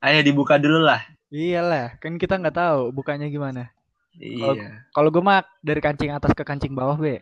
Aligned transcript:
Ayo 0.00 0.24
dibuka 0.24 0.56
dulu 0.56 0.80
lah. 0.80 1.04
Iyalah, 1.28 2.00
kan 2.00 2.16
kita 2.16 2.40
nggak 2.40 2.56
tahu 2.56 2.88
bukanya 2.90 3.28
gimana. 3.28 3.68
Iya. 4.16 4.88
Kalau 4.90 5.12
gue 5.12 5.22
mah 5.22 5.44
dari 5.60 5.78
kancing 5.78 6.10
atas 6.10 6.32
ke 6.34 6.42
kancing 6.42 6.72
bawah, 6.74 6.96
be. 6.96 7.20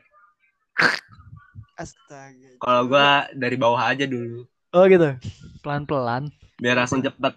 Astaga. 1.78 2.58
Kalau 2.58 2.82
gua 2.90 3.26
dari 3.34 3.54
bawah 3.58 3.78
aja 3.82 4.06
dulu. 4.06 4.46
Oh 4.74 4.84
gitu. 4.86 5.14
Pelan-pelan. 5.62 6.30
Biar 6.58 6.78
langsung 6.78 7.02
cepet. 7.02 7.34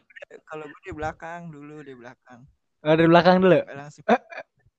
Kalau 0.49 0.65
gue 0.65 0.81
di 0.85 0.93
belakang 0.93 1.49
dulu 1.49 1.81
di 1.85 1.93
belakang. 1.93 2.45
Oh, 2.81 2.93
dari 2.97 3.09
belakang 3.09 3.37
dulu. 3.41 3.61
Langsung 3.69 4.05
Eh. 4.09 4.21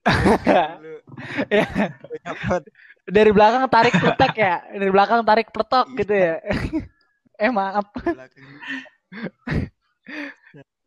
dulu. 0.83 0.99
Ya. 1.47 1.67
Dari 3.07 3.31
belakang 3.31 3.63
tarik 3.71 3.95
pletek 3.95 4.35
ya. 4.35 4.55
Dari 4.67 4.91
belakang 4.91 5.21
tarik 5.23 5.49
pletok 5.55 5.87
gitu 5.95 6.15
ya. 6.15 6.43
eh 7.43 7.51
maaf. 7.51 7.87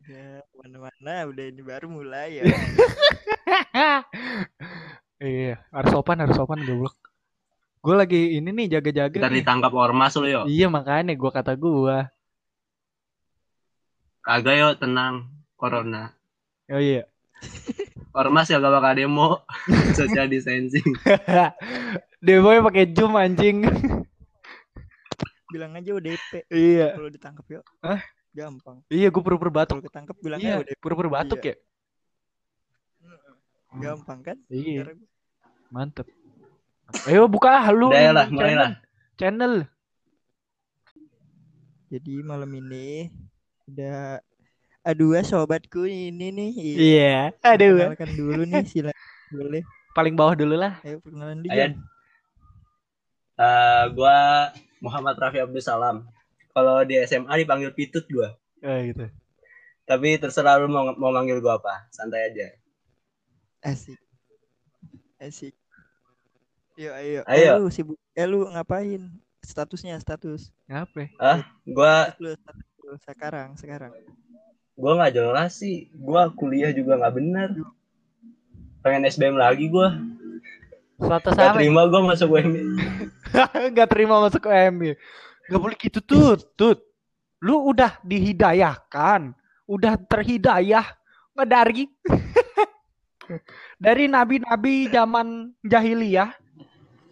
Ya, 0.06 0.38
mana-mana 0.54 1.26
udah 1.26 1.44
ini 1.50 1.62
baru 1.66 1.90
mulai 1.90 2.38
ya. 2.38 2.42
iya, 5.18 5.58
harus 5.74 5.90
sopan, 5.90 6.22
harus 6.22 6.38
sopan 6.38 6.62
goblok. 6.62 6.94
Gue 7.82 7.98
lagi 7.98 8.38
ini 8.38 8.54
nih 8.54 8.78
jaga-jaga. 8.78 9.18
Ntar 9.18 9.34
nih. 9.34 9.42
ditangkap 9.42 9.74
ormas 9.74 10.14
lu 10.14 10.30
yo. 10.30 10.46
Iya 10.46 10.70
makanya 10.70 11.10
gue 11.18 11.30
kata 11.34 11.58
gue. 11.58 12.06
Kagak 14.22 14.54
yo 14.54 14.68
tenang. 14.78 15.26
Corona. 15.58 16.14
Oh 16.70 16.78
iya. 16.78 17.10
Ormas 18.14 18.46
ya 18.46 18.62
gak 18.62 18.78
bakal 18.78 18.94
demo. 18.94 19.42
Social 19.98 20.30
distancing. 20.30 20.86
Demonya 22.26 22.62
pakai 22.62 22.94
zoom 22.94 23.18
anjing. 23.18 23.66
Bilang 25.50 25.74
aja 25.74 25.90
UDP 25.90 26.46
iya. 26.54 26.94
kalau 26.94 27.10
ditangkap 27.10 27.46
yuk. 27.50 27.66
Hah? 27.82 27.98
Gampang. 28.36 28.76
Iya, 28.92 29.08
gue 29.08 29.22
pura-pura 29.24 29.48
batuk. 29.48 29.80
Kalau 29.80 29.88
ketangkep 29.88 30.16
bilang 30.20 30.40
Iya, 30.44 30.60
UDP. 30.60 30.76
pura-pura 30.76 31.08
batuk 31.08 31.40
ya. 31.40 31.54
Gampang 33.76 34.20
kan? 34.20 34.36
Iya, 34.52 34.92
mantep. 35.72 36.04
Ayo 37.08 37.24
buka 37.26 37.64
lu. 37.72 37.88
Udah 37.90 37.98
ya 37.98 38.12
lah, 38.12 38.26
channel. 38.28 38.36
mulai 38.36 38.54
lah. 38.54 38.70
Channel. 39.16 39.54
Jadi 41.86 42.14
malam 42.22 42.50
ini 42.52 43.08
ada 43.66 44.20
dua 44.94 45.24
sobatku 45.24 45.88
ini 45.88 46.30
nih. 46.30 46.52
Iya. 46.76 47.16
Aduh. 47.42 47.90
Perkenalkan 47.96 48.10
dulu 48.14 48.42
nih 48.46 48.62
silakan 48.70 49.06
boleh. 49.32 49.62
Paling 49.96 50.14
bawah 50.14 50.34
dulu 50.36 50.54
lah. 50.60 50.78
Ayo 50.84 51.00
perkenalan 51.00 51.40
dulu. 51.42 51.52
Ayan. 51.56 51.72
Eh, 53.36 53.84
gua 53.92 54.16
Muhammad 54.80 55.16
Rafi 55.18 55.40
Abdul 55.42 55.64
Salam. 55.64 56.06
Kalau 56.56 56.80
di 56.88 56.96
SMA 57.04 57.36
dipanggil 57.36 57.68
Pitut 57.76 58.08
gua. 58.08 58.32
Oh, 58.64 58.80
gitu. 58.80 59.12
Tapi 59.84 60.16
terserah 60.16 60.56
lu 60.56 60.72
mau, 60.72 60.96
mau 60.96 61.12
manggil 61.12 61.36
gua 61.38 61.60
apa. 61.60 61.84
Santai 61.92 62.32
aja. 62.32 62.48
Asik. 63.60 64.00
Asik. 65.20 65.52
Yuk, 66.76 66.92
ayo. 66.96 67.20
Ayo. 67.28 67.50
Eh, 67.52 67.60
lu 67.60 67.68
sibuk. 67.68 67.98
Eh, 68.16 68.24
lu 68.24 68.48
ngapain? 68.48 69.04
Statusnya, 69.44 70.00
status. 70.00 70.48
Ngapa? 70.64 71.12
Ah, 71.20 71.44
gua 71.62 72.16
Lu 72.16 72.32
status 72.32 72.64
lu 72.82 72.96
sekarang, 73.04 73.48
sekarang. 73.60 73.92
gua 74.74 74.96
nggak 74.96 75.12
jelas 75.12 75.60
sih. 75.60 75.92
Gua 75.92 76.32
kuliah 76.32 76.72
juga 76.72 76.96
nggak 76.96 77.14
bener. 77.14 77.48
Pengen 78.80 79.04
SBM 79.04 79.36
lagi 79.36 79.68
gua. 79.68 79.92
Status 80.96 81.36
Gak 81.36 81.52
apa? 81.52 81.56
terima 81.60 81.84
gua 81.84 82.00
masuk 82.08 82.32
UMI. 82.32 82.60
Gak 83.76 83.88
terima 83.92 84.16
masuk 84.24 84.48
MU. 84.48 84.96
Gak 85.46 85.60
boleh 85.62 85.78
gitu 85.78 86.00
tut, 86.02 86.42
tut. 86.58 86.78
Lu 87.38 87.70
udah 87.70 88.00
dihidayahkan, 88.02 89.30
udah 89.68 89.94
terhidayah, 90.08 90.86
nggak 91.36 91.48
dari 91.52 91.84
dari 93.84 94.04
nabi-nabi 94.08 94.88
zaman 94.88 95.52
jahiliyah 95.62 96.32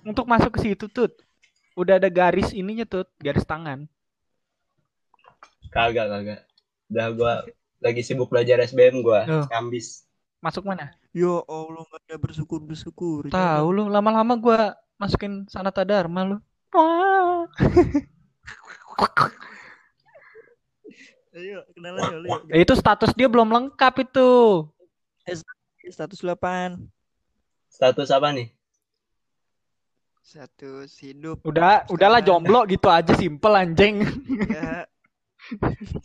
untuk 0.03 0.25
masuk 0.27 0.59
ke 0.59 0.71
situ 0.71 0.89
tut. 0.91 1.13
Udah 1.75 1.99
ada 1.99 2.09
garis 2.09 2.55
ininya 2.55 2.87
tut, 2.87 3.07
garis 3.21 3.45
tangan. 3.47 3.87
Kagak, 5.75 6.07
kagak. 6.07 6.41
Udah 6.91 7.07
gua 7.15 7.33
lagi 7.83 8.01
sibuk 8.01 8.31
belajar 8.31 8.63
SBM 8.63 9.03
gua. 9.03 9.27
Oh. 9.27 9.45
Kambis. 9.51 10.07
Masuk 10.39 10.65
mana? 10.65 10.95
Yo 11.11 11.43
Allah 11.47 11.83
nggak 11.85 12.03
ada 12.09 12.17
bersyukur 12.17 12.63
bersyukur. 12.63 13.29
Tahu 13.29 13.67
lu, 13.75 13.91
lama-lama 13.91 14.35
gua 14.39 14.79
masukin 14.97 15.45
Sanata 15.51 15.83
Dharma 15.83 16.23
lu. 16.25 16.37
Wah. 16.75 17.47
Ayo 21.35 21.67
kenalan 21.75 22.03
dulu. 22.15 22.27
Yuk. 22.31 22.41
Itu 22.55 22.73
status 22.79 23.11
dia 23.19 23.27
belum 23.27 23.51
lengkap 23.51 24.07
itu. 24.07 24.31
Status 25.91 26.23
8. 26.23 26.79
Status 27.67 28.09
apa 28.15 28.31
nih? 28.31 28.55
Status 30.23 30.95
hidup. 31.03 31.43
Udah, 31.43 31.85
udahlah 31.91 32.23
jomblo 32.23 32.63
gitu 32.71 32.87
aja 32.87 33.13
simple 33.19 33.51
anjing. 33.59 34.07
Ya. 34.47 34.87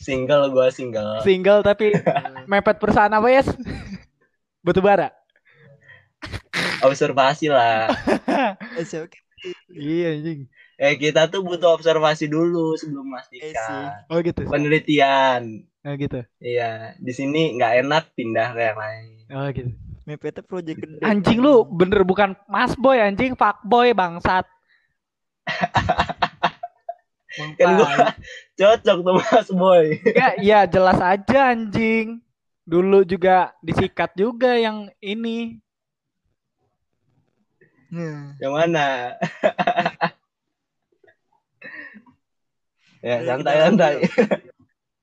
Single 0.01 0.51
gua 0.51 0.73
single. 0.73 1.23
Single 1.23 1.61
tapi 1.63 1.95
mepet 2.49 2.81
perusahaan 2.81 3.13
apa 3.13 3.29
ya? 3.29 3.45
Batu 4.65 4.81
bara. 4.83 5.13
Observasi 6.83 7.47
lah. 7.47 7.87
Eh. 8.27 8.51
Iya 9.71 10.19
anjing. 10.19 10.49
Eh 10.79 10.95
kita 10.95 11.27
tuh 11.27 11.43
butuh 11.43 11.75
observasi 11.75 12.31
dulu 12.31 12.71
sebelum 12.79 13.03
Eh, 13.03 13.07
memastikan. 13.11 14.07
Oh 14.07 14.23
gitu. 14.23 14.47
Penelitian. 14.47 15.67
Oh 15.83 15.93
gitu. 15.99 16.23
Iya, 16.39 16.95
di 16.95 17.11
sini 17.11 17.59
nggak 17.59 17.83
enak 17.83 18.03
pindah 18.15 18.55
ke 18.55 18.61
yang 18.63 18.79
lain. 18.79 19.07
Oh 19.35 19.47
gitu. 19.51 19.75
Mepetnya 20.07 20.41
project 20.41 20.79
gede. 20.79 21.03
Anjing 21.03 21.43
lu 21.43 21.67
bener 21.67 22.07
bukan 22.07 22.31
mas 22.47 22.73
boy 22.79 22.95
anjing 22.95 23.35
fuck 23.35 23.59
boy 23.67 23.91
bangsat. 23.91 24.47
Kan 27.59 27.79
gua 27.79 28.11
cocok 28.59 28.97
tuh 28.99 29.13
Mas 29.15 29.49
Boy. 29.53 29.85
Enggak, 30.01 30.35
ya 30.43 30.59
jelas 30.67 30.99
aja 30.99 31.55
anjing. 31.55 32.19
Dulu 32.67 33.07
juga 33.07 33.55
disikat 33.63 34.11
juga 34.13 34.59
yang 34.59 34.91
ini. 34.99 35.61
Nah, 37.89 38.37
Yang 38.37 38.53
mana? 38.53 38.87
ya, 42.99 43.15
santai 43.25 43.55
santai. 43.63 43.93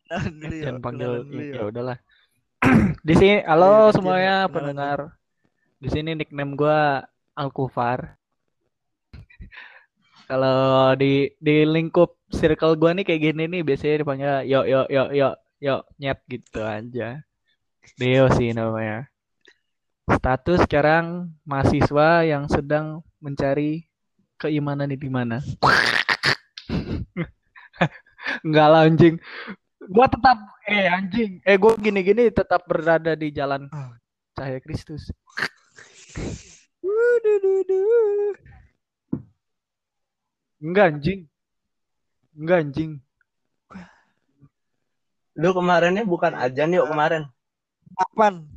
yuk, 0.06 0.62
Jangan 0.62 0.80
panggil 0.82 1.10
ya 1.34 1.62
yuk. 1.62 1.70
udahlah. 1.74 1.98
Di 3.06 3.14
sini 3.14 3.42
halo 3.42 3.90
Ayo, 3.90 3.94
semuanya 3.94 4.46
kenalan. 4.46 4.54
pendengar. 4.54 4.98
Di 5.82 5.88
sini 5.90 6.10
nickname 6.14 6.54
gua 6.56 7.04
Alkufar. 7.36 8.16
Kalau 10.30 10.90
di 10.98 11.30
di 11.38 11.62
lingkup 11.62 12.18
circle 12.34 12.74
gua 12.74 12.90
nih 12.96 13.06
kayak 13.06 13.22
gini 13.22 13.44
nih 13.46 13.62
biasanya 13.62 14.02
dipanggil 14.02 14.32
yo 14.50 14.66
yo 14.66 14.82
yo 14.90 15.04
yo 15.14 15.28
yo 15.62 15.74
nyet 16.02 16.18
gitu 16.26 16.62
aja. 16.64 17.22
Deo 17.94 18.26
sih 18.34 18.50
namanya. 18.50 19.06
Status 20.06 20.66
sekarang 20.66 21.34
mahasiswa 21.46 22.26
yang 22.26 22.50
sedang 22.50 23.02
mencari 23.22 23.86
keimanan 24.38 24.90
di 24.90 25.10
mana. 25.10 25.38
Enggak 28.42 28.66
lah 28.72 28.80
anjing. 28.88 29.14
Gua 29.86 30.06
tetap 30.10 30.38
eh 30.66 30.86
anjing. 30.90 31.38
Eh 31.46 31.56
gua 31.60 31.72
gini-gini 31.78 32.28
tetap 32.30 32.66
berada 32.66 33.14
di 33.14 33.30
jalan 33.30 33.70
Ah. 33.70 33.94
cahaya 34.36 34.58
Kristus. 34.60 35.08
Enggak 40.62 40.84
anjing. 40.96 41.20
Enggak 42.36 42.58
anjing. 42.64 42.92
Lu 45.36 45.52
kemarinnya 45.52 46.02
bukan 46.08 46.32
ajan 46.32 46.72
yuk 46.72 46.88
kemarin. 46.88 47.28
Kapan? 47.92 48.48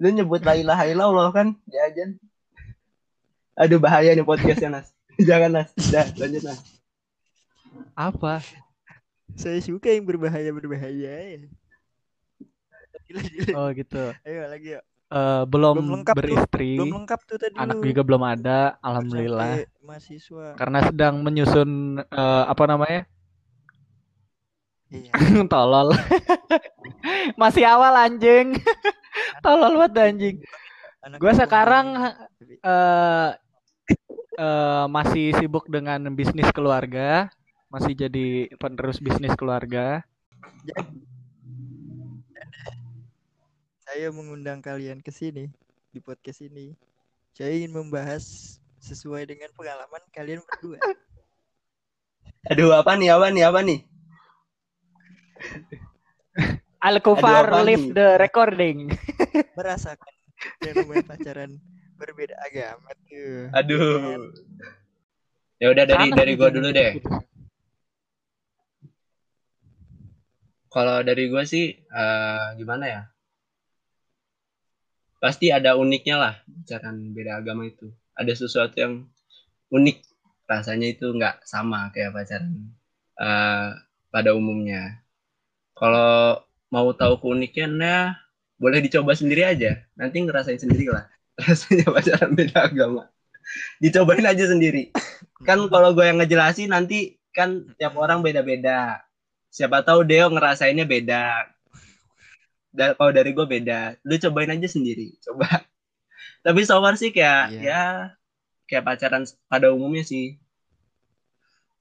Lu 0.00 0.08
nyebut 0.08 0.40
la 0.46 0.54
ilaha 0.56 0.84
illallah 0.88 1.28
kan 1.34 1.58
di 1.66 1.76
ajan. 1.76 2.16
Aduh 3.58 3.82
bahaya 3.82 4.14
nih 4.14 4.24
podcastnya 4.24 4.80
Nas. 4.80 4.88
Jangan 5.28 5.50
Nas. 5.52 5.70
Dah 5.88 6.06
lanjut 6.16 6.42
Nas. 6.42 6.60
Apa? 7.94 8.40
Saya 9.32 9.60
suka 9.60 9.88
yang 9.88 10.04
berbahaya-berbahaya. 10.04 11.46
Gila, 13.06 13.20
gila. 13.22 13.52
Oh 13.56 13.68
gitu. 13.70 14.02
Ayo 14.22 14.40
lagi 14.46 14.68
yuk. 14.74 14.84
Eh, 15.10 15.42
belum, 15.44 15.74
Belum 15.82 15.90
lengkap 15.98 16.14
tuh. 16.14 16.20
beristri. 16.22 16.78
Belum 16.78 17.02
lengkap 17.02 17.20
tuh 17.26 17.36
tadi 17.36 17.54
Anak 17.58 17.76
lu. 17.76 17.90
juga 17.90 18.02
belum 18.06 18.22
ada, 18.22 18.78
alhamdulillah. 18.78 19.58
sampai 19.58 19.82
Mahasiswa. 19.82 20.46
Karena 20.54 20.78
sedang 20.86 21.14
menyusun 21.18 21.70
eh, 21.98 22.44
apa 22.46 22.64
namanya? 22.64 23.02
Iya. 24.90 25.10
Tolol. 25.52 25.94
Masih 27.40 27.66
awal 27.66 27.94
anjing. 27.96 28.54
Tolol 29.42 29.74
banget 29.78 29.94
anjing. 30.00 30.36
Gua 31.18 31.32
sekarang 31.34 31.86
mahasiswa. 31.98 32.76
Eh 34.40 34.84
masih 34.88 35.36
sibuk 35.36 35.68
dengan 35.68 36.00
bisnis 36.16 36.48
keluarga. 36.56 37.28
masih 37.70 37.94
jadi 37.94 38.50
penerus 38.58 38.98
bisnis 38.98 39.30
keluarga. 39.38 40.02
Saya 43.86 44.10
mengundang 44.10 44.58
kalian 44.58 44.98
ke 44.98 45.14
sini 45.14 45.46
di 45.94 46.02
podcast 46.02 46.42
ini. 46.42 46.74
Saya 47.30 47.54
ingin 47.54 47.70
membahas 47.70 48.58
sesuai 48.82 49.30
dengan 49.30 49.54
pengalaman 49.54 50.02
kalian 50.10 50.42
berdua. 50.42 50.82
Aduh, 52.50 52.74
apa 52.74 52.98
nih? 52.98 53.14
Apa 53.14 53.30
nih? 53.30 53.42
Apa 53.46 53.60
nih? 53.62 53.80
Al-Kufar 56.82 57.44
nih? 57.62 57.94
the 57.94 58.18
recording. 58.18 58.90
Merasakan 59.54 60.12
namanya 60.74 61.04
pacaran 61.06 61.50
berbeda 62.00 62.34
agama 62.40 62.90
tuh. 63.04 63.52
Aduh. 63.52 64.32
Ya 65.60 65.68
udah 65.68 65.84
dari 65.84 66.08
Panas 66.08 66.16
dari 66.16 66.32
gua 66.40 66.48
dulu 66.48 66.72
gitu. 66.72 66.78
deh. 66.80 66.92
Kalau 70.72 70.96
dari 71.04 71.24
gua 71.28 71.44
sih 71.44 71.76
eh, 71.76 72.46
gimana 72.56 72.84
ya? 72.88 73.02
Pasti 75.20 75.52
ada 75.52 75.76
uniknya 75.76 76.16
lah 76.16 76.34
pacaran 76.48 77.12
beda 77.12 77.44
agama 77.44 77.68
itu. 77.68 77.92
Ada 78.16 78.32
sesuatu 78.32 78.80
yang 78.80 79.04
unik 79.68 80.00
rasanya 80.48 80.88
itu 80.88 81.12
nggak 81.12 81.44
sama 81.44 81.92
kayak 81.92 82.16
pacaran 82.16 82.72
eh, 83.20 83.68
pada 84.08 84.30
umumnya. 84.32 85.04
Kalau 85.76 86.40
mau 86.72 86.88
tahu 86.96 87.20
keunikannya 87.20 88.16
boleh 88.56 88.80
dicoba 88.80 89.12
sendiri 89.12 89.44
aja. 89.44 89.84
Nanti 89.92 90.24
ngerasain 90.24 90.56
sendiri 90.56 90.88
lah 90.88 91.04
rasanya 91.46 91.86
pacaran 91.90 92.32
beda 92.36 92.68
agama. 92.68 93.08
Dicobain 93.82 94.24
aja 94.24 94.44
sendiri. 94.46 94.94
Kan 95.42 95.66
kalau 95.72 95.90
gue 95.96 96.04
yang 96.06 96.20
ngejelasin 96.22 96.70
nanti 96.70 97.18
kan 97.34 97.66
tiap 97.80 97.96
orang 97.98 98.22
beda-beda. 98.22 99.02
Siapa 99.50 99.82
tahu 99.82 100.06
Deo 100.06 100.30
ngerasainnya 100.30 100.86
beda. 100.86 101.50
Dan 102.70 102.94
kalau 102.94 103.10
dari 103.10 103.34
gue 103.34 103.46
beda. 103.46 103.98
Lu 104.06 104.14
cobain 104.14 104.54
aja 104.54 104.68
sendiri. 104.70 105.18
Coba. 105.26 105.66
Tapi 106.46 106.60
so 106.62 106.78
far 106.78 106.94
sih 106.96 107.10
kayak 107.10 107.52
Iya. 107.52 107.60
ya 107.60 107.82
kayak 108.70 108.86
pacaran 108.86 109.26
pada 109.50 109.74
umumnya 109.74 110.06
sih. 110.06 110.38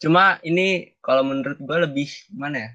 Cuma 0.01 0.41
ini 0.41 0.95
kalau 1.05 1.21
menurut 1.21 1.59
gue 1.61 1.77
lebih 1.85 2.09
gimana 2.31 2.57
ya? 2.57 2.71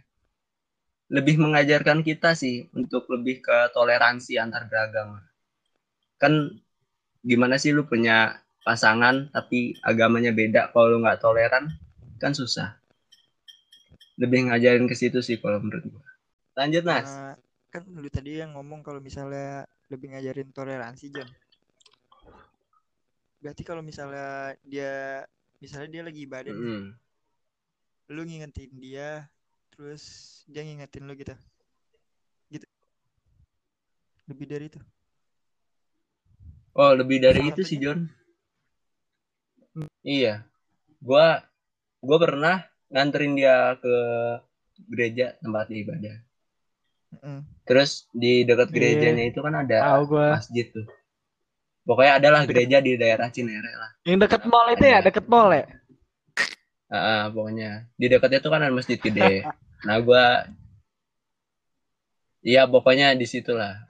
Lebih 1.10 1.37
mengajarkan 1.42 2.00
kita 2.06 2.32
sih 2.38 2.70
untuk 2.72 3.10
lebih 3.10 3.42
ke 3.42 3.56
toleransi 3.75 4.38
antar 4.38 4.70
beragama. 4.70 5.20
Kan 6.16 6.62
gimana 7.25 7.56
sih 7.56 7.73
lu 7.73 7.88
punya 7.88 8.38
pasangan 8.65 9.32
tapi 9.32 9.76
agamanya 9.81 10.31
beda 10.31 10.73
kalau 10.73 10.97
lu 10.97 10.99
nggak 11.00 11.25
toleran 11.25 11.73
kan 12.21 12.37
susah. 12.37 12.76
Lebih 14.21 14.53
ngajarin 14.53 14.87
ke 14.87 14.94
situ 14.94 15.19
sih 15.25 15.41
kalau 15.41 15.59
menurut 15.59 15.85
gue. 15.88 16.05
Lanjut 16.55 16.85
Nas. 16.87 17.11
Nah, 17.11 17.35
kan 17.73 17.82
lu 17.91 18.06
tadi 18.06 18.38
yang 18.38 18.55
ngomong 18.55 18.87
kalau 18.87 19.03
misalnya 19.03 19.67
lebih 19.91 20.15
ngajarin 20.15 20.55
toleransi 20.55 21.11
John. 21.11 21.26
Berarti 23.43 23.62
kalau 23.67 23.82
misalnya 23.82 24.55
dia 24.65 25.26
misalnya 25.59 25.88
dia 25.91 26.03
lagi 26.06 26.21
ibadah, 26.25 26.55
lu 28.09 28.21
ngingetin 28.25 28.73
dia, 28.79 29.26
terus 29.75 30.05
dia 30.49 30.62
ngingetin 30.65 31.05
lu 31.05 31.12
gitu. 31.19 31.35
Gitu. 32.49 32.67
Lebih 34.31 34.47
dari 34.49 34.65
itu. 34.71 34.81
Oh 36.75 36.91
lebih 36.93 37.23
dari 37.23 37.49
itu 37.49 37.62
sih. 37.62 37.79
John. 37.79 38.11
Iya. 40.03 40.43
Gua 40.99 41.43
gua 41.99 42.19
pernah 42.19 42.56
nganterin 42.91 43.35
dia 43.35 43.79
ke 43.79 43.94
gereja 44.91 45.38
tempat 45.38 45.71
ibadah. 45.71 46.17
Mm-mm. 47.15 47.38
Terus 47.62 48.11
di 48.11 48.43
dekat 48.43 48.69
Iya. 48.69 48.75
gerejanya 48.75 49.25
itu 49.25 49.38
kan 49.38 49.55
ada 49.55 49.76
Tahu 49.81 50.03
gua. 50.11 50.29
masjid 50.35 50.67
tuh. 50.69 50.87
Pokoknya 51.85 52.17
adalah 52.17 52.43
gereja 52.43 52.81
di 52.81 52.97
daerah 52.97 53.29
Cinere 53.29 53.71
lah. 53.71 53.91
Yang 54.03 54.19
deket 54.25 54.43
mall 54.49 54.73
itu 54.73 54.85
ya, 54.85 54.99
Ada. 54.99 55.06
deket 55.12 55.26
mall 55.29 55.50
ya. 55.53 55.65
Ah, 56.88 57.26
pokoknya 57.29 57.87
di 57.94 58.06
dekatnya 58.09 58.41
tuh 58.41 58.50
kan 58.50 58.62
ada 58.62 58.75
masjid 58.75 58.99
gede. 58.99 59.43
Nah 59.85 60.00
gua 60.00 60.49
Iya 62.41 62.65
pokoknya 62.65 63.12
di 63.12 63.25
situ 63.25 63.53
lah. 63.53 63.85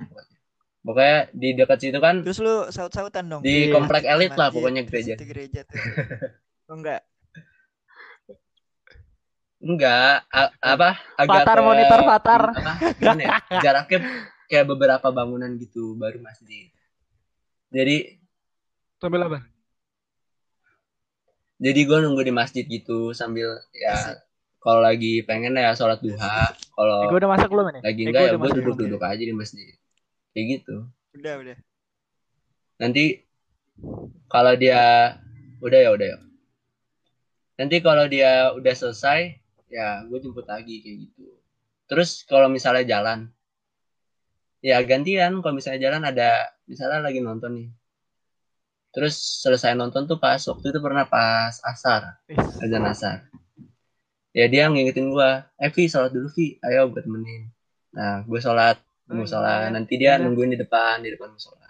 Pokoknya. 0.85 1.33
Di 1.33 1.49
dekat 1.57 1.79
situ 1.81 1.99
kan 1.99 2.21
Terus 2.21 2.39
lu 2.45 2.69
saut-sautan 2.69 3.25
dong. 3.27 3.41
Di 3.41 3.67
Masjid 3.67 3.73
komplek 3.73 4.05
elit 4.05 4.33
lah 4.37 4.49
pokoknya 4.53 4.83
gereja. 4.85 5.15
itu 5.17 5.25
gereja 5.25 5.61
tuh. 5.65 5.81
Oh 6.65 6.77
enggak. 6.81 7.05
enggak 9.61 10.25
a- 10.29 10.53
apa 10.61 10.97
agak 11.17 11.45
Fatar, 11.45 11.59
ke- 11.61 11.65
monitor 11.65 12.01
Fatar. 12.05 12.43
apa 12.57 12.73
ya? 13.21 13.37
jaraknya 13.65 13.99
kayak 14.49 14.67
beberapa 14.69 15.09
bangunan 15.09 15.57
gitu 15.57 15.93
baru 15.97 16.21
masjid. 16.21 16.69
Jadi 17.69 18.21
Sambil 19.01 19.25
apa? 19.29 19.41
jadi 21.55 21.81
gue 21.87 21.99
nunggu 22.01 22.23
di 22.25 22.33
masjid 22.35 22.65
gitu 22.67 23.13
sambil 23.13 23.61
ya 23.73 24.21
kalau 24.59 24.81
lagi 24.81 25.21
pengen 25.25 25.55
ya 25.57 25.73
sholat 25.73 26.01
duha 26.01 26.51
Eh, 26.51 26.69
kalau 26.73 27.09
gue 27.09 27.19
udah 27.21 27.31
masak 27.31 27.49
belum 27.53 27.67
nih? 27.73 27.83
lagi 27.85 28.01
Eh, 28.01 28.07
enggak 28.09 28.21
gua 28.21 28.29
ya 28.29 28.33
gue 28.33 28.41
masak 28.43 28.57
duduk 28.59 28.75
belum? 28.75 28.89
duduk 28.89 29.03
aja 29.05 29.23
di 29.23 29.35
masjid 29.37 29.73
kayak 30.35 30.61
gitu. 30.61 30.91
Udah, 31.15 31.39
udah. 31.41 31.57
nanti 32.75 33.23
kalau 34.27 34.59
dia 34.59 35.15
udah 35.63 35.79
ya 35.79 35.91
udah 35.95 36.09
ya. 36.11 36.19
Nanti 37.55 37.79
kalau 37.79 38.05
dia 38.11 38.51
udah 38.51 38.75
selesai 38.75 39.39
ya 39.71 40.03
gue 40.05 40.19
jemput 40.19 40.45
lagi 40.51 40.83
kayak 40.83 40.97
gitu. 41.07 41.39
Terus 41.87 42.27
kalau 42.27 42.51
misalnya 42.51 42.83
jalan 42.83 43.31
ya 44.59 44.83
gantian. 44.83 45.39
Kalau 45.39 45.55
misalnya 45.55 45.81
jalan 45.87 46.03
ada 46.03 46.51
misalnya 46.67 47.01
lagi 47.07 47.23
nonton 47.23 47.53
nih. 47.55 47.69
Terus 48.95 49.43
selesai 49.43 49.75
nonton 49.79 50.07
tuh 50.07 50.19
pas 50.19 50.39
waktu 50.39 50.67
itu 50.71 50.79
pernah 50.83 51.07
pas 51.07 51.55
asar. 51.63 52.19
Azan 52.59 52.85
asar. 52.91 53.17
Ya 54.35 54.51
dia 54.51 54.67
ngingetin 54.67 55.15
gua. 55.15 55.47
Eh 55.63 55.71
Vi 55.71 55.87
sholat 55.87 56.11
dulu 56.11 56.27
Vi 56.35 56.59
ayo 56.59 56.91
gue 56.91 57.03
temenin. 57.03 57.47
Nah 57.95 58.27
gue 58.27 58.41
sholat 58.43 58.83
musola 59.09 59.69
iya. 59.69 59.73
nanti 59.73 59.95
dia 60.01 60.17
nungguin 60.17 60.57
di 60.57 60.59
depan 60.61 61.05
di 61.05 61.13
depan 61.13 61.37
musola 61.37 61.69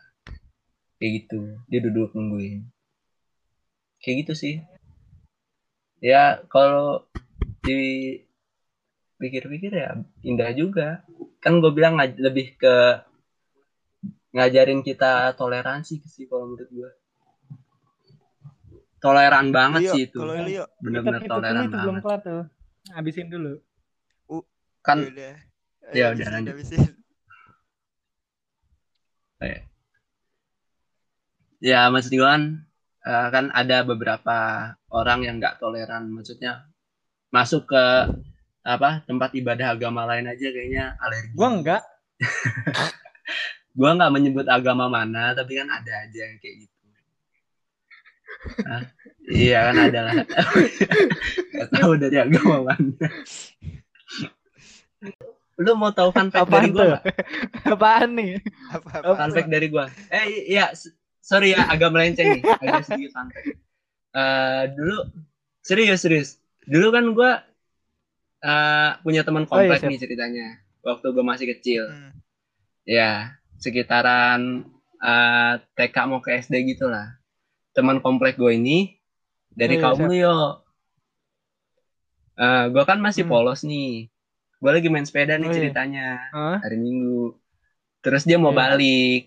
kayak 0.98 1.10
gitu 1.24 1.58
dia 1.66 1.80
duduk 1.82 2.14
nungguin 2.14 2.62
kayak 3.98 4.16
gitu 4.22 4.32
sih 4.38 4.54
ya 5.98 6.44
kalau 6.46 7.02
di 7.64 8.14
pikir-pikir 9.18 9.72
ya 9.72 9.90
indah 10.22 10.52
juga 10.54 11.02
kan 11.40 11.58
gue 11.58 11.72
bilang 11.74 11.98
ngaj- 11.98 12.20
lebih 12.20 12.54
ke 12.60 13.02
ngajarin 14.34 14.82
kita 14.82 15.32
toleransi 15.38 16.02
sih 16.06 16.26
kalau 16.26 16.54
menurut 16.54 16.70
gue 16.70 16.90
toleran 19.04 19.52
banget 19.52 19.80
Leo, 19.84 19.92
sih 19.92 20.02
itu 20.08 20.16
Kalau 20.16 20.34
Leo, 20.40 20.64
bener-bener 20.80 21.20
Kita- 21.20 21.28
kita 21.28 21.34
toleran 21.36 21.64
itu 21.68 21.76
belum 21.76 21.84
banget 21.84 22.02
kelar 22.02 22.20
tuh. 22.24 22.42
Habisin 22.96 23.28
dulu. 23.28 23.52
kan 24.84 25.00
ya 25.00 25.08
udah. 25.08 25.34
Ya 25.92 26.04
udah, 26.08 26.08
habisin, 26.12 26.32
lanjut. 26.32 26.52
habisin. 26.56 27.03
Ya 31.64 31.88
maksud 31.88 32.12
gue 32.12 32.24
kan 32.24 32.60
eh, 33.04 33.28
kan 33.32 33.44
ada 33.56 33.84
beberapa 33.88 34.36
orang 34.92 35.24
yang 35.24 35.36
nggak 35.40 35.56
toleran 35.56 36.12
maksudnya 36.12 36.68
masuk 37.32 37.66
ke 37.72 37.84
apa 38.64 39.04
tempat 39.04 39.36
ibadah 39.36 39.76
agama 39.76 40.08
lain 40.08 40.24
aja 40.24 40.48
kayaknya 40.48 40.96
alergi. 40.96 41.36
Gua 41.36 41.48
enggak. 41.52 41.82
gue 43.78 43.90
nggak 43.90 44.12
menyebut 44.14 44.46
agama 44.46 44.86
mana 44.86 45.34
tapi 45.34 45.58
kan 45.58 45.66
ada 45.66 45.92
aja 46.06 46.20
yang 46.30 46.38
kayak 46.38 46.56
gitu. 46.64 46.72
Hah? 48.64 48.82
iya 49.24 49.58
kan 49.72 49.76
ada 49.88 50.00
lah. 50.04 50.14
Nggak 51.54 51.68
tahu 51.72 51.92
dari 51.96 52.16
agama 52.20 52.56
mana 52.70 53.08
lu 55.54 55.72
mau 55.74 55.90
tahu 55.90 56.10
fun 56.10 56.28
fact 56.28 56.46
dari 56.46 56.68
Apaan 56.68 56.74
gue 56.74 56.82
tuh? 56.82 56.92
Apaan 57.70 58.10
nih? 58.12 58.30
Apa-apa. 58.70 59.14
fun 59.14 59.30
fact 59.30 59.48
dari 59.48 59.66
gue 59.68 59.84
eh 60.10 60.24
iya 60.48 60.74
sorry 61.18 61.52
ya 61.52 61.64
agak 61.66 61.88
melenceng 61.88 62.26
nih 62.28 62.42
agak 62.62 62.82
sedikit 62.84 63.12
fun 63.12 63.28
fact 63.30 63.54
Eh, 64.14 64.62
dulu 64.70 64.98
serius 65.60 66.02
serius 66.02 66.28
dulu 66.62 66.90
kan 66.90 67.04
gue 67.08 67.30
eh, 68.42 68.90
punya 69.00 69.22
teman 69.22 69.42
Oh, 69.44 69.58
iya, 69.58 69.74
komplek 69.74 69.80
siap. 69.80 69.90
nih 69.90 69.98
ceritanya 70.00 70.46
waktu 70.80 71.06
gue 71.10 71.24
masih 71.24 71.46
kecil 71.50 71.82
Hmm. 71.86 72.12
ya 72.84 73.34
sekitaran 73.58 74.62
eh, 75.00 75.52
TK 75.74 75.96
mau 76.06 76.18
ke 76.18 76.38
SD 76.38 76.54
gitu 76.68 76.86
lah 76.86 77.14
teman 77.72 77.98
komplek 77.98 78.34
gue 78.34 78.54
ini 78.54 78.94
dari 79.50 79.76
Oh, 79.76 79.78
iya, 79.78 79.84
kaum 79.84 79.98
lu 80.04 80.14
yo 80.14 80.36
Eh, 82.34 82.64
gue 82.74 82.82
kan 82.82 82.98
masih 82.98 83.22
Hmm. 83.24 83.30
polos 83.30 83.62
nih 83.62 84.10
gue 84.64 84.72
lagi 84.72 84.88
main 84.88 85.04
sepeda 85.04 85.34
nih 85.34 85.44
Oh, 85.44 85.50
iya. 85.50 85.56
ceritanya 85.60 86.06
Hah? 86.32 86.56
hari 86.58 86.78
Minggu. 86.78 87.36
Terus 88.00 88.24
dia 88.24 88.36
mau 88.36 88.48
Iya. 88.48 88.58
balik. 88.64 89.20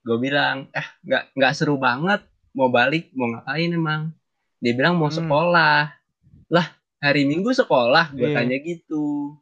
Gue 0.00 0.16
bilang, 0.20 0.70
eh 0.70 0.86
nggak 1.02 1.22
nggak 1.34 1.52
seru 1.52 1.76
banget. 1.76 2.20
Mau 2.52 2.68
balik, 2.68 3.08
mau 3.10 3.28
ngapain 3.28 3.68
emang? 3.68 4.14
Dia 4.56 4.72
bilang 4.72 4.94
mau 4.94 5.06
Hmm. 5.06 5.18
sekolah. 5.18 5.90
Lah, 6.46 6.66
hari 7.00 7.24
Minggu 7.24 7.50
sekolah 7.50 8.12
gue 8.12 8.24
Iya. 8.24 8.36
tanya 8.36 8.56
gitu 8.56 9.36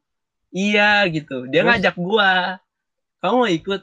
iya 0.51 1.07
gitu 1.07 1.47
dia 1.47 1.63
Terus? 1.63 1.71
ngajak 1.71 1.95
gua 1.97 2.59
kamu 3.19 3.35
mau 3.35 3.49
ikut 3.49 3.81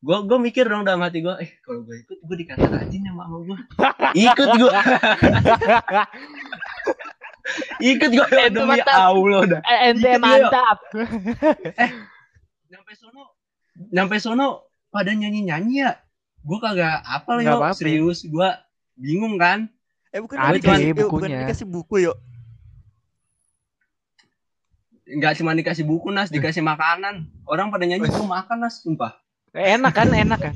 gua 0.00 0.16
gua 0.22 0.38
mikir 0.38 0.64
dong 0.64 0.80
dalam 0.80 1.00
hati 1.00 1.18
gua 1.18 1.34
eh 1.36 1.50
kalau 1.60 1.82
gue 1.82 1.98
ikut 1.98 2.16
gue 2.16 2.36
dikata 2.38 2.64
rajin 2.64 3.02
sama 3.02 3.26
mama 3.26 3.36
gua 3.44 3.56
ikut 4.16 4.48
gua 4.56 4.72
ikut 7.80 8.10
gua 8.10 8.26
Ente 8.28 8.50
demi 8.50 8.68
mantap. 8.74 8.96
Allah 9.06 9.40
dah 9.46 9.60
Eh, 9.62 9.78
ente 9.88 10.10
mantap. 10.16 10.78
nyampe 12.70 12.92
sono 12.94 13.22
nyampe 13.88 14.16
sono 14.16 14.46
pada 14.88 15.10
nyanyi 15.10 15.40
nyanyi 15.42 15.74
ya 15.80 15.96
gua 16.40 16.58
kagak 16.62 17.00
apa 17.00 17.30
yo 17.38 17.56
apa-apa. 17.56 17.74
serius 17.74 18.24
gua 18.24 18.58
bingung 18.94 19.36
kan 19.36 19.68
Eh 20.08 20.18
bukan 20.18 20.36
Ada 20.36 20.56
dikasih, 20.56 20.92
bukunya. 20.94 21.04
bukan 21.04 21.30
dikasih 21.42 21.66
buku 21.66 21.94
yuk. 22.02 22.16
nggak 25.06 25.32
cuma 25.34 25.52
dikasih 25.52 25.84
buku 25.84 26.08
nas 26.08 26.28
dikasih 26.28 26.60
makanan 26.60 27.14
orang 27.44 27.68
pada 27.68 27.84
nyanyi 27.84 28.04
gua 28.06 28.28
makan 28.36 28.60
nas 28.60 28.80
sumpah 28.82 29.16
Enak 29.50 29.90
kan, 29.90 30.08
enak 30.08 30.38
kan. 30.38 30.52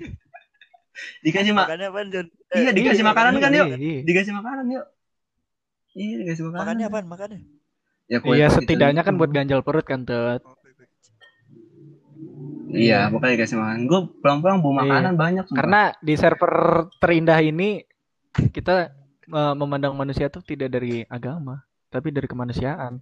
dikasih 1.24 1.50
mak 1.50 1.64
Makannya 1.64 1.88
apa 1.88 2.00
John? 2.06 2.26
Iya, 2.50 2.70
dikasih 2.70 3.00
makanan 3.02 3.34
kan, 3.38 3.50
yuk. 3.50 3.66
Iya. 3.72 4.00
dikasih 4.02 4.32
makanan 4.34 4.66
yuk 4.68 4.84
iya 5.94 6.14
dikasih 6.18 6.42
makanan 6.44 6.58
Makannya 6.58 6.86
apa? 6.86 6.98
Makannya? 7.04 7.40
ya 8.06 8.18
kue 8.18 8.34
Iya, 8.34 8.46
gitu. 8.46 8.56
setidaknya 8.60 9.02
kan 9.02 9.14
buat 9.16 9.30
ganjal 9.30 9.60
perut 9.60 9.84
kan, 9.84 10.04
Tut. 10.04 10.42
iya 12.72 13.08
pokoknya 13.08 13.36
dikasih 13.36 13.56
makan 13.56 13.80
gue 13.84 14.00
pulang-pulang 14.18 14.58
bawa 14.58 14.72
Iya. 14.72 14.80
makanan 14.82 15.14
banyak 15.14 15.44
sumpah. 15.44 15.58
Karena 15.60 15.80
di 15.98 16.14
server 16.16 16.54
terindah 16.96 17.40
ini 17.40 17.70
kita 18.32 18.90
eh, 19.22 19.54
memandang 19.54 19.92
manusia 19.92 20.28
tuh 20.28 20.40
tidak 20.40 20.68
dari 20.68 21.04
agama, 21.06 21.60
tapi 21.88 22.08
dari 22.08 22.24
kemanusiaan. 22.26 23.00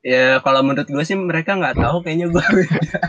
ya 0.00 0.38
kalau 0.40 0.62
menurut 0.62 0.86
gue 0.86 1.04
sih 1.04 1.18
mereka 1.18 1.52
nggak 1.52 1.76
tahu 1.76 2.00
kayaknya 2.00 2.26
gue 2.30 2.38
beda 2.38 2.80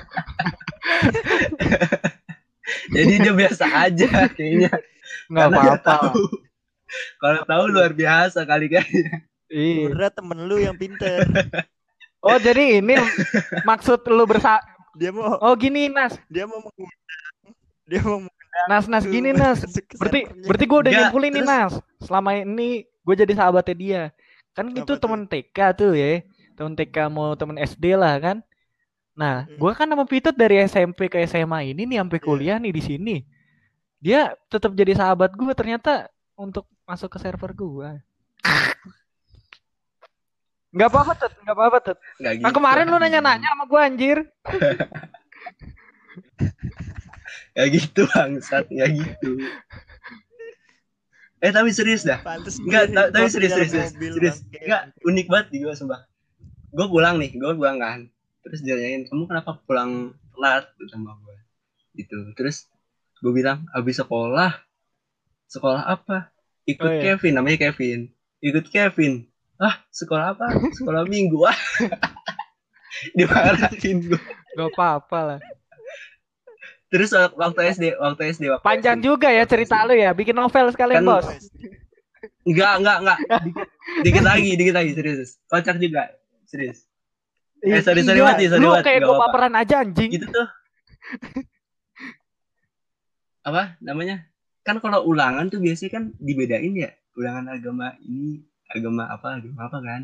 jadi 2.96 3.14
dia 3.22 3.34
biasa 3.34 3.66
aja 3.88 4.10
kayaknya 4.28 4.72
Nggak 5.28 5.48
apa-apa. 5.52 5.96
kalau 7.22 7.42
tahu 7.44 7.64
luar 7.68 7.92
biasa 7.92 8.44
kali 8.44 8.68
kan 8.72 8.86
Iya. 9.48 10.12
Temen 10.12 10.48
lu 10.48 10.60
yang 10.60 10.76
pinter. 10.76 11.24
Oh, 12.18 12.36
jadi 12.42 12.82
ini 12.82 12.98
maksud 13.62 14.02
lu 14.10 14.26
bersa 14.26 14.58
Dia 14.98 15.14
mau 15.14 15.38
Oh, 15.38 15.54
gini, 15.54 15.86
Nas. 15.88 16.18
dia 16.28 16.50
mau 16.50 16.58
mengundang. 16.60 16.98
Dia 17.86 18.02
mau 18.02 18.18
Nas, 18.68 18.90
Nas 18.90 19.06
gini, 19.06 19.32
Nas. 19.32 19.62
Berarti 20.02 20.26
berarti 20.44 20.66
gue 20.66 20.80
udah 20.82 20.92
nyimpulin 20.92 21.32
nih, 21.38 21.46
Nas. 21.46 21.78
Selama 22.02 22.34
ini 22.34 22.84
gue 22.84 23.16
jadi 23.16 23.32
sahabatnya 23.38 23.76
dia. 23.78 24.04
Kan 24.52 24.74
Apa 24.74 24.82
itu 24.82 24.94
temen 24.98 25.30
TK 25.30 25.58
tuh 25.78 25.94
ya. 25.94 26.26
Temen 26.58 26.74
TK 26.74 26.98
mau 27.08 27.38
temen 27.38 27.56
SD 27.62 27.94
lah 27.94 28.18
kan. 28.18 28.38
Nah, 29.14 29.46
Hmm. 29.46 29.56
gue 29.56 29.72
kan 29.78 29.86
sama 29.86 30.04
Pitut 30.10 30.34
dari 30.34 30.58
SMP 30.66 31.08
ke 31.08 31.22
SMA 31.24 31.72
ini 31.72 31.86
nih 31.86 32.02
sampai 32.02 32.18
Iya. 32.18 32.26
kuliah 32.26 32.58
nih 32.58 32.74
di 32.74 32.82
sini. 32.82 33.16
Dia 33.98 34.22
tetap 34.48 34.72
jadi 34.72 34.94
sahabat 34.94 35.34
gue 35.34 35.54
ternyata 35.54 36.06
untuk 36.38 36.70
masuk 36.86 37.10
ke 37.10 37.18
server 37.18 37.52
gue. 37.52 37.90
Nggak 40.70 40.90
apa-apa, 40.92 41.14
Tut. 41.18 41.34
Nggak 41.42 41.56
apa-apa. 41.58 41.78
Nggak 41.82 41.98
Nah, 42.22 42.32
gitu. 42.38 42.54
kemarin 42.54 42.86
lu 42.86 42.98
nanya-nanya 42.98 43.50
sama 43.56 43.66
gue 43.66 43.80
anjir. 43.82 44.18
ya 47.58 47.66
gitu 47.68 48.06
bangsat 48.10 48.70
ya 48.70 48.86
gitu 48.86 49.42
eh 51.38 51.50
tapi 51.50 51.70
serius 51.70 52.02
dah 52.02 52.22
Pantes 52.22 52.58
Enggak, 52.58 52.90
gue 52.90 52.98
ta- 52.98 53.10
tapi 53.10 53.30
serius, 53.30 53.54
serius, 53.54 53.70
serius, 53.74 53.94
mobil, 53.94 54.12
serius. 54.14 54.38
Enggak, 54.58 54.82
unik 55.06 55.26
banget 55.30 55.48
di 55.54 55.58
gue 55.62 55.74
sumpah. 55.74 56.02
Gue 56.74 56.86
pulang 56.90 57.22
nih, 57.22 57.38
gue 57.38 57.52
pulang 57.54 57.78
kan. 57.78 58.10
Terus 58.42 58.60
dia 58.66 58.74
nanyain, 58.74 59.06
kamu 59.06 59.24
kenapa 59.30 59.62
pulang 59.66 60.18
telat 60.34 60.66
Gitu 60.74 60.90
sama 60.90 61.14
gue? 61.22 61.38
Gitu. 61.94 62.18
Terus 62.34 62.66
gue 63.20 63.32
bilang, 63.32 63.66
habis 63.70 63.96
sekolah. 63.96 64.54
Sekolah 65.46 65.84
apa? 65.86 66.30
Ikut 66.64 66.84
Oh, 66.84 66.92
iya. 66.92 67.16
Kevin, 67.16 67.34
namanya 67.34 67.58
Kevin. 67.62 68.12
Ikut 68.40 68.68
Kevin. 68.68 69.26
Ah, 69.56 69.82
sekolah 69.90 70.34
apa? 70.34 70.48
Sekolah 70.72 71.04
minggu. 71.04 71.42
Ah. 71.44 71.58
Dimarahin 73.18 73.98
gue. 74.06 74.22
Gak 74.54 74.70
apa-apa 74.72 75.20
lah. 75.26 75.40
Terus 76.88 77.12
waktu 77.12 77.62
SD, 77.70 77.86
waktu 77.96 78.22
SD, 78.32 78.44
waktu 78.48 78.64
Panjang 78.64 78.98
SD. 78.98 79.06
juga 79.06 79.28
ya 79.28 79.44
cerita 79.44 79.84
lu 79.84 79.94
ya. 79.94 80.12
Bikin 80.12 80.34
novel 80.34 80.72
sekalian, 80.72 81.02
Kan- 81.02 81.10
Bos. 81.10 81.28
Enggak, 82.44 82.80
enggak, 82.80 82.98
enggak. 83.02 83.18
Dikit, 83.20 83.66
dikit 84.02 84.24
lagi, 84.24 84.52
dikit 84.56 84.74
lagi, 84.74 84.92
serius. 84.94 85.30
Kocak 85.46 85.76
juga, 85.78 86.16
serius. 86.46 86.88
Eh, 87.60 87.82
sorry, 87.82 88.02
sorry, 88.02 88.20
Iya, 88.20 88.26
Mati, 88.26 88.44
sorry, 88.48 88.64
Mati, 88.64 88.84
kayak 88.84 89.00
gue 89.00 89.10
apa-apa. 89.10 89.26
baperan 89.28 89.54
aja 89.56 89.76
anjing. 89.82 90.10
gitu 90.12 90.28
tuh 90.28 90.48
apa 93.48 93.80
namanya 93.80 94.28
kan 94.68 94.84
kalau 94.84 95.08
ulangan 95.08 95.48
tuh 95.48 95.64
biasanya 95.64 95.92
kan 95.96 96.04
dibedain 96.20 96.76
ya 96.76 96.92
ulangan 97.16 97.48
agama 97.48 97.96
ini 98.04 98.44
agama 98.68 99.08
apa 99.08 99.40
agama 99.40 99.60
apa 99.64 99.78
kan 99.80 100.02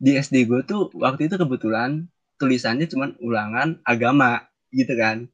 di 0.00 0.16
SD 0.16 0.48
gue 0.48 0.64
tuh 0.64 0.88
waktu 0.96 1.28
itu 1.28 1.36
kebetulan 1.36 2.08
tulisannya 2.40 2.88
cuman 2.88 3.20
ulangan 3.20 3.76
agama 3.84 4.48
gitu 4.72 4.96
kan 4.96 5.28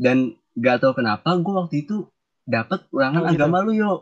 dan 0.00 0.32
gak 0.56 0.80
tau 0.80 0.96
kenapa 0.96 1.36
gue 1.36 1.52
waktu 1.52 1.84
itu 1.84 2.08
dapat 2.48 2.88
ulangan 2.90 3.20
Oh, 3.20 3.28
gitu. 3.28 3.36
agama 3.44 3.56
lu 3.60 3.72
yo 3.76 3.92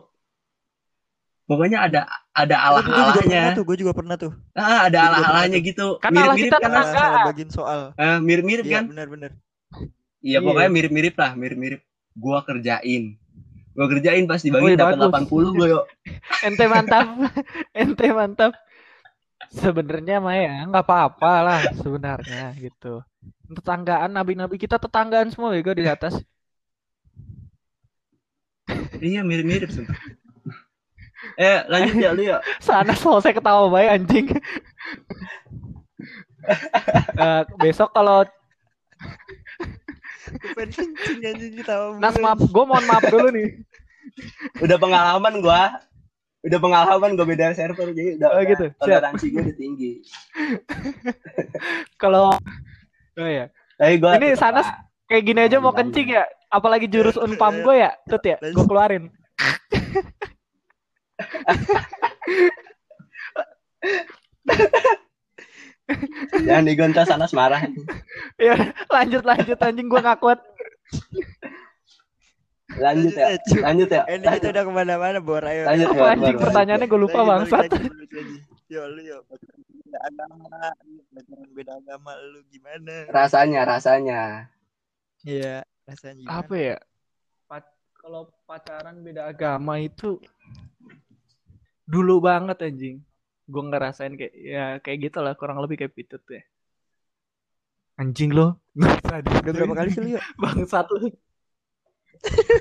pokoknya 1.43 1.91
ada 1.91 2.01
ada 2.31 2.55
Oh, 2.71 2.79
gue 2.79 2.95
juga 2.95 3.11
pernah 3.19 3.19
alah-alahnya 3.19 3.57
tuh, 3.59 3.65
gue 3.67 3.77
juga 3.83 3.91
pernah 3.91 4.15
tuh. 4.15 4.31
ah, 4.55 4.87
ada 4.87 4.97
alah-alahnya 5.11 5.59
pernah 5.59 5.67
gitu 5.67 5.87
Kan 5.99 6.11
alah 6.15 6.35
mirip-mirip 6.39 6.53
kita 6.55 6.57
kan 6.63 6.71
bagian 7.27 7.49
soal. 7.51 7.79
Eh, 7.99 8.17
mirip-mirip 8.23 8.63
Iya, 8.63 8.73
kan 8.79 8.83
benar-benar. 8.87 9.31
Iya 10.23 10.39
Iya. 10.39 10.45
pokoknya 10.47 10.71
mirip-mirip 10.71 11.15
lah, 11.19 11.31
mirip-mirip. 11.35 11.81
Gua 12.19 12.43
kerjain. 12.43 13.15
Gua 13.71 13.87
kerjain 13.87 14.27
pas 14.27 14.43
dibagi 14.43 14.75
dapat 14.75 14.99
bagus. 14.99 15.31
80 15.31 15.55
gua 15.55 15.67
yuk. 15.71 15.83
Ente 16.47 16.65
mantap. 16.67 17.07
Ente 17.81 18.07
mantap. 18.11 18.51
Sebenarnya 19.49 20.19
mah 20.19 20.35
ya 20.35 20.67
nggak 20.67 20.83
apa-apa 20.83 21.33
lah 21.41 21.59
sebenarnya 21.79 22.53
gitu. 22.59 23.01
Tetanggaan 23.49 24.11
nabi-nabi 24.11 24.59
kita 24.59 24.77
tetanggaan 24.77 25.31
semua 25.31 25.55
ya 25.55 25.63
di 25.63 25.87
atas. 25.87 26.19
Iya 28.99 29.25
mirip-mirip 29.25 29.71
sumpah. 29.71 29.97
eh 31.39 31.63
lanjut 31.71 31.95
ya 31.97 32.11
lu 32.13 32.21
ya. 32.21 32.37
Sana 32.61 32.93
selesai 32.93 33.31
ketawa 33.33 33.71
baik 33.71 33.89
anjing. 33.95 34.27
Eh, 37.19 37.41
besok 37.59 37.91
kalau 37.91 38.23
Gue 40.29 40.51
kencing 40.53 40.91
anjing 41.25 41.53
Nas 41.97 42.15
maaf, 42.21 42.39
gue 42.39 42.63
mohon 42.65 42.85
maaf 42.85 43.03
dulu 43.09 43.29
nih. 43.33 43.59
Udah 44.63 44.77
pengalaman 44.79 45.41
gua. 45.43 45.79
Udah 46.39 46.55
pengalaman 46.55 47.19
gua 47.19 47.27
beda 47.27 47.51
server 47.51 47.91
jadi 47.91 48.15
udah, 48.15 48.29
Oh, 48.31 48.43
gitu. 48.47 48.65
Toleransi 48.79 49.25
gua 49.35 49.41
udah 49.43 49.55
tinggi. 49.59 49.99
Kalau 52.01 52.31
oh 53.19 53.27
ya, 53.27 53.51
Tapi 53.75 53.99
gua 53.99 54.15
Ini 54.15 54.39
Sanas 54.39 54.71
kayak 55.11 55.23
gini 55.27 55.41
aja 55.43 55.59
mau 55.59 55.75
kencing 55.75 56.15
ya. 56.15 56.23
Apalagi 56.49 56.89
jurus 56.89 57.13
unpam 57.13 57.61
gue 57.61 57.75
ya, 57.77 57.93
tut 58.09 58.25
ya. 58.25 58.41
Gue 58.41 58.65
keluarin. 58.65 59.13
Jangan 66.45 66.65
digonta 66.65 67.01
Sanas 67.05 67.33
marah. 67.33 67.65
Ya, 68.37 68.55
lanjut 68.87 69.23
lanjut 69.25 69.57
anjing 69.59 69.87
gue 69.89 69.99
nggak 69.99 70.19
kuat. 70.21 70.39
Lanjut 72.77 73.13
ya. 73.17 73.33
Lanjut, 73.33 73.41
Cu. 73.49 73.55
Lanjut 73.65 73.89
ya. 73.89 74.01
Eh, 74.05 74.15
Ini 74.21 74.25
kita 74.37 74.47
udah 74.53 74.63
ke 74.63 74.71
mana-mana, 74.71 75.17
Bor. 75.17 75.41
Ayo. 75.41 75.65
Lanjut, 75.65 75.87
Apa 75.89 75.97
Bor, 75.97 76.09
anjing 76.13 76.35
Bor, 76.37 76.43
pertanyaannya 76.45 76.87
gue 76.87 76.99
lupa 77.01 77.19
bangsat. 77.25 77.63
Yo, 78.69 78.81
lu 78.85 79.01
yo. 79.01 79.17
Beda 79.89 79.99
agama, 80.05 80.69
beda 81.57 81.73
agama 81.81 82.11
lu 82.29 82.45
gimana? 82.53 83.09
Rasanya, 83.09 83.65
rasanya. 83.65 84.21
Iya, 85.25 85.65
rasanya 85.89 86.13
gimana? 86.21 86.37
Apa 86.45 86.55
ya? 86.55 86.77
Kalau 87.99 88.31
pacaran 88.47 89.03
beda 89.03 89.27
agama 89.27 89.75
itu 89.75 90.23
dulu 91.83 92.23
banget 92.23 92.63
anjing. 92.63 93.03
Gue 93.49 93.63
ngerasain 93.65 94.13
kayak 94.13 94.33
ya 94.37 94.65
kayak 94.77 95.09
gitu 95.09 95.19
lah 95.19 95.33
kurang 95.33 95.57
lebih 95.57 95.75
kayak 95.75 95.91
pitut 95.91 96.21
ya. 96.29 96.45
Anjing 97.97 98.29
lo. 98.31 98.61
Udah 98.77 99.51
berapa 99.51 99.73
kali 99.75 99.89
sih 99.89 99.99
lu 99.99 100.09
yo? 100.15 100.21
Bangsat 100.41 100.85
lu. 100.89 101.09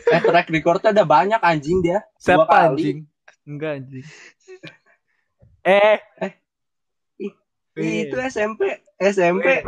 Eh 0.09 0.21
track 0.23 0.49
recordnya 0.49 0.91
udah 0.93 1.07
banyak 1.07 1.41
anjing 1.43 1.83
dia. 1.83 1.99
Dua 2.15 2.23
Siapa 2.41 2.47
kali. 2.47 2.63
anjing? 2.73 2.99
Enggak 3.45 3.71
anjing. 3.77 4.07
Eh. 5.69 5.99
Eh. 6.17 6.33
Ih, 7.21 7.33
Eh. 7.77 8.09
Itu 8.09 8.17
SMP, 8.25 8.81
SMP, 8.97 9.61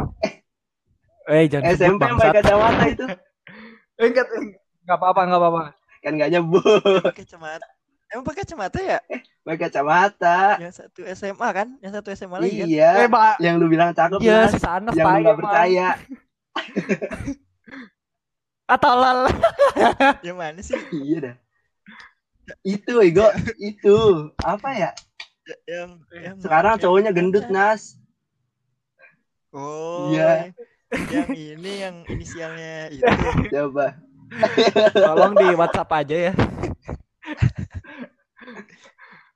Eh 1.28 1.44
jangan 1.44 1.66
sebut 1.68 1.76
SMP 1.76 2.00
bangsat. 2.00 2.16
pakai 2.16 2.36
kacamata 2.40 2.84
itu. 2.88 3.06
Eh, 4.00 4.06
Enggak 4.08 4.26
enggak 4.80 4.96
apa-apa 4.96 5.20
enggak 5.28 5.40
apa-apa. 5.42 5.62
Kan 6.00 6.12
gak 6.16 6.30
nyebut. 6.32 7.12
Kacamata. 7.12 7.68
Emang 8.10 8.24
pakai 8.24 8.42
kacamata 8.42 8.78
ya? 8.78 8.98
pakai 9.40 9.58
kacamata 9.66 10.58
Yang 10.58 10.74
satu 10.82 11.00
SMA 11.08 11.48
kan? 11.50 11.68
Yang 11.78 11.92
satu 11.96 12.08
SMA 12.12 12.36
lagi 12.38 12.50
kan? 12.56 12.66
iya 12.66 12.90
Eh, 12.96 13.08
Pak. 13.08 13.34
yang 13.38 13.54
lu 13.56 13.66
bilang 13.66 13.90
cakep 13.90 14.18
Iya, 14.18 14.50
si 14.50 14.58
Sanas 14.58 14.92
yang 14.92 15.06
lu 15.08 15.22
emang. 15.24 15.38
percaya 15.38 15.88
Atau 18.68 18.94
lal. 18.94 19.26
Yang 20.26 20.36
mana 20.36 20.60
sih? 20.60 20.78
iya 20.92 21.18
dah 21.20 21.36
itu 22.66 22.98
ego 23.00 23.30
itu 23.56 23.96
apa 24.36 24.74
ya 24.74 24.90
Yang, 25.64 25.90
yang 26.10 26.34
sekarang 26.38 26.74
yang 26.74 26.82
cowoknya 26.82 27.10
gendut 27.10 27.46
pacar. 27.46 27.54
nas 27.70 27.82
Oh. 29.50 30.10
Iya. 30.10 30.54
Yang 31.10 31.28
ini 31.34 31.72
yang 31.80 31.96
inisialnya 32.06 32.86
itu. 32.88 33.02
coba 33.48 33.98
Tolong 34.92 35.34
di 35.34 35.46
WhatsApp 35.54 35.90
aja 35.92 36.16
ya. 36.30 36.32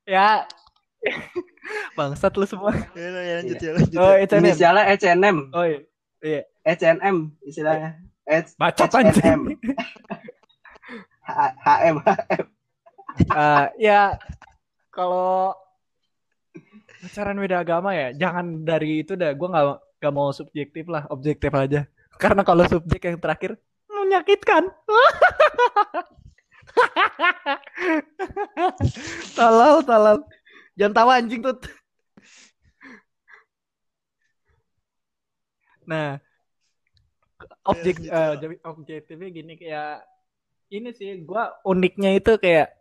ya. 0.05 0.45
Bangsat 1.97 2.33
lu 2.35 2.45
semua. 2.45 2.73
Ya, 2.93 3.09
ya, 3.09 3.35
lanjut 3.41 3.57
Iya. 3.57 3.67
ya, 3.67 3.73
lanjut. 3.77 3.99
Oh, 3.99 4.13
ya. 4.13 4.25
H&M. 4.25 4.41
inisialnya 4.41 4.85
H&M 4.91 5.37
Oh 5.53 5.65
iya. 5.65 5.81
Iya. 6.21 6.43
H&M 6.65 7.17
istilahnya 7.43 7.91
H 8.25 8.57
Bacot 8.57 8.89
H&M 8.89 9.01
anjing. 9.05 9.41
H- 11.25 11.57
HM 11.61 11.97
Eh, 13.15 13.67
ya 13.79 14.19
kalau 14.91 15.55
pacaran 16.99 17.39
beda 17.39 17.63
agama 17.63 17.95
ya 17.95 18.11
jangan 18.11 18.67
dari 18.67 19.07
itu 19.07 19.15
dah 19.15 19.31
gue 19.31 19.45
nggak 19.45 19.65
nggak 20.03 20.11
mau 20.13 20.35
subjektif 20.35 20.91
lah 20.91 21.07
objektif 21.07 21.55
aja 21.55 21.87
karena 22.17 22.43
kalau 22.43 22.67
subjek 22.67 23.07
yang 23.07 23.23
terakhir 23.23 23.55
menyakitkan 23.87 24.67
talal 29.39 29.83
talal 29.87 30.17
jangan 30.75 30.95
tawa 30.95 31.13
anjing 31.21 31.43
tuh 31.43 31.55
nah 35.85 36.19
objek 37.69 38.09
jadi 38.09 38.57
objektifnya 38.65 39.29
gini 39.29 39.53
kayak 39.57 40.05
ini 40.73 40.91
sih 40.97 41.23
gua 41.23 41.53
uniknya 41.63 42.17
itu 42.17 42.41
kayak 42.41 42.73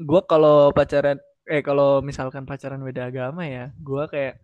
gua 0.00 0.24
kalau 0.24 0.72
pacaran 0.72 1.20
eh 1.46 1.60
kalau 1.60 2.00
misalkan 2.00 2.48
pacaran 2.48 2.80
beda 2.80 3.12
agama 3.12 3.44
ya 3.44 3.70
gua 3.80 4.08
kayak 4.08 4.40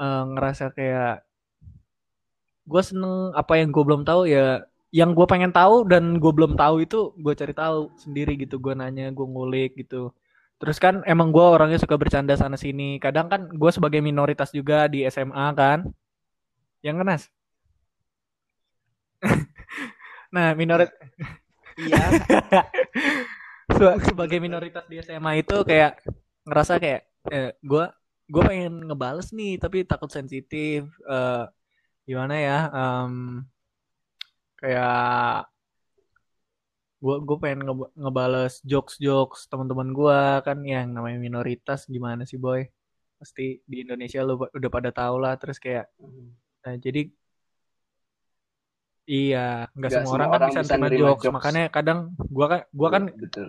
eh, 0.00 0.22
ngerasa 0.34 0.72
kayak 0.72 1.22
gua 2.64 2.82
seneng 2.82 3.36
apa 3.36 3.60
yang 3.60 3.68
gua 3.70 3.84
belum 3.84 4.02
tahu 4.08 4.28
ya 4.28 4.64
yang 4.94 5.10
gue 5.18 5.26
pengen 5.32 5.50
tahu 5.58 5.76
dan 5.90 6.04
gue 6.22 6.32
belum 6.38 6.52
tahu 6.62 6.76
itu 6.86 6.98
gue 7.24 7.34
cari 7.40 7.54
tahu 7.62 7.90
sendiri 7.98 8.32
gitu. 8.42 8.56
Gue 8.64 8.74
nanya 8.78 9.10
gue 9.16 9.26
ngulik 9.26 9.70
gitu. 9.82 10.14
Terus 10.60 10.78
kan 10.84 10.94
emang 11.12 11.28
gue 11.34 11.42
orangnya 11.44 11.78
suka 11.82 11.96
bercanda 12.02 12.34
sana 12.38 12.56
sini. 12.64 13.02
Kadang 13.02 13.26
kan 13.32 13.40
gue 13.50 13.70
sebagai 13.74 14.00
minoritas 14.08 14.50
juga 14.54 14.86
di 14.92 15.02
SMA 15.14 15.46
kan. 15.58 15.78
Yang 16.86 16.96
kenas 17.02 17.22
nah 20.34 20.52
minoritas 20.56 20.94
Iya. 21.74 21.98
Se- 23.78 24.00
sebagai 24.12 24.38
minoritas 24.38 24.84
di 24.86 25.00
SMA 25.02 25.42
itu 25.42 25.56
kayak 25.66 26.04
ngerasa 26.46 26.78
kayak 26.78 27.02
eh, 27.32 27.50
gue 27.64 27.84
gue 28.30 28.42
pengen 28.44 28.74
ngebales 28.86 29.32
nih 29.34 29.58
tapi 29.58 29.82
takut 29.88 30.12
sensitif 30.12 30.86
eh, 31.08 31.44
gimana 32.08 32.34
ya 32.38 32.58
em, 32.72 33.14
kayak 34.58 35.48
gue 37.04 37.16
gue 37.20 37.36
pengen 37.36 37.68
nge- 37.68 37.92
ngebales 38.00 38.64
jokes 38.64 38.96
jokes 38.96 39.44
teman-teman 39.52 39.92
gue 39.92 40.20
kan 40.40 40.56
yang 40.64 40.88
namanya 40.88 41.20
minoritas 41.20 41.84
gimana 41.84 42.24
sih 42.24 42.40
boy? 42.40 42.64
Pasti 43.20 43.60
di 43.68 43.84
Indonesia 43.84 44.24
lu 44.24 44.40
udah 44.40 44.70
pada 44.72 44.88
tahu 44.88 45.20
lah 45.20 45.36
terus 45.36 45.60
kayak 45.60 45.92
nah, 46.64 46.74
jadi 46.80 47.12
iya 49.04 49.68
nggak 49.76 49.90
semua 49.92 50.16
semua 50.16 50.16
orang 50.16 50.28
kan 50.32 50.64
bisa 50.64 50.76
nerima 50.80 51.12
jokes. 51.12 51.22
jokes. 51.28 51.34
makanya 51.36 51.64
kadang 51.68 51.98
gua 52.32 52.46
kan 52.48 52.60
gua 52.72 52.88
kan 52.88 53.02
betul. 53.12 53.48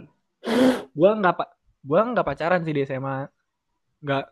gua 0.92 1.10
nggak 1.16 1.36
pak 1.40 1.50
gua 1.80 2.00
nggak 2.12 2.28
pacaran 2.28 2.62
sih 2.68 2.76
di 2.76 2.82
SMA 2.84 3.18
nggak 4.04 4.26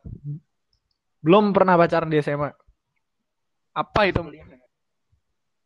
belum 1.24 1.56
pernah 1.56 1.80
pacaran 1.80 2.12
di 2.12 2.20
SMA 2.20 2.52
apa 3.74 4.02
itu? 4.06 4.22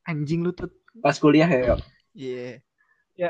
Anjing 0.07 0.45
lu 0.45 0.55
tuh 0.55 0.71
pas 1.03 1.15
kuliah 1.17 1.49
ya 1.49 1.61
yuk. 1.73 1.79
Iya. 2.17 3.29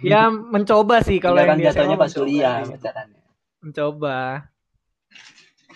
ya. 0.00 0.20
Mencoba 0.30 1.00
sih 1.04 1.18
kalau 1.20 1.40
yang 1.42 1.60
jatuhnya 1.60 1.96
pas 1.96 2.08
mencoba 2.10 2.24
kuliah 2.24 2.56
pacarannya 2.64 3.20
mencoba. 3.62 4.18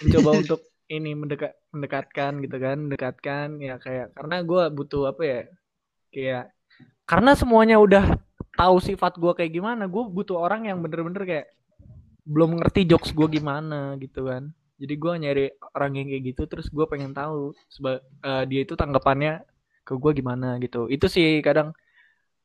Mencoba 0.03 0.31
untuk 0.43 0.61
ini 0.93 1.17
mendekat 1.17 1.53
mendekatkan 1.73 2.33
gitu 2.45 2.57
kan 2.61 2.77
mendekatkan. 2.79 3.47
Ya 3.59 3.77
kayak 3.81 4.15
karena 4.17 4.37
gua 4.45 4.69
butuh 4.71 5.11
apa 5.11 5.23
ya 5.25 5.41
kayak 6.13 6.45
karena 7.09 7.33
semuanya 7.35 7.77
udah 7.81 8.17
tahu 8.55 8.77
sifat 8.79 9.17
gua 9.17 9.33
kayak 9.33 9.53
gimana 9.53 9.89
gue 9.89 10.05
butuh 10.13 10.37
orang 10.39 10.69
yang 10.69 10.79
bener-bener 10.85 11.25
kayak 11.25 11.47
belum 12.23 12.61
ngerti 12.63 12.87
jokes 12.87 13.11
gua 13.17 13.27
gimana 13.27 13.97
gitu 13.99 14.29
kan. 14.29 14.53
Jadi 14.79 14.95
gua 14.99 15.15
nyari 15.19 15.47
orang 15.75 15.93
yang 15.99 16.07
kayak 16.11 16.25
gitu 16.35 16.43
terus 16.47 16.67
gua 16.71 16.87
pengen 16.87 17.13
tahu 17.17 17.57
seba- 17.67 18.05
eh, 18.23 18.45
dia 18.47 18.61
itu 18.63 18.77
tanggapannya 18.79 19.43
ke 19.87 19.93
gua 20.03 20.13
gimana 20.19 20.47
gitu. 20.65 20.79
Itu 20.95 21.07
sih 21.17 21.27
kadang 21.47 21.69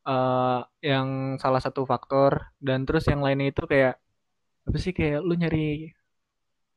eh, 0.08 0.58
yang 0.90 1.08
salah 1.42 1.60
satu 1.66 1.80
faktor. 1.92 2.32
Dan 2.66 2.78
terus 2.86 3.04
yang 3.10 3.20
lainnya 3.26 3.46
itu 3.52 3.62
kayak 3.72 3.92
apa 4.68 4.78
sih 4.84 4.92
kayak 4.98 5.18
lu 5.28 5.34
nyari 5.42 5.58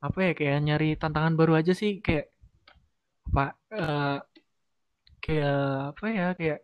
apa 0.06 0.20
ya 0.28 0.32
kayak 0.40 0.58
nyari 0.68 0.88
tantangan 1.02 1.34
baru 1.40 1.54
aja 1.60 1.74
sih. 1.82 1.92
Kayak 2.06 2.26
apa 3.28 3.44
eh, 3.82 4.18
kayak 5.24 5.56
apa 5.92 6.06
ya 6.18 6.26
kayak 6.40 6.60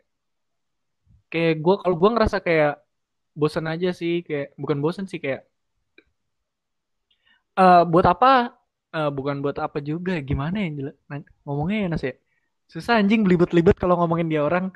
kayak 1.32 1.54
gua 1.64 1.76
kalau 1.82 1.96
gua 2.02 2.10
ngerasa 2.16 2.38
kayak 2.48 2.72
bosan 3.40 3.66
aja 3.74 3.90
sih. 4.00 4.14
Kayak 4.28 4.46
bukan 4.62 4.78
bosan 4.84 5.06
sih 5.12 5.20
kayak 5.24 5.42
eh 7.60 7.82
buat 7.92 8.06
apa? 8.14 8.28
Eh, 8.96 9.10
bukan 9.18 9.36
buat 9.44 9.58
apa 9.66 9.78
juga. 9.90 10.12
Gimana 10.30 10.56
ya 10.64 10.68
ngomongnya 11.46 11.78
ya 11.84 11.88
Nas 11.92 12.04
ya 12.08 12.14
susah 12.68 13.00
anjing 13.00 13.24
belibet-libet 13.24 13.76
kalau 13.80 13.96
ngomongin 14.00 14.28
dia 14.28 14.44
orang 14.44 14.72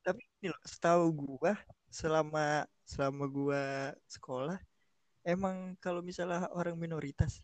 Tapi 0.00 0.20
ini 0.40 0.48
loh, 0.48 0.62
setahu 0.64 1.04
gua 1.12 1.52
selama 1.90 2.64
selama 2.86 3.24
gua 3.28 3.62
sekolah 4.06 4.56
emang 5.26 5.76
kalau 5.82 6.00
misalnya 6.00 6.48
orang 6.54 6.78
minoritas 6.78 7.42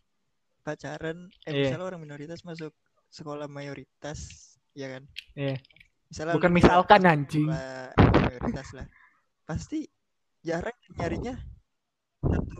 pacaran 0.63 1.29
eh 1.45 1.51
Iya. 1.53 1.59
misalnya 1.71 1.87
orang 1.87 2.01
minoritas 2.01 2.41
masuk 2.43 2.73
sekolah 3.11 3.45
mayoritas 3.47 4.19
ya 4.73 4.97
kan 4.97 5.03
Iya. 5.35 5.59
misalnya 6.09 6.33
bukan 6.39 6.51
misalkan 6.55 7.01
anjing 7.05 7.47
mayoritas 7.47 8.67
lah 8.75 8.87
pasti 9.43 9.87
jarang 10.43 10.75
nyarinya 10.97 11.35
satu 12.23 12.59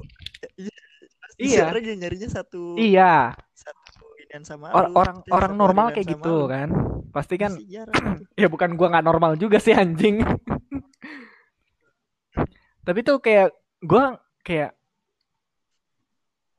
Iya. 1.37 1.69
nyarinya 1.69 2.29
satu 2.29 2.73
iya. 2.81 3.37
satu 3.53 4.05
sama 4.43 4.69
Or- 4.75 4.91
lu, 4.91 4.95
orang 4.97 5.17
pasti 5.23 5.31
orang 5.33 5.53
normal 5.55 5.87
kayak 5.95 6.07
gitu 6.13 6.35
lu. 6.45 6.51
kan. 6.51 6.69
Pasti 7.09 7.35
kan 7.39 7.51
ya 8.41 8.47
bukan 8.51 8.77
gua 8.77 8.93
nggak 8.93 9.07
normal 9.07 9.31
juga 9.39 9.57
sih 9.57 9.73
anjing. 9.73 10.21
Tapi 12.85 12.99
tuh 13.01 13.17
kayak 13.23 13.55
gua 13.81 14.19
kayak 14.43 14.75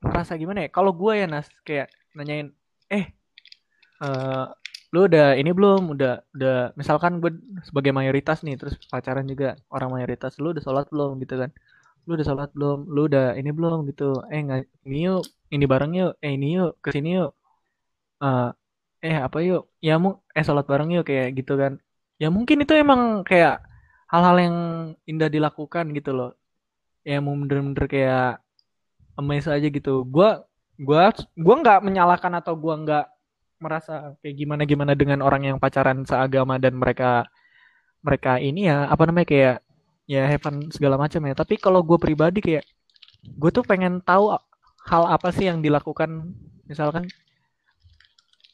ngerasa 0.02 0.38
gimana 0.38 0.66
ya? 0.66 0.68
Kalau 0.72 0.90
gua 0.94 1.18
ya 1.18 1.26
Nas 1.28 1.46
kayak 1.62 1.92
nanyain 2.16 2.50
eh 2.88 3.12
eh 4.02 4.44
lu 4.88 5.04
udah 5.04 5.36
ini 5.36 5.52
belum? 5.52 5.92
Udah 5.92 6.24
udah 6.32 6.72
misalkan 6.72 7.20
gue 7.20 7.36
sebagai 7.68 7.92
mayoritas 7.92 8.40
nih 8.40 8.56
terus 8.56 8.80
pacaran 8.88 9.28
juga 9.28 9.60
orang 9.68 9.92
mayoritas 9.92 10.40
lu 10.40 10.56
udah 10.56 10.64
sholat 10.64 10.88
belum? 10.88 11.20
Gitu 11.20 11.36
kan 11.36 11.52
lu 12.08 12.16
udah 12.16 12.26
sholat 12.28 12.50
belum? 12.56 12.78
Lu 12.94 13.00
udah 13.08 13.36
ini 13.40 13.50
belum 13.52 13.84
gitu? 13.92 14.24
Eh 14.32 14.40
ini 14.88 14.98
yuk 15.06 15.22
ini 15.54 15.64
bareng 15.72 15.92
yuk 16.00 16.12
eh 16.24 16.32
ini 16.36 16.46
yuk 16.56 16.80
ke 16.84 16.88
sini 16.96 17.08
yuk. 17.20 17.30
Eh, 18.24 18.48
eh 19.06 19.16
apa 19.26 19.38
yuk? 19.48 19.62
Ya 19.84 19.94
mu 20.02 20.08
eh 20.36 20.44
sholat 20.46 20.66
bareng 20.70 20.90
yuk 20.96 21.04
kayak 21.08 21.28
gitu 21.38 21.54
kan. 21.62 21.72
Ya 22.22 22.28
mungkin 22.36 22.56
itu 22.64 22.72
emang 22.74 23.00
kayak 23.28 23.62
hal-hal 24.12 24.36
yang 24.40 24.56
indah 25.10 25.28
dilakukan 25.28 25.84
gitu 25.96 26.10
loh. 26.18 26.30
Ya 27.06 27.20
mau 27.24 27.34
bener-bener 27.36 27.86
kayak 27.92 28.40
amazed 29.20 29.50
aja 29.52 29.68
gitu. 29.68 29.90
Gua 30.14 30.28
gua 30.80 31.12
gua 31.36 31.54
nggak 31.62 31.80
menyalahkan 31.86 32.32
atau 32.40 32.54
gua 32.56 32.74
nggak 32.82 33.04
merasa 33.58 34.14
kayak 34.22 34.36
gimana 34.38 34.62
gimana 34.70 34.92
dengan 34.94 35.20
orang 35.26 35.42
yang 35.50 35.58
pacaran 35.58 36.06
seagama 36.06 36.62
dan 36.62 36.78
mereka 36.78 37.26
mereka 38.06 38.38
ini 38.38 38.70
ya 38.70 38.86
apa 38.86 39.02
namanya 39.10 39.26
kayak 39.26 39.56
ya 40.08 40.24
have 40.26 40.42
segala 40.72 40.96
macam 40.96 41.20
ya 41.28 41.34
tapi 41.36 41.54
kalau 41.60 41.80
gue 41.84 41.98
pribadi 42.00 42.40
kayak 42.40 42.64
gue 43.40 43.50
tuh 43.52 43.64
pengen 43.70 44.00
tahu 44.02 44.34
hal 44.88 45.04
apa 45.14 45.28
sih 45.36 45.46
yang 45.50 45.60
dilakukan 45.60 46.32
misalkan 46.70 47.04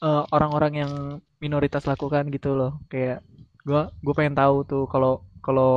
eh, 0.03 0.23
orang-orang 0.35 0.73
yang 0.81 0.91
minoritas 1.43 1.83
lakukan 1.91 2.27
gitu 2.35 2.49
loh 2.59 2.71
kayak 2.91 3.23
Gua 3.65 3.89
gue 4.05 4.13
pengen 4.13 4.37
tahu 4.37 4.55
tuh 4.69 4.83
kalau 4.85 5.25
kalau 5.41 5.73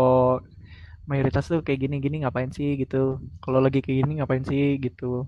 mayoritas 1.08 1.44
tuh 1.48 1.64
kayak 1.64 1.88
gini-gini 1.88 2.16
ngapain 2.22 2.52
sih 2.52 2.76
gitu. 2.82 3.16
Kalau 3.40 3.58
lagi 3.64 3.80
kayak 3.84 4.04
gini 4.04 4.12
ngapain 4.20 4.44
sih 4.44 4.76
gitu. 4.84 5.24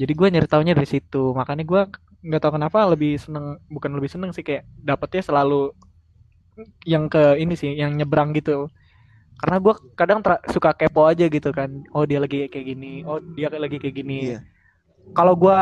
Jadi 0.00 0.12
gue 0.18 0.28
nyari 0.32 0.48
taunya 0.48 0.72
dari 0.78 0.88
situ. 0.88 1.34
Makanya 1.38 1.64
gue 1.66 1.82
nggak 2.22 2.40
tahu 2.42 2.52
kenapa 2.56 2.78
lebih 2.92 3.18
seneng 3.18 3.58
bukan 3.66 3.92
lebih 3.98 4.10
seneng 4.14 4.30
sih 4.30 4.46
kayak 4.46 4.62
dapetnya 4.78 5.22
selalu 5.26 5.74
yang 6.86 7.08
ke 7.08 7.22
ini 7.42 7.54
sih 7.56 7.72
yang 7.74 7.96
nyebrang 7.98 8.30
gitu 8.36 8.68
karena 9.40 9.56
gue 9.64 9.74
kadang 9.98 10.20
tra- 10.24 10.42
suka 10.50 10.70
kepo 10.76 11.02
aja 11.08 11.26
gitu 11.28 11.50
kan. 11.54 11.70
Oh 11.94 12.04
dia 12.08 12.18
lagi 12.22 12.46
kayak 12.52 12.66
gini. 12.76 13.02
Oh 13.08 13.18
dia 13.36 13.48
lagi 13.52 13.76
kayak 13.82 13.96
gini. 13.96 14.18
Iya. 14.34 14.40
kalau 15.18 15.34
gue 15.34 15.58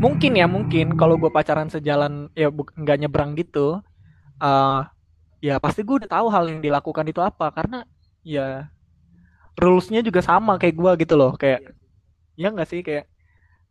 mungkin 0.00 0.32
ya 0.36 0.46
mungkin 0.48 0.96
kalau 1.00 1.14
gue 1.20 1.30
pacaran 1.32 1.68
sejalan 1.72 2.28
ya 2.34 2.48
nggak 2.52 2.98
nyebrang 3.04 3.32
gitu 3.38 3.80
eh 4.42 4.80
ya 5.44 5.60
pasti 5.60 5.84
gue 5.84 5.96
udah 6.04 6.10
tahu 6.10 6.26
hal 6.32 6.44
yang 6.50 6.60
dilakukan 6.64 7.06
itu 7.08 7.20
apa. 7.20 7.52
Karena 7.54 7.84
ya 8.24 8.70
rulesnya 9.60 10.00
juga 10.02 10.20
sama 10.24 10.56
kayak 10.60 10.76
gue 10.76 10.92
gitu 11.06 11.14
loh. 11.20 11.32
Kayak 11.38 11.74
ya 12.38 12.48
nggak 12.50 12.68
sih? 12.70 12.80
Kayak 12.86 13.06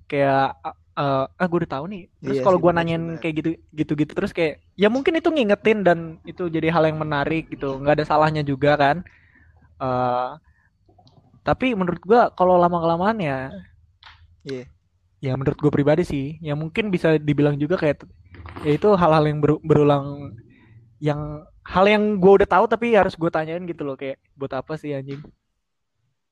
kayak 0.07 0.53
eh 0.93 1.25
ah 1.41 1.47
gue 1.49 1.57
udah 1.65 1.71
tahu 1.75 1.85
nih 1.89 2.03
terus 2.21 2.37
Iya 2.37 2.45
kalau 2.45 2.57
gue 2.61 2.71
nanyain 2.73 3.01
benar. 3.01 3.21
kayak 3.21 3.35
gitu 3.41 3.49
gitu 3.73 3.91
gitu 3.97 4.11
terus 4.13 4.31
kayak 4.37 4.61
ya 4.77 4.87
mungkin 4.93 5.17
itu 5.17 5.29
ngingetin 5.33 5.79
dan 5.81 5.99
itu 6.21 6.45
jadi 6.53 6.69
hal 6.69 6.83
yang 6.85 7.01
menarik 7.01 7.49
gitu 7.49 7.81
nggak 7.81 7.97
ada 7.97 8.05
salahnya 8.05 8.43
juga 8.45 8.77
kan 8.77 9.01
eh 9.81 10.29
tapi 11.43 11.75
menurut 11.75 11.99
gue 12.03 12.21
kalau 12.39 12.55
lama 12.55 12.77
kelamaan 12.79 13.17
ya 13.19 13.39
Iya. 14.43 14.63
ya 15.23 15.33
menurut 15.39 15.55
gue 15.55 15.71
pribadi 15.71 16.03
sih 16.03 16.25
ya 16.43 16.53
mungkin 16.53 16.91
bisa 16.91 17.15
dibilang 17.15 17.55
juga 17.55 17.79
kayak 17.79 18.03
ya 18.67 18.71
itu 18.75 18.89
hal-hal 18.99 19.23
yang 19.29 19.39
beru- 19.43 19.63
berulang 19.63 20.35
yang 20.99 21.47
hal 21.63 21.85
yang 21.87 22.03
gue 22.19 22.33
udah 22.43 22.49
tahu 22.49 22.65
tapi 22.67 22.91
harus 22.95 23.15
gue 23.15 23.31
tanyain 23.31 23.63
gitu 23.67 23.83
loh 23.87 23.95
kayak 23.95 24.19
buat 24.35 24.51
apa 24.55 24.75
sih 24.75 24.91
anjing 24.95 25.23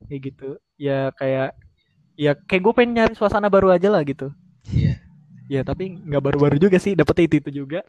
kayak 0.07 0.21
gitu 0.33 0.49
ya 0.75 1.13
kayak 1.15 1.55
ya 2.19 2.31
kayak 2.49 2.61
gue 2.65 2.73
pengen 2.75 2.93
nyari 2.97 3.13
suasana 3.17 3.47
baru 3.49 3.71
aja 3.73 3.89
lah 3.93 4.03
gitu. 4.05 4.29
Ya 5.51 5.61
tapi 5.67 5.99
nggak 6.07 6.23
baru-baru 6.23 6.55
juga 6.63 6.77
sih 6.79 6.95
dapetnya 6.95 7.23
itu 7.27 7.35
itu 7.43 7.49
juga 7.63 7.79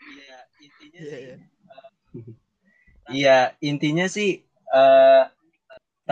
Iya, 0.00 0.38
intinya 0.60 1.00
Iya, 1.00 1.10
sih 1.10 1.20
iya. 1.24 1.36
Iya, 3.10 3.36
intinya 3.70 4.06
sih 4.16 4.28
eh 4.80 5.22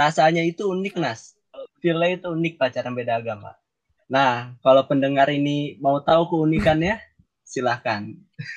rasanya 0.01 0.43
itu 0.51 0.63
unik, 0.75 0.95
Nas. 1.03 1.21
Feel-nya 1.83 2.09
itu 2.19 2.27
unik 2.37 2.55
pacaran 2.61 2.95
beda 2.99 3.13
agama. 3.23 3.51
Nah, 4.15 4.33
kalau 4.65 4.83
pendengar 4.91 5.29
ini 5.39 5.57
mau 5.85 5.99
tahu 6.09 6.23
keunikannya, 6.33 6.95
silahkan. 7.53 8.03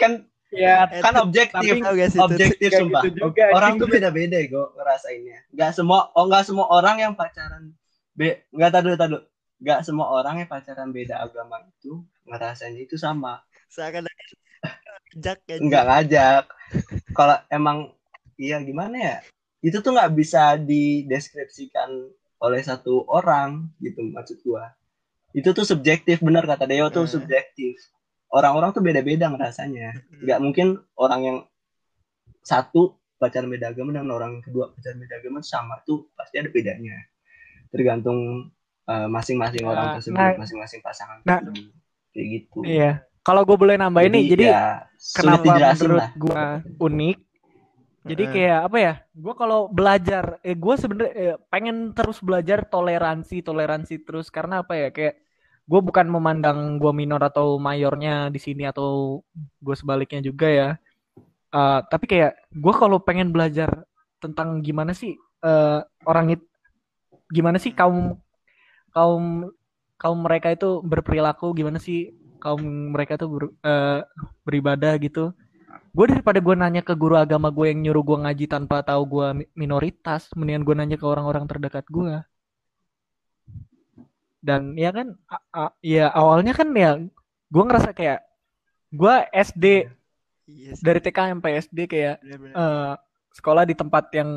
kan 0.00 0.12
ya 0.50 0.86
kan 0.90 1.14
objektif, 1.22 1.54
tapi 1.62 1.78
Tahu 1.78 1.94
gak 1.94 2.10
objektif 2.26 2.70
sumpah. 2.74 3.02
gitu 3.06 3.30
juga, 3.30 3.44
orang 3.54 3.78
tuh 3.78 3.86
beda-beda 3.86 4.38
kok 4.42 4.68
ngerasainnya. 4.74 5.38
Nggak 5.54 5.70
semua, 5.78 6.10
oh 6.18 6.24
nggak 6.26 6.44
semua 6.46 6.66
orang 6.68 6.96
yang 6.98 7.12
pacaran 7.14 7.70
be, 8.18 8.42
nggak 8.50 8.70
tadu 8.74 8.98
tadu, 8.98 9.18
nggak 9.62 9.80
semua 9.86 10.06
orang 10.10 10.42
yang 10.42 10.48
pacaran 10.50 10.90
beda 10.90 11.22
agama 11.22 11.62
itu 11.66 12.02
ngerasainnya 12.26 12.82
itu 12.82 12.98
sama. 12.98 13.40
Seakan-akan 13.70 14.26
jak 15.18 15.38
kan. 15.42 15.58
nggak 15.58 15.84
ngajak 15.86 16.44
kalau 17.10 17.34
emang 17.50 17.90
iya 18.38 18.62
gimana 18.62 18.94
ya 18.94 19.16
itu 19.58 19.82
tuh 19.82 19.90
nggak 19.90 20.14
bisa 20.14 20.54
dideskripsikan 20.54 21.90
oleh 22.38 22.62
satu 22.62 23.02
orang 23.10 23.68
gitu 23.82 24.06
maksud 24.06 24.38
gua 24.46 24.70
itu 25.34 25.50
tuh 25.50 25.66
subjektif 25.66 26.22
benar 26.22 26.46
kata 26.46 26.64
Deo 26.70 26.86
tuh 26.88 27.06
Eh. 27.06 27.10
subjektif 27.10 27.74
orang-orang 28.30 28.70
tuh 28.70 28.82
beda-beda 28.82 29.26
ngerasanya. 29.30 29.94
Nggak 30.22 30.38
mungkin 30.40 30.66
orang 30.96 31.20
yang 31.22 31.38
satu 32.40 32.98
pacaran 33.20 33.52
beda 33.52 33.76
agama 33.76 33.92
dan 33.92 34.08
orang 34.08 34.40
yang 34.40 34.44
kedua 34.44 34.72
pacaran 34.72 34.96
beda 34.96 35.20
agama 35.20 35.38
sama 35.44 35.82
tuh 35.84 36.08
pasti 36.14 36.40
ada 36.40 36.48
bedanya. 36.48 36.96
Tergantung 37.68 38.50
eh, 38.88 39.08
masing-masing 39.10 39.62
Nah, 39.66 39.70
orang 39.74 39.86
tersebut 39.98 40.18
nah, 40.18 40.34
masing-masing 40.38 40.80
pasangan 40.80 41.18
nah, 41.26 41.42
tersebut. 41.42 41.74
Kayak 42.10 42.26
gitu. 42.38 42.58
Iya. 42.64 42.92
Kalau 43.20 43.44
gue 43.44 43.56
boleh 43.58 43.76
nambah 43.76 44.00
ini 44.08 44.32
jadi 44.32 44.44
ya, 44.48 44.64
kenapa 45.12 45.76
menurut 45.76 46.08
gue 46.16 46.42
unik? 46.80 47.18
Jadi 48.00 48.24
kayak 48.32 48.60
apa 48.64 48.78
ya? 48.80 48.94
Gue 49.12 49.34
kalau 49.36 49.68
belajar 49.68 50.40
eh 50.40 50.56
gue 50.56 50.74
sebenarnya 50.80 51.12
eh, 51.12 51.36
pengen 51.52 51.92
terus 51.92 52.24
belajar 52.24 52.64
toleransi 52.64 53.44
toleransi 53.44 54.00
terus. 54.00 54.32
Karena 54.32 54.64
apa 54.64 54.72
ya? 54.72 54.88
Kayak 54.88 55.20
gue 55.70 55.80
bukan 55.88 56.06
memandang 56.10 56.58
gue 56.82 56.92
minor 57.00 57.20
atau 57.30 57.46
mayornya 57.66 58.28
di 58.34 58.40
sini 58.42 58.62
atau 58.72 59.22
gue 59.64 59.76
sebaliknya 59.80 60.20
juga 60.28 60.48
ya. 60.50 60.68
Eh, 61.54 61.80
tapi 61.90 62.04
kayak 62.10 62.32
gue 62.54 62.74
kalau 62.80 62.98
pengen 63.02 63.30
belajar 63.34 63.70
tentang 64.22 64.48
gimana 64.66 64.92
sih 64.94 65.12
eh, 65.46 65.80
orang 66.10 66.26
itu 66.34 66.44
gimana 67.30 67.58
sih 67.62 67.72
kaum 67.74 68.18
kaum 68.94 69.50
kaum 70.00 70.18
mereka 70.26 70.48
itu 70.56 70.82
berperilaku 70.82 71.46
gimana 71.58 71.78
sih 71.78 72.10
kaum 72.42 72.62
mereka 72.94 73.12
tuh 73.20 73.28
ber- 73.34 73.56
eh, 73.62 74.00
beribadah 74.46 74.94
gitu. 75.02 75.32
Gue 75.96 76.06
daripada 76.10 76.38
gue 76.38 76.54
nanya 76.54 76.82
ke 76.86 76.94
guru 76.94 77.14
agama 77.18 77.48
gue 77.50 77.66
yang 77.70 77.80
nyuruh 77.82 78.04
gue 78.06 78.18
ngaji 78.26 78.46
tanpa 78.50 78.82
tahu 78.86 79.02
gue 79.10 79.26
mi- 79.38 79.50
minoritas 79.58 80.30
mendingan 80.38 80.62
gue 80.66 80.74
nanya 80.78 80.96
ke 80.98 81.06
orang-orang 81.06 81.44
terdekat 81.50 81.86
gue 81.90 82.22
dan 84.40 84.74
ya 84.74 84.90
kan 84.90 85.14
ya 85.80 86.08
awalnya 86.10 86.52
kan 86.52 86.68
ya 86.72 86.96
gue 87.46 87.62
ngerasa 87.64 87.92
kayak 87.92 88.24
gue 88.90 89.14
SD 89.30 89.64
Iya 90.50 90.74
sih. 90.74 90.82
dari 90.82 90.98
TK 90.98 91.18
sampai 91.30 91.50
SD 91.62 91.78
kayak 91.86 92.18
Benar-benar. 92.20 92.54
eh, 92.58 92.92
sekolah 93.30 93.62
di 93.62 93.72
tempat 93.72 94.10
yang 94.10 94.30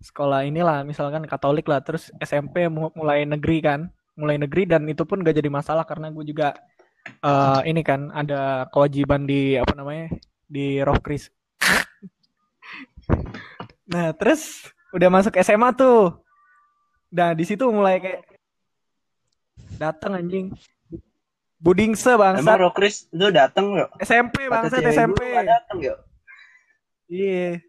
sekolah 0.00 0.42
inilah 0.42 0.82
misalkan 0.82 1.22
Katolik 1.28 1.68
lah 1.68 1.78
terus 1.78 2.08
SMP 2.18 2.66
mu- 2.66 2.90
mulai 2.96 3.22
negeri 3.22 3.60
kan 3.60 3.80
mulai 4.16 4.34
negeri 4.36 4.64
dan 4.64 4.82
itu 4.88 5.04
pun 5.04 5.20
gak 5.20 5.36
jadi 5.36 5.52
masalah 5.52 5.84
karena 5.84 6.08
gue 6.08 6.24
juga 6.24 6.56
eh, 7.20 7.60
ini 7.68 7.84
kan 7.84 8.08
ada 8.08 8.66
kewajiban 8.72 9.26
di 9.26 9.54
apa 9.54 9.72
namanya 9.76 10.08
di 10.48 10.80
Roh 10.80 10.96
Kris 10.96 11.28
nah 13.92 14.10
terus 14.16 14.66
udah 14.92 15.08
masuk 15.08 15.34
SMA 15.38 15.70
tuh 15.74 16.16
nah 17.12 17.36
di 17.36 17.44
situ 17.44 17.68
mulai 17.68 18.00
kayak 18.00 18.20
datang 19.82 20.14
anjing 20.14 20.54
Budingse 21.62 22.18
Emang 22.18 22.42
bangsat 22.42 22.58
Rokris 22.58 22.96
lu 23.14 23.30
dateng 23.30 23.78
yuk? 23.78 23.90
SMP 24.02 24.50
cewek 24.50 24.90
SMP 24.90 25.20
dateng 25.46 25.78
yuk? 25.78 25.98
Iya. 27.06 27.62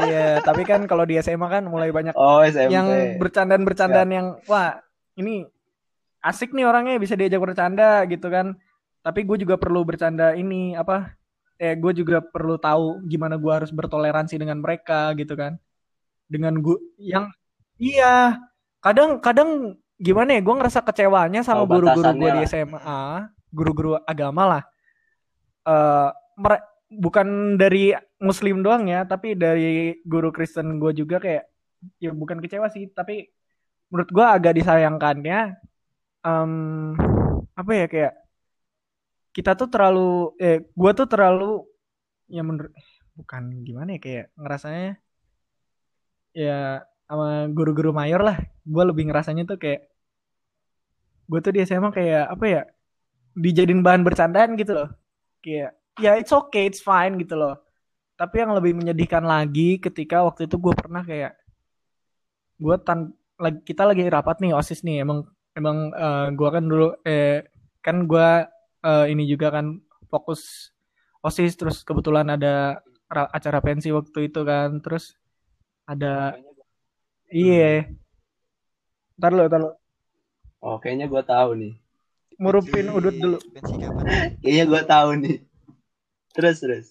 Iya, 0.00 0.40
tapi 0.40 0.64
kan 0.64 0.88
kalau 0.88 1.04
di 1.04 1.20
SMA 1.20 1.44
kan 1.52 1.68
mulai 1.68 1.92
banyak 1.92 2.16
Oh 2.16 2.40
SMP. 2.40 2.72
yang 2.72 2.88
bercandaan-bercandaan 3.20 4.08
yang 4.08 4.26
wah, 4.48 4.80
ini 5.20 5.44
asik 6.24 6.56
nih 6.56 6.64
orangnya 6.64 6.96
bisa 6.96 7.12
diajak 7.12 7.44
bercanda 7.44 8.00
gitu 8.08 8.32
kan. 8.32 8.56
Tapi 9.04 9.28
gue 9.28 9.44
juga 9.44 9.60
perlu 9.60 9.84
bercanda 9.84 10.32
ini 10.32 10.72
apa? 10.72 11.12
Eh, 11.60 11.76
gue 11.76 11.92
juga 11.92 12.24
perlu 12.24 12.56
tahu 12.56 13.04
gimana 13.04 13.36
gue 13.36 13.52
harus 13.52 13.68
bertoleransi 13.68 14.40
dengan 14.40 14.64
mereka 14.64 15.12
gitu 15.20 15.36
kan. 15.36 15.60
Dengan 16.24 16.56
gue 16.64 16.80
yang 16.96 17.28
iya, 17.76 18.40
kadang-kadang 18.80 19.76
gimana 19.96 20.36
ya? 20.36 20.40
Gue 20.44 20.54
ngerasa 20.56 20.80
kecewanya 20.80 21.40
sama 21.40 21.64
Oh, 21.64 21.68
guru-guru 21.68 22.10
gue 22.16 22.30
di. 22.32 22.46
SMA, 22.46 23.00
guru-guru 23.50 23.90
agama 24.02 24.42
lah. 24.46 24.62
Eh, 25.64 26.10
mere- 26.36 26.64
bukan 26.86 27.58
dari 27.58 27.90
Muslim 28.22 28.62
doang 28.62 28.86
ya, 28.86 29.02
tapi 29.02 29.34
dari 29.34 29.98
guru 30.06 30.30
Kristen 30.30 30.78
gue 30.78 30.94
juga 30.94 31.18
kayak 31.18 31.44
ya 31.98 32.10
bukan 32.14 32.38
kecewa 32.40 32.70
sih, 32.70 32.88
tapi 32.88 33.26
menurut 33.90 34.10
gue 34.10 34.22
agak 34.24 34.54
disayangkannya 34.56 35.58
em, 36.22 36.52
apa 37.54 37.70
ya 37.70 37.86
kayak 37.86 38.14
kita 39.30 39.54
tuh 39.54 39.68
terlalu 39.68 40.34
eh 40.40 40.64
gue 40.66 40.90
tuh 40.96 41.06
terlalu 41.06 41.62
ya 42.26 42.42
menurut 42.42 42.72
bukan 43.14 43.62
gimana 43.62 43.94
ya 43.94 44.00
kayak 44.02 44.26
ngerasanya 44.34 44.98
ya 46.34 46.82
sama 47.06 47.46
guru-guru 47.56 47.90
mayor 47.94 48.20
lah. 48.22 48.36
Gue 48.66 48.84
lebih 48.90 49.04
ngerasanya 49.10 49.42
tuh 49.50 49.58
kayak 49.62 49.80
gue 51.26 51.38
tuh 51.42 51.52
di 51.54 51.60
SMA 51.66 51.90
kayak 51.90 52.24
apa 52.34 52.44
ya 52.46 52.62
dijadiin 53.36 53.82
bahan 53.86 54.02
bercandaan 54.06 54.54
gitu 54.60 54.72
loh. 54.74 54.88
Kayak 55.42 55.76
ya 56.00 56.18
it's 56.20 56.32
okay 56.34 56.68
it's 56.70 56.82
fine 56.82 57.18
gitu 57.22 57.34
loh. 57.38 57.54
Tapi 58.16 58.42
yang 58.42 58.52
lebih 58.56 58.72
menyedihkan 58.78 59.24
lagi 59.26 59.76
ketika 59.82 60.24
waktu 60.26 60.48
itu 60.48 60.56
gue 60.56 60.74
pernah 60.74 61.02
kayak 61.04 61.36
gue 62.56 62.76
tan 62.80 63.12
lagi 63.36 63.60
kita 63.68 63.82
lagi 63.84 64.02
rapat 64.08 64.40
nih 64.40 64.52
osis 64.56 64.80
nih. 64.86 65.04
Emang 65.04 65.28
emang 65.58 65.92
eh, 65.92 66.28
gue 66.32 66.48
kan 66.48 66.64
dulu 66.64 66.86
eh 67.04 67.44
kan 67.84 67.96
gue 68.10 68.28
eh, 68.86 69.04
ini 69.12 69.24
juga 69.28 69.52
kan 69.56 69.76
fokus 70.08 70.72
osis. 71.20 71.52
Terus 71.58 71.82
kebetulan 71.84 72.26
ada 72.32 72.80
ra- 73.10 73.30
acara 73.34 73.58
pensi 73.60 73.92
waktu 73.92 74.32
itu 74.32 74.40
kan. 74.46 74.80
Terus 74.80 75.14
ada 75.86 76.34
iya 77.30 77.90
ntar 79.16 79.32
lo 79.32 79.46
ntar 79.48 79.60
lo 79.62 79.72
Oh 80.56 80.82
kayaknya 80.82 81.06
gue 81.06 81.22
tahu 81.22 81.50
nih. 81.62 81.74
Pensi- 82.66 82.90
udut 82.90 83.14
dulu. 83.14 83.38
Pensi 83.54 83.74
kapan? 83.78 84.34
Kayaknya 84.42 84.64
gue 84.66 84.82
tahu 84.82 85.08
nih. 85.22 85.36
Terus 86.34 86.56
terus. 86.58 86.86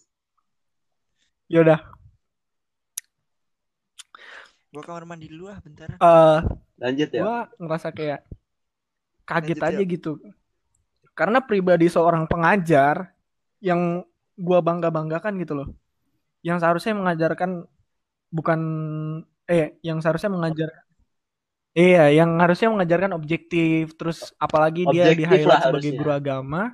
Yaudah. 1.51 1.81
Gua 4.71 4.83
kamar 4.83 5.03
mandi 5.07 5.27
dulu 5.31 5.47
ah 5.47 5.59
bentar. 5.59 5.87
eh 5.91 6.39
Lanjut 6.79 7.09
ya. 7.11 7.21
gua 7.23 7.37
ngerasa 7.55 7.95
kayak 7.95 8.27
kaget 9.23 9.59
Lanjut, 9.59 9.69
aja 9.71 9.83
gitu. 9.83 10.11
Karena 11.15 11.39
pribadi 11.39 11.87
seorang 11.87 12.27
pengajar 12.27 13.11
yang 13.63 14.03
gua 14.35 14.59
bangga-banggakan 14.59 15.35
gitu 15.39 15.53
loh. 15.55 15.69
Yang 16.43 16.63
seharusnya 16.63 16.93
mengajarkan 16.95 17.63
bukan 18.31 18.59
eh 19.49 19.77
yang 19.85 20.01
seharusnya 20.01 20.31
mengajar 20.33 20.69
Iya, 21.75 22.07
yang 22.23 22.39
harusnya 22.39 22.71
mengajarkan 22.71 23.11
objektif, 23.19 23.99
terus 23.99 24.31
apalagi 24.39 24.87
dia 24.87 25.11
di 25.11 25.27
highlight 25.27 25.67
sebagai 25.67 25.91
harusnya. 25.91 25.99
guru 25.99 26.11
agama, 26.15 26.71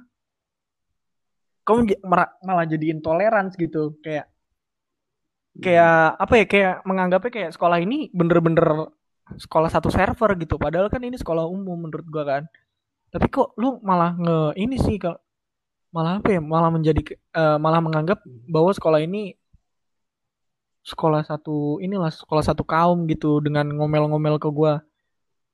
kamu 1.66 1.98
malah 2.46 2.66
jadi 2.70 2.94
intoleransi 2.94 3.58
gitu, 3.66 3.98
kayak 4.06 4.30
kayak 5.58 6.22
apa 6.22 6.34
ya, 6.38 6.46
kayak 6.46 6.76
menganggapnya 6.86 7.32
kayak 7.34 7.52
sekolah 7.58 7.82
ini 7.82 8.14
bener-bener 8.14 8.94
sekolah 9.42 9.74
satu 9.74 9.90
server 9.90 10.38
gitu, 10.38 10.62
padahal 10.62 10.86
kan 10.94 11.02
ini 11.02 11.18
sekolah 11.18 11.50
umum 11.50 11.90
menurut 11.90 12.06
gua 12.06 12.24
kan. 12.38 12.44
Tapi 13.10 13.26
kok 13.34 13.58
lu 13.58 13.82
malah 13.82 14.14
nge 14.14 14.54
ini 14.62 14.78
sih 14.78 15.02
kalau 15.02 15.18
malah 15.90 16.22
apa 16.22 16.30
ya, 16.30 16.42
malah 16.46 16.70
menjadi 16.70 17.02
eh, 17.18 17.58
malah 17.58 17.82
menganggap 17.82 18.22
bahwa 18.46 18.70
sekolah 18.70 19.02
ini 19.02 19.34
sekolah 20.82 21.22
satu 21.26 21.78
inilah 21.78 22.10
sekolah 22.10 22.44
satu 22.46 22.65
kaum 22.65 23.06
gitu 23.06 23.38
dengan 23.41 23.70
ngomel-ngomel 23.70 24.41
ke 24.41 24.50
gua. 24.50 24.82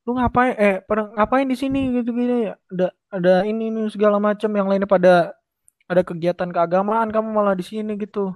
Lu 0.07 0.15
ngapain? 0.15 0.55
Eh 0.55 0.75
pada 0.87 1.11
ngapain 1.15 1.47
di 1.47 1.57
sini? 1.59 1.91
Gitu 1.99 2.15
gitu 2.15 2.35
ya. 2.51 2.53
Ada 2.71 2.87
ada 3.11 3.33
ini 3.43 3.71
ini 3.71 3.81
segala 3.91 4.17
macam 4.23 4.47
yang 4.55 4.67
lainnya 4.71 4.87
pada 4.87 5.35
ada 5.87 6.01
kegiatan 6.03 6.51
keagamaan 6.51 7.11
kamu 7.11 7.27
malah 7.31 7.55
di 7.55 7.63
sini 7.63 7.95
gitu. 7.99 8.35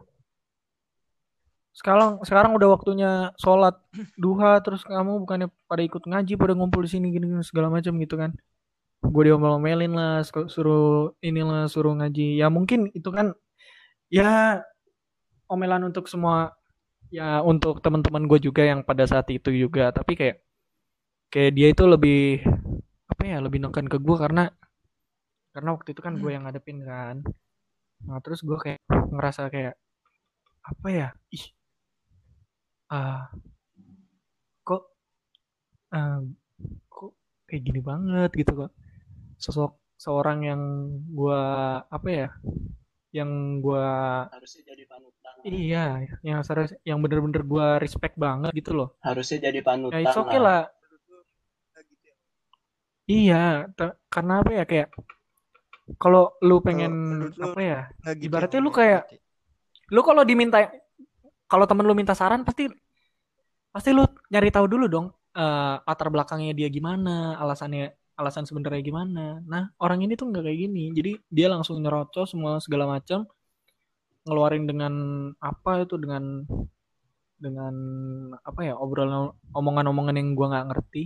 Sekarang 1.71 2.19
sekarang 2.27 2.51
udah 2.59 2.67
waktunya 2.75 3.31
sholat 3.39 3.79
duha 4.19 4.59
terus 4.59 4.83
kamu 4.83 5.23
bukannya 5.23 5.47
pada 5.71 5.81
ikut 5.83 6.03
ngaji 6.03 6.35
pada 6.35 6.51
ngumpul 6.51 6.83
di 6.83 6.91
sini 6.91 7.07
gini, 7.15 7.31
gini 7.31 7.43
segala 7.47 7.71
macam 7.71 7.95
gitu 8.03 8.19
kan. 8.19 8.35
Gue 9.01 9.23
diomel-omelin 9.31 9.95
lah 9.95 10.23
suruh 10.27 11.15
inilah 11.23 11.71
suruh 11.71 11.95
ngaji. 11.95 12.39
Ya 12.39 12.51
mungkin 12.51 12.91
itu 12.91 13.07
kan 13.15 13.31
ya 14.11 14.59
omelan 15.47 15.87
untuk 15.87 16.11
semua 16.11 16.51
ya 17.11 17.43
untuk 17.43 17.83
teman-teman 17.83 18.23
gue 18.25 18.39
juga 18.47 18.63
yang 18.63 18.81
pada 18.87 19.03
saat 19.05 19.27
itu 19.29 19.51
juga. 19.51 19.91
Tapi 19.91 20.15
kayak 20.15 20.37
kayak 21.31 21.51
dia 21.55 21.67
itu 21.71 21.83
lebih 21.87 22.43
apa 23.11 23.23
ya 23.27 23.37
lebih 23.43 23.59
neken 23.63 23.87
ke 23.91 23.97
gue 23.99 24.17
karena 24.17 24.49
karena 25.51 25.69
waktu 25.75 25.91
itu 25.91 26.01
kan 26.01 26.15
gue 26.17 26.31
yang 26.31 26.43
ngadepin 26.47 26.79
kan. 26.87 27.15
Nah 28.07 28.17
terus 28.23 28.41
gue 28.41 28.57
kayak 28.57 28.81
ngerasa 29.11 29.51
kayak 29.51 29.75
apa 30.61 30.87
ya 30.93 31.07
ih 31.33 31.45
ah 32.91 33.31
kok 34.67 34.83
ah, 35.95 36.19
kok 36.91 37.11
kayak 37.47 37.63
gini 37.67 37.79
banget 37.83 38.31
gitu 38.39 38.51
kok. 38.55 38.71
Sosok 39.37 39.77
seorang 39.99 40.39
yang 40.47 40.61
gue 41.11 41.41
apa 41.85 42.09
ya 42.09 42.27
yang 43.11 43.59
gue 43.59 43.87
Harusnya 44.31 44.63
jadi 44.71 44.83
panutan. 44.87 45.33
iya 45.43 45.85
yang 46.23 46.39
serius 46.47 46.71
yang 46.87 46.99
bener-bener 47.03 47.43
gue 47.43 47.67
respect 47.83 48.15
banget 48.15 48.51
gitu 48.55 48.71
loh 48.71 48.89
Harusnya 49.03 49.51
jadi 49.51 49.59
panutan. 49.59 49.99
ya 49.99 49.99
it's 50.07 50.17
okay 50.17 50.39
lah 50.39 50.67
Iya, 53.11 53.67
te- 53.75 53.97
karena 54.07 54.39
apa 54.39 54.51
ya 54.55 54.63
kayak 54.63 54.89
kalau 55.99 56.31
lu 56.47 56.63
pengen 56.63 56.93
lu- 57.35 57.43
apa 57.43 57.59
ya? 57.59 57.79
Gitu 58.15 58.29
Ibaratnya 58.31 58.59
ya, 58.61 58.65
lu 58.65 58.71
kayak-. 58.71 59.03
Lu 59.91 60.01
kalau 60.07 60.23
diminta 60.23 60.57
kalau 61.51 61.65
temen 61.67 61.83
lu 61.83 61.91
minta 61.91 62.15
saran 62.15 62.47
pasti 62.47 62.71
pasti 63.75 63.89
lu 63.91 64.03
nyari 64.31 64.47
tahu 64.51 64.67
dulu 64.67 64.85
dong 64.87 65.07
eh, 65.35 65.75
latar 65.83 66.07
belakangnya 66.07 66.51
dia 66.55 66.67
gimana, 66.71 67.35
alasannya 67.35 67.91
alasan 68.21 68.45
sebenarnya 68.45 68.85
gimana. 68.85 69.41
Nah, 69.43 69.73
orang 69.81 70.05
ini 70.05 70.13
tuh 70.13 70.29
nggak 70.29 70.45
kayak 70.45 70.59
gini. 70.69 70.93
Jadi 70.93 71.11
dia 71.27 71.49
langsung 71.49 71.81
nyerocos 71.81 72.31
semua 72.31 72.61
segala 72.61 72.85
macam 72.85 73.25
ngeluarin 74.29 74.69
dengan 74.69 74.93
apa 75.41 75.81
itu 75.81 75.97
dengan 75.97 76.45
dengan 77.41 77.73
apa 78.45 78.61
ya 78.61 78.77
obrolan 78.77 79.33
omongan-omongan 79.57 80.13
yang 80.21 80.37
gua 80.37 80.53
nggak 80.53 80.67
ngerti 80.69 81.03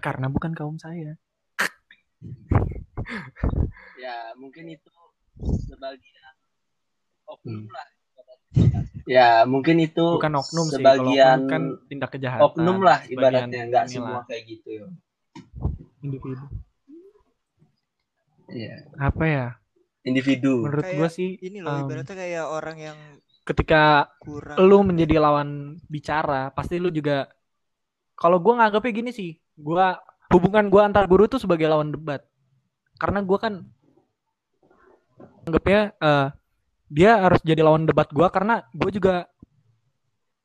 karena 0.00 0.32
bukan 0.32 0.56
kaum 0.56 0.80
saya. 0.80 1.20
Ya 3.96 4.34
mungkin 4.34 4.66
itu 4.66 4.92
sebagian 5.68 6.34
oknum 7.26 7.70
lah. 7.70 7.86
Ya 9.06 9.46
mungkin 9.46 9.78
itu 9.78 10.02
bukan 10.02 10.34
oknum 10.42 10.66
sih 10.68 10.82
kalau 10.82 11.12
sebagian 11.14 11.38
oknum 11.38 11.50
kan 11.50 11.62
tindak 11.86 12.10
kejahatan 12.18 12.46
oknum 12.50 12.78
lah 12.82 12.98
ibaratnya 13.06 13.62
nggak 13.70 13.86
semua 13.86 14.26
kayak 14.26 14.42
gitu 14.50 14.68
ya. 14.82 14.86
Individu. 16.06 16.44
Iya. 18.46 18.74
apa 19.02 19.24
ya? 19.26 19.46
Individu. 20.06 20.62
menurut 20.62 20.86
Kayak 20.86 20.98
gua 21.02 21.08
sih 21.10 21.34
Ini 21.42 21.58
loh 21.66 21.72
um, 21.74 21.80
ibaratnya 21.82 22.14
kayak 22.14 22.44
orang 22.46 22.76
yang 22.78 22.98
ketika 23.46 24.10
kurang 24.22 24.58
lu 24.58 24.82
menjadi 24.86 25.18
lawan 25.22 25.78
bicara 25.86 26.50
pasti 26.54 26.78
lu 26.78 26.90
juga 26.94 27.26
kalau 28.14 28.38
gua 28.38 28.62
nganggapnya 28.62 28.92
gini 28.94 29.10
sih 29.10 29.34
gua 29.58 29.98
hubungan 30.30 30.70
gua 30.70 30.86
antar 30.86 31.10
guru 31.10 31.26
tuh 31.26 31.42
sebagai 31.42 31.66
lawan 31.66 31.90
debat. 31.90 32.22
Karena 33.02 33.20
gua 33.26 33.38
kan 33.42 33.54
anggapnya 35.46 35.94
eh, 35.98 36.28
dia 36.86 37.10
harus 37.18 37.42
jadi 37.42 37.66
lawan 37.66 37.86
debat 37.86 38.06
gua 38.14 38.30
karena 38.30 38.62
gue 38.70 38.90
juga 38.94 39.26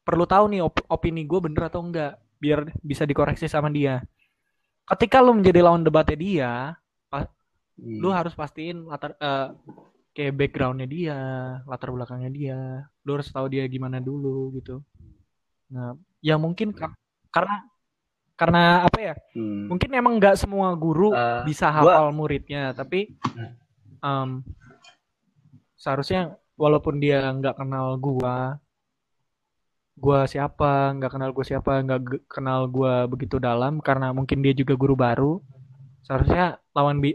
perlu 0.01 0.25
tahu 0.25 0.45
nih 0.49 0.61
op- 0.65 0.87
opini 0.89 1.21
gue 1.29 1.39
bener 1.39 1.69
atau 1.69 1.85
enggak 1.85 2.17
biar 2.41 2.73
bisa 2.81 3.05
dikoreksi 3.05 3.45
sama 3.45 3.69
dia 3.69 4.01
ketika 4.85 5.19
lu 5.19 5.33
menjadi 5.33 5.61
lawan 5.61 5.81
debatnya 5.81 6.17
dia 6.17 6.51
Hmm. 7.71 7.97
lu 7.97 8.13
harus 8.13 8.35
pastiin 8.35 8.85
latar 8.85 9.15
eh, 9.15 9.47
kayak 10.11 10.35
backgroundnya 10.35 10.85
dia 10.85 11.17
latar 11.65 11.89
belakangnya 11.89 12.29
dia 12.29 12.59
lu 13.01 13.17
harus 13.17 13.25
tahu 13.25 13.47
dia 13.47 13.65
gimana 13.65 13.97
dulu 13.97 14.53
gitu 14.53 14.85
nah 15.65 15.95
ya 16.19 16.35
mungkin 16.35 16.75
ka- 16.75 16.93
karena 17.31 17.65
karena 18.35 18.85
apa 18.85 18.99
ya 19.01 19.13
Hmm. 19.33 19.65
mungkin 19.65 19.89
emang 19.93 20.19
nggak 20.19 20.37
semua 20.37 20.75
guru 20.75 21.09
Eh, 21.09 21.41
bisa 21.47 21.73
gua- 21.73 22.05
hafal 22.05 22.13
muridnya 22.13 22.69
tapi 22.71 23.17
em, 23.97 24.29
seharusnya 25.73 26.37
walaupun 26.53 27.01
dia 27.01 27.25
nggak 27.31 27.57
kenal 27.57 27.97
gua 27.97 28.61
gua 30.01 30.25
siapa 30.25 30.97
nggak 30.97 31.11
kenal 31.13 31.29
gua 31.35 31.45
siapa 31.45 31.71
nggak 31.85 32.01
kenal 32.25 32.65
gua 32.65 33.05
begitu 33.05 33.37
dalam 33.37 33.77
karena 33.87 34.09
mungkin 34.17 34.41
dia 34.41 34.53
juga 34.57 34.73
guru 34.73 34.95
baru. 34.97 35.33
Seharusnya 36.01 36.57
lawan 36.73 36.97
bi 37.03 37.13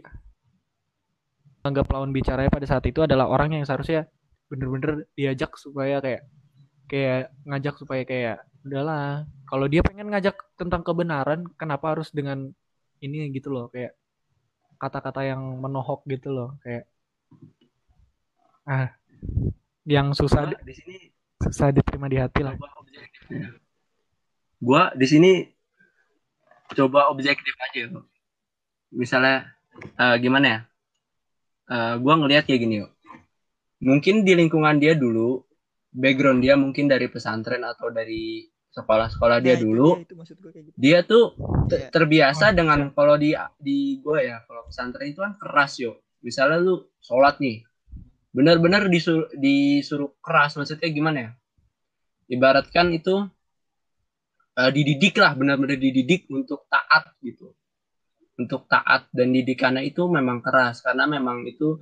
anggap 1.67 1.91
lawan 1.91 2.15
bicaranya 2.15 2.47
pada 2.47 2.67
saat 2.71 2.87
itu 2.87 3.03
adalah 3.03 3.27
orang 3.27 3.59
yang 3.59 3.67
seharusnya 3.67 4.07
bener-bener 4.47 5.11
diajak 5.19 5.59
supaya 5.59 5.99
kayak 5.99 6.23
kayak 6.87 7.35
ngajak 7.43 7.75
supaya 7.83 8.03
kayak 8.07 8.39
udahlah 8.63 9.27
kalau 9.51 9.67
dia 9.67 9.83
pengen 9.83 10.07
ngajak 10.15 10.39
tentang 10.55 10.87
kebenaran 10.87 11.43
kenapa 11.59 11.99
harus 11.99 12.15
dengan 12.15 12.51
ini? 13.03 13.31
gitu 13.35 13.51
loh 13.51 13.67
kayak 13.71 13.99
kata-kata 14.79 15.27
yang 15.27 15.43
menohok 15.59 16.07
gitu 16.07 16.31
loh 16.31 16.55
kayak 16.63 16.87
ah 18.67 18.95
yang 19.87 20.15
susah 20.15 20.51
Gua 20.51 20.63
di 20.63 20.75
sini 20.75 20.97
susah 21.43 21.71
diterima 21.71 22.07
di 22.11 22.19
hati 22.19 22.43
lah 22.43 22.55
coba 23.27 23.51
objektif. 23.51 23.63
Gua 24.57 24.83
di 24.95 25.07
sini 25.07 25.33
coba 26.73 27.11
objektif 27.11 27.55
aja. 27.61 27.79
Yo. 27.91 28.01
Misalnya 28.95 29.51
eh, 29.99 30.17
gimana 30.23 30.47
ya? 30.47 30.61
Eh, 31.67 31.95
gua 32.01 32.15
ngelihat 32.17 32.47
kayak 32.47 32.61
gini 32.63 32.75
yuk. 32.87 32.91
Mungkin 33.83 34.25
di 34.25 34.33
lingkungan 34.33 34.81
dia 34.81 34.97
dulu, 34.97 35.45
background 35.93 36.41
dia 36.41 36.57
mungkin 36.57 36.89
dari 36.89 37.13
pesantren 37.13 37.61
atau 37.61 37.93
dari 37.93 38.49
sekolah-sekolah 38.77 39.41
dia 39.41 39.57
itu 39.57 39.73
dulu, 39.73 39.89
dia, 39.97 40.05
itu 40.05 40.15
maksud 40.21 40.37
gue 40.37 40.51
kayak 40.53 40.65
gitu. 40.69 40.77
dia 40.77 40.99
tuh 41.01 41.25
Iya. 41.67 41.89
terbiasa 41.89 42.53
Oh, 42.53 42.55
dengan 42.55 42.93
kalau 42.93 43.17
di 43.17 43.33
di 43.57 43.99
gue 44.05 44.19
ya 44.21 44.45
kalau 44.45 44.69
pesantren 44.69 45.09
itu 45.11 45.19
kan 45.25 45.33
keras 45.41 45.81
yo 45.81 45.97
misalnya 46.21 46.61
lu 46.61 46.85
sholat 47.01 47.41
nih 47.41 47.65
benar-benar 48.37 48.87
disuruh 48.93 49.33
disuruh 49.33 50.13
keras 50.21 50.61
maksudnya 50.61 50.93
gimana 50.93 51.19
ya 51.19 51.31
ibaratkan 52.31 52.93
itu 52.95 53.27
eh, 54.59 54.71
dididik 54.73 55.19
lah 55.19 55.33
benar-benar 55.35 55.79
dididik 55.79 56.27
untuk 56.31 56.67
taat 56.71 57.15
gitu. 57.23 57.55
Untuk 58.37 58.69
taat 58.69 59.09
dan 59.17 59.33
didikannya 59.33 59.89
itu 59.89 60.05
memang 60.13 60.45
keras 60.45 60.85
karena 60.85 61.09
memang 61.09 61.47
itu 61.49 61.81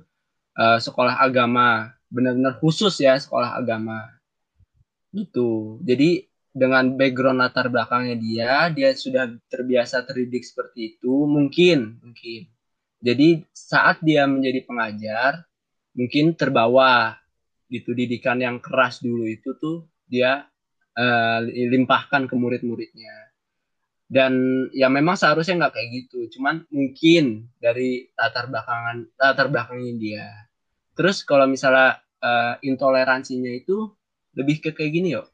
eh, 0.55 0.79
sekolah 0.79 1.19
agama 1.19 1.91
benar-benar 2.09 2.57
khusus 2.61 2.95
ya 3.01 3.17
sekolah 3.17 3.57
agama. 3.59 4.07
Gitu. 5.11 5.79
Jadi 5.83 6.27
dengan 6.55 6.95
background 6.95 7.43
latar 7.43 7.67
belakangnya 7.67 8.15
dia, 8.15 8.53
dia 8.71 8.95
sudah 8.95 9.27
terbiasa 9.51 10.07
terdidik 10.07 10.47
seperti 10.47 10.95
itu, 10.95 11.27
mungkin, 11.27 11.99
mungkin. 11.99 12.47
Jadi 13.03 13.43
saat 13.51 13.99
dia 13.99 14.23
menjadi 14.23 14.63
pengajar, 14.63 15.43
mungkin 15.91 16.31
terbawa 16.31 17.19
gitu 17.67 17.91
didikan 17.91 18.39
yang 18.39 18.63
keras 18.63 19.03
dulu 19.03 19.27
itu 19.27 19.51
tuh 19.59 19.83
dia 20.05 20.45
uh, 20.95 21.39
limpahkan 21.45 22.29
ke 22.29 22.35
murid-muridnya. 22.37 23.33
Dan 24.05 24.65
ya 24.69 24.85
memang 24.85 25.17
seharusnya 25.17 25.65
nggak 25.65 25.73
kayak 25.73 25.89
gitu, 25.97 26.29
cuman 26.37 26.61
mungkin 26.69 27.49
dari 27.57 28.05
latar 28.13 28.45
belakangan 28.53 29.09
latar 29.17 29.49
belakangnya 29.49 29.93
dia. 29.97 30.27
Terus 30.93 31.25
kalau 31.25 31.49
misalnya 31.49 31.99
uh, 32.21 32.53
intoleransinya 32.61 33.49
itu 33.49 33.89
lebih 34.37 34.61
ke 34.61 34.77
kayak 34.77 34.93
gini 34.93 35.17
yuk. 35.17 35.25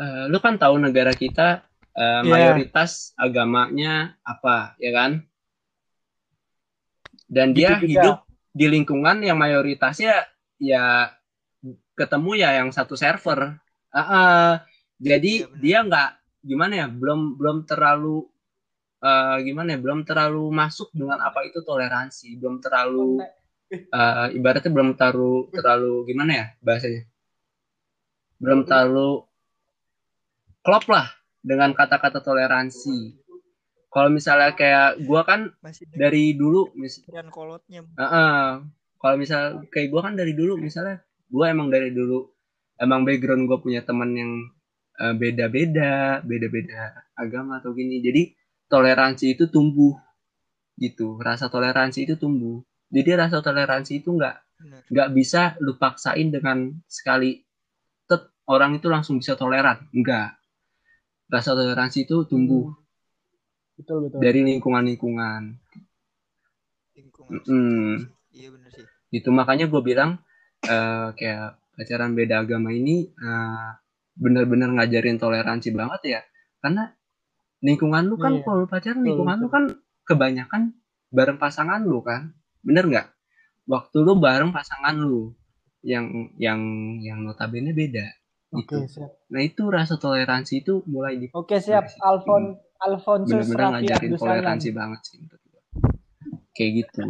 Uh, 0.00 0.32
lu 0.32 0.40
kan 0.40 0.56
tahu 0.56 0.80
negara 0.80 1.12
kita 1.12 1.68
uh, 1.92 2.24
yeah. 2.24 2.24
mayoritas 2.24 3.12
agamanya 3.20 4.16
apa, 4.24 4.72
ya 4.80 4.90
kan? 4.96 5.20
Dan 7.28 7.52
dia 7.52 7.76
gitu 7.76 8.00
hidup 8.00 8.24
di 8.52 8.66
lingkungan 8.68 9.20
yang 9.24 9.36
mayoritasnya 9.36 10.24
ya 10.56 11.12
ketemu 11.98 12.30
ya 12.40 12.50
yang 12.62 12.70
satu 12.72 12.96
server. 12.96 13.56
Uh, 13.92 14.00
uh, 14.00 14.50
jadi 15.02 15.44
ya, 15.44 15.58
dia 15.60 15.78
nggak 15.84 16.10
gimana 16.42 16.72
ya 16.74 16.86
belum 16.88 17.38
belum 17.38 17.68
terlalu 17.68 18.26
uh, 19.04 19.36
gimana 19.44 19.76
ya 19.76 19.78
belum 19.78 20.02
terlalu 20.02 20.48
masuk 20.50 20.90
dengan 20.90 21.22
apa 21.22 21.46
itu 21.46 21.62
toleransi 21.62 22.34
belum 22.40 22.58
terlalu 22.58 23.22
uh, 23.92 24.26
ibaratnya 24.32 24.70
belum 24.72 24.94
terlalu 24.98 25.48
terlalu 25.52 25.94
gimana 26.08 26.32
ya 26.32 26.46
bahasanya? 26.60 27.02
Belum 28.42 28.66
terlalu 28.66 29.22
klop 30.66 30.84
lah 30.90 31.06
dengan 31.42 31.74
kata-kata 31.74 32.22
toleransi. 32.22 33.22
Kalau 33.92 34.08
misalnya 34.08 34.56
kayak 34.56 35.04
gua 35.04 35.20
kan 35.22 35.52
Masih 35.60 35.84
dari 35.92 36.32
dulu 36.32 36.72
misalnya 36.72 37.28
kolotnya. 37.28 37.84
Uh 37.92 38.02
-uh, 38.02 38.46
kalau 38.96 39.16
misal 39.20 39.68
kayak 39.68 39.92
gua 39.92 40.08
kan 40.08 40.16
dari 40.16 40.32
dulu 40.32 40.56
misalnya 40.56 41.04
gua 41.32 41.48
emang 41.48 41.72
dari 41.72 41.88
dulu 41.90 42.28
emang 42.76 43.08
background 43.08 43.48
gua 43.48 43.58
punya 43.64 43.80
teman 43.80 44.12
yang 44.12 44.32
Eh, 44.92 45.14
beda-beda, 45.16 46.20
beda-beda 46.20 47.08
agama 47.16 47.58
atau 47.64 47.72
gini. 47.72 48.04
Jadi 48.04 48.36
toleransi 48.68 49.34
itu 49.34 49.48
tumbuh 49.48 49.96
gitu. 50.76 51.16
Rasa 51.16 51.48
toleransi 51.48 52.04
itu 52.04 52.14
tumbuh. 52.20 52.60
Jadi 52.92 53.10
rasa 53.16 53.40
toleransi 53.40 54.04
itu 54.04 54.12
nggak 54.12 54.36
nggak 54.92 55.08
bisa 55.16 55.56
lu 55.58 55.80
paksain 55.80 56.28
dengan 56.28 56.76
sekali 56.86 57.40
tet 58.04 58.30
orang 58.44 58.76
itu 58.76 58.92
langsung 58.92 59.16
bisa 59.16 59.32
toleran. 59.32 59.88
Enggak. 59.96 60.36
Rasa 61.32 61.56
toleransi 61.56 62.04
itu 62.04 62.28
tumbuh. 62.28 62.68
Hmm. 62.68 62.78
Betul 63.80 63.98
betul. 64.06 64.20
Dari 64.20 64.40
lingkungan-lingkungan. 64.44 65.42
Lingkungan. 66.94 67.40
Mm. 67.48 67.94
Iya 68.36 68.48
benar 68.52 68.70
sih. 68.76 68.86
Itu 69.08 69.32
makanya 69.32 69.66
gue 69.72 69.80
bilang 69.80 70.20
uh, 70.66 71.14
kayak 71.16 71.58
pacaran 71.74 72.12
beda 72.12 72.44
agama 72.44 72.70
ini 72.70 73.10
uh, 73.18 73.74
benar-benar 74.14 74.70
ngajarin 74.76 75.16
toleransi 75.16 75.72
banget 75.72 76.00
ya 76.18 76.20
karena 76.60 76.92
lingkungan 77.64 78.06
lu 78.06 78.16
kan 78.20 78.38
iya. 78.38 78.44
kalau 78.44 78.64
pacaran 78.68 79.02
lingkungan 79.02 79.38
lu 79.40 79.48
kan 79.48 79.64
kebanyakan 80.04 80.76
bareng 81.08 81.38
pasangan 81.40 81.80
lu 81.82 82.04
kan 82.04 82.36
bener 82.60 82.86
nggak 82.86 83.08
waktu 83.66 83.96
lu 84.02 84.18
bareng 84.18 84.50
pasangan 84.50 84.98
lu 84.98 85.32
yang 85.82 86.30
yang 86.38 86.60
yang 87.02 87.18
notabene 87.26 87.74
beda 87.74 88.06
gitu. 88.54 88.84
siap. 88.86 89.10
Nah 89.32 89.40
itu 89.42 89.62
rasa 89.72 89.96
toleransi 89.96 90.62
itu 90.62 90.84
mulai 90.86 91.16
di 91.18 91.26
Oke 91.32 91.58
siap 91.58 91.88
Alfon 92.04 92.54
Alfonso 92.78 93.32
benar-benar 93.32 93.80
ngajarin 93.80 94.12
toleransi 94.18 94.68
banget 94.74 95.00
sih 95.06 95.18
Kayak 96.52 96.70
gitu. 96.84 97.00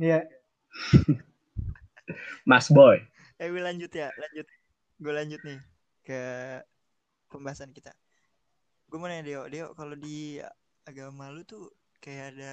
Iya. 0.00 0.39
Mas 2.50 2.70
Boy. 2.70 3.02
Eh 3.40 3.48
gue 3.48 3.62
lanjut 3.62 3.90
ya 3.90 4.08
lanjut. 4.14 4.46
Gue 5.00 5.12
lanjut 5.14 5.40
nih 5.42 5.58
ke 6.04 6.20
pembahasan 7.30 7.72
kita. 7.72 7.92
Gue 8.90 8.98
mau 8.98 9.06
nanya 9.06 9.24
Deo 9.24 9.42
Deo 9.46 9.66
kalau 9.78 9.94
di 9.94 10.42
agama 10.84 11.30
lu 11.30 11.46
tuh 11.46 11.70
kayak 12.02 12.34
ada 12.36 12.52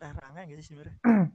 larangan 0.00 0.48
gitu 0.48 0.60
sih 0.62 0.70
sebenarnya? 0.72 0.96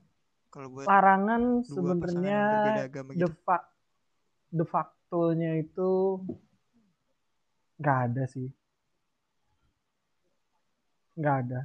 Kalau 0.52 0.68
buat 0.68 0.84
larangan 0.84 1.64
sebenarnya 1.64 2.40
gitu. 2.84 3.24
de 3.24 3.28
fact 3.48 3.68
de 4.52 4.66
facto-nya 4.68 5.64
itu 5.64 6.20
nggak 7.80 7.98
ada 8.12 8.24
sih. 8.28 8.52
Nggak 11.16 11.36
ada 11.48 11.60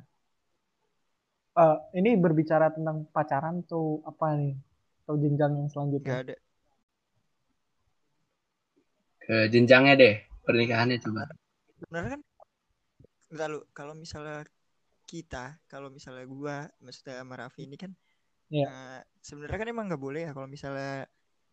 uh, 1.57 1.77
ini 1.97 2.15
berbicara 2.21 2.71
tentang 2.71 3.09
pacaran 3.11 3.65
tuh 3.65 4.05
apa 4.05 4.37
nih? 4.37 4.55
Atau 5.05 5.17
jenjang 5.19 5.53
yang 5.57 5.69
selanjutnya? 5.73 6.13
Nggak 6.13 6.25
ada. 6.29 6.37
Ke 9.27 9.37
jenjangnya 9.51 9.95
deh 9.99 10.15
pernikahannya 10.47 11.03
coba. 11.03 11.27
Sebenarnya 11.83 12.11
kan 12.21 12.23
lalu 13.35 13.59
kalau 13.75 13.95
misalnya 13.99 14.47
kita 15.07 15.59
kalau 15.67 15.91
misalnya 15.91 16.27
gua 16.31 16.67
maksudnya 16.83 17.23
sama 17.23 17.35
Raffi 17.39 17.67
ini 17.67 17.79
kan 17.79 17.95
yeah. 18.51 18.71
uh, 18.71 19.01
sebenarnya 19.23 19.59
kan 19.63 19.69
emang 19.71 19.87
nggak 19.91 20.03
boleh 20.03 20.27
ya 20.27 20.33
kalau 20.35 20.51
misalnya 20.51 21.07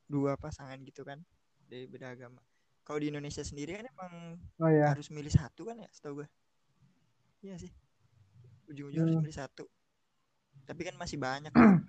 dua 0.09 0.37
pasangan 0.37 0.77
gitu 0.85 1.01
kan 1.01 1.21
dari 1.65 1.89
beda 1.89 2.13
agama. 2.13 2.41
Kalau 2.83 2.99
di 2.99 3.09
Indonesia 3.09 3.41
sendiri 3.41 3.79
kan 3.79 3.87
emang 3.89 4.37
oh, 4.59 4.69
yeah. 4.69 4.91
harus 4.91 5.09
milih 5.09 5.31
satu 5.33 5.65
kan 5.65 5.81
ya 5.81 5.89
setahu 5.89 6.21
gua. 6.21 6.27
Iya 7.41 7.55
sih. 7.57 7.71
Ujung-ujung 8.69 9.01
hmm. 9.01 9.09
harus 9.09 9.23
milih 9.25 9.37
satu 9.37 9.65
tapi 10.63 10.81
kan 10.87 10.95
masih 10.95 11.19
banyak 11.19 11.51
yang 11.51 11.83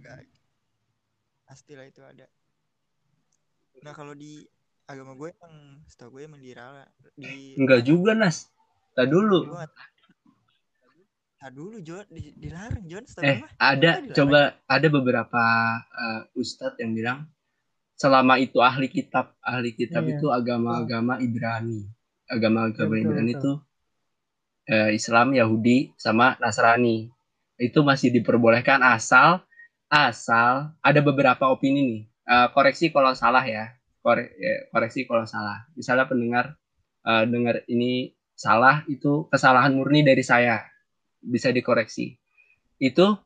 enggak 0.00 0.24
pastilah 1.44 1.86
itu 1.86 2.00
ada. 2.00 2.26
Nah 3.82 3.92
kalau 3.92 4.14
di 4.14 4.46
agama 4.86 5.14
gue 5.14 5.30
emang 5.34 5.82
setahu 5.86 6.18
gue 6.18 6.22
emang 6.26 6.42
dirala 6.42 6.86
di 7.14 7.54
enggak 7.58 7.82
juga 7.86 8.14
nas. 8.16 8.48
Tak 8.94 9.06
dulu. 9.06 9.50
Tak 11.40 11.50
dulu 11.56 11.80
John. 11.80 12.04
Di, 12.10 12.36
dilarang 12.36 12.84
John. 12.84 13.04
Eh 13.24 13.42
gue. 13.42 13.50
ada. 13.56 13.90
coba 14.12 14.60
ada 14.68 14.86
beberapa 14.92 15.42
uh, 15.80 16.22
ustadz 16.36 16.78
yang 16.82 16.92
bilang 16.92 17.18
selama 17.96 18.40
itu 18.40 18.60
ahli 18.60 18.88
kitab 18.88 19.36
ahli 19.44 19.76
kitab 19.76 20.08
iya. 20.08 20.16
itu 20.16 20.26
agama-agama 20.28 21.20
Ibrani. 21.20 21.84
Agama-agama 22.30 22.94
Ibrani 22.96 23.32
itu 23.36 23.52
uh, 24.70 24.90
Islam 24.94 25.34
Yahudi 25.34 25.92
sama 25.98 26.38
Nasrani 26.38 27.10
itu 27.60 27.82
masih 27.82 28.14
diperbolehkan 28.14 28.80
asal 28.80 29.42
asal 29.90 30.70
ada 30.80 31.00
beberapa 31.02 31.50
opini 31.50 31.82
nih 31.82 32.02
uh, 32.30 32.48
koreksi 32.54 32.94
kalau 32.94 33.12
salah 33.12 33.42
ya. 33.42 33.74
Kore, 34.00 34.32
ya, 34.40 34.64
koreksi 34.72 35.04
kalau 35.04 35.28
salah. 35.28 35.68
Misalnya 35.76 36.08
pendengar 36.08 36.56
uh, 37.04 37.28
dengar 37.28 37.68
ini 37.68 38.16
salah 38.32 38.80
itu 38.88 39.28
kesalahan 39.28 39.76
murni 39.76 40.00
dari 40.00 40.24
saya. 40.24 40.64
Bisa 41.20 41.52
dikoreksi. 41.52 42.16
Itu 42.80 43.20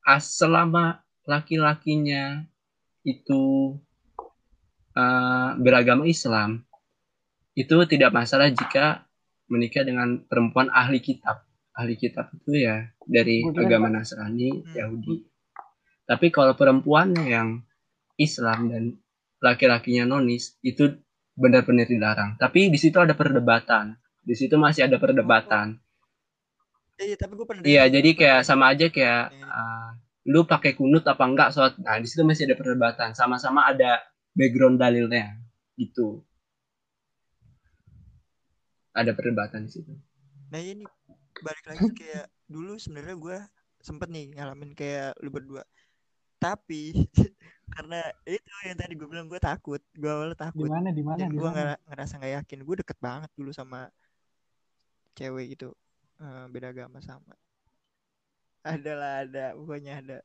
as 0.00 0.32
selama 0.40 1.04
laki-lakinya 1.28 2.40
itu 3.04 3.76
uh, 4.96 5.50
beragama 5.60 6.08
Islam 6.08 6.64
itu 7.52 7.74
tidak 7.84 8.14
masalah 8.14 8.48
jika 8.48 9.07
menikah 9.48 9.84
dengan 9.84 10.22
perempuan 10.24 10.68
ahli 10.72 11.00
kitab. 11.00 11.44
Ahli 11.74 11.94
kitab 11.96 12.30
itu 12.34 12.64
ya 12.64 12.88
dari 13.04 13.44
agama 13.44 13.88
Nasrani, 13.88 14.50
hmm. 14.50 14.74
Yahudi. 14.76 15.16
Tapi 16.08 16.32
kalau 16.32 16.56
perempuan 16.56 17.12
yang 17.16 17.60
Islam 18.16 18.72
dan 18.72 18.84
laki-lakinya 19.44 20.08
nonis 20.08 20.56
itu 20.64 20.88
benar-benar 21.38 21.86
dilarang. 21.86 22.30
Tapi 22.40 22.72
di 22.72 22.78
situ 22.80 22.98
ada 22.98 23.14
perdebatan. 23.14 23.94
Di 24.24 24.34
situ 24.34 24.58
masih 24.58 24.90
ada 24.90 24.98
perdebatan. 24.98 25.78
Iya, 26.98 27.14
tapi 27.14 27.32
gue 27.38 27.46
pernah 27.46 27.62
Iya, 27.62 27.86
jadi 27.86 28.10
kayak 28.18 28.40
sama 28.42 28.74
aja 28.74 28.90
kayak 28.90 29.30
uh, 29.38 29.94
lu 30.26 30.42
pakai 30.44 30.74
kunut 30.74 31.06
apa 31.06 31.24
enggak 31.24 31.54
soal 31.54 31.70
nah 31.78 31.96
di 31.96 32.10
situ 32.10 32.26
masih 32.26 32.50
ada 32.50 32.58
perdebatan. 32.58 33.14
Sama-sama 33.14 33.70
ada 33.70 34.02
background 34.34 34.82
dalilnya 34.82 35.38
gitu. 35.78 36.26
Ada 38.98 39.14
perdebatan 39.14 39.62
di 39.62 39.70
situ. 39.70 39.94
Nah, 40.50 40.58
ini 40.58 40.82
balik 41.38 41.64
lagi 41.70 41.86
kayak 41.94 42.26
dulu 42.50 42.74
sebenarnya 42.74 43.14
gue 43.14 43.38
sempet 43.78 44.10
nih 44.10 44.34
ngalamin 44.34 44.74
kayak 44.74 45.14
lu 45.22 45.30
berdua. 45.30 45.62
Tapi 46.42 47.06
karena 47.78 48.02
itu 48.26 48.50
yang 48.66 48.74
tadi 48.74 48.98
gue 48.98 49.06
bilang 49.06 49.30
gue 49.30 49.38
takut. 49.38 49.78
Gue 49.94 50.10
awalnya 50.10 50.50
takut. 50.50 50.66
Di 50.66 50.72
mana 50.74 50.90
di 50.90 51.02
mana 51.06 51.30
gue 51.30 51.50
ngerasa 51.86 52.18
nggak 52.18 52.34
yakin. 52.42 52.58
Gue 52.66 52.76
deket 52.82 52.98
banget 52.98 53.30
dulu 53.38 53.54
sama 53.54 53.86
cewek 55.14 55.54
gitu. 55.54 55.70
Uh, 56.18 56.50
beda 56.50 56.74
agama 56.74 56.98
sama. 56.98 57.38
Ada 58.66 58.92
lah 58.98 59.12
ada. 59.22 59.46
Pokoknya 59.54 60.02
ada. 60.02 60.18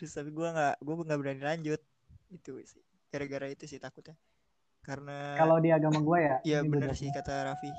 Terus 0.00 0.16
tapi 0.16 0.32
gue 0.32 0.48
nggak 0.48 0.80
gue 0.80 0.94
nggak 0.96 1.20
berani 1.20 1.42
lanjut. 1.44 1.80
Itu 2.32 2.56
sih. 2.64 2.80
Gara-gara 3.12 3.52
itu 3.52 3.68
sih 3.68 3.76
takutnya 3.76 4.16
karena 4.84 5.34
kalau 5.40 5.56
di 5.58 5.72
agama 5.72 5.98
gue 5.98 6.18
ya 6.20 6.36
iya 6.44 6.58
benar 6.60 6.92
sih 6.92 7.08
kata 7.08 7.50
Raffi 7.50 7.72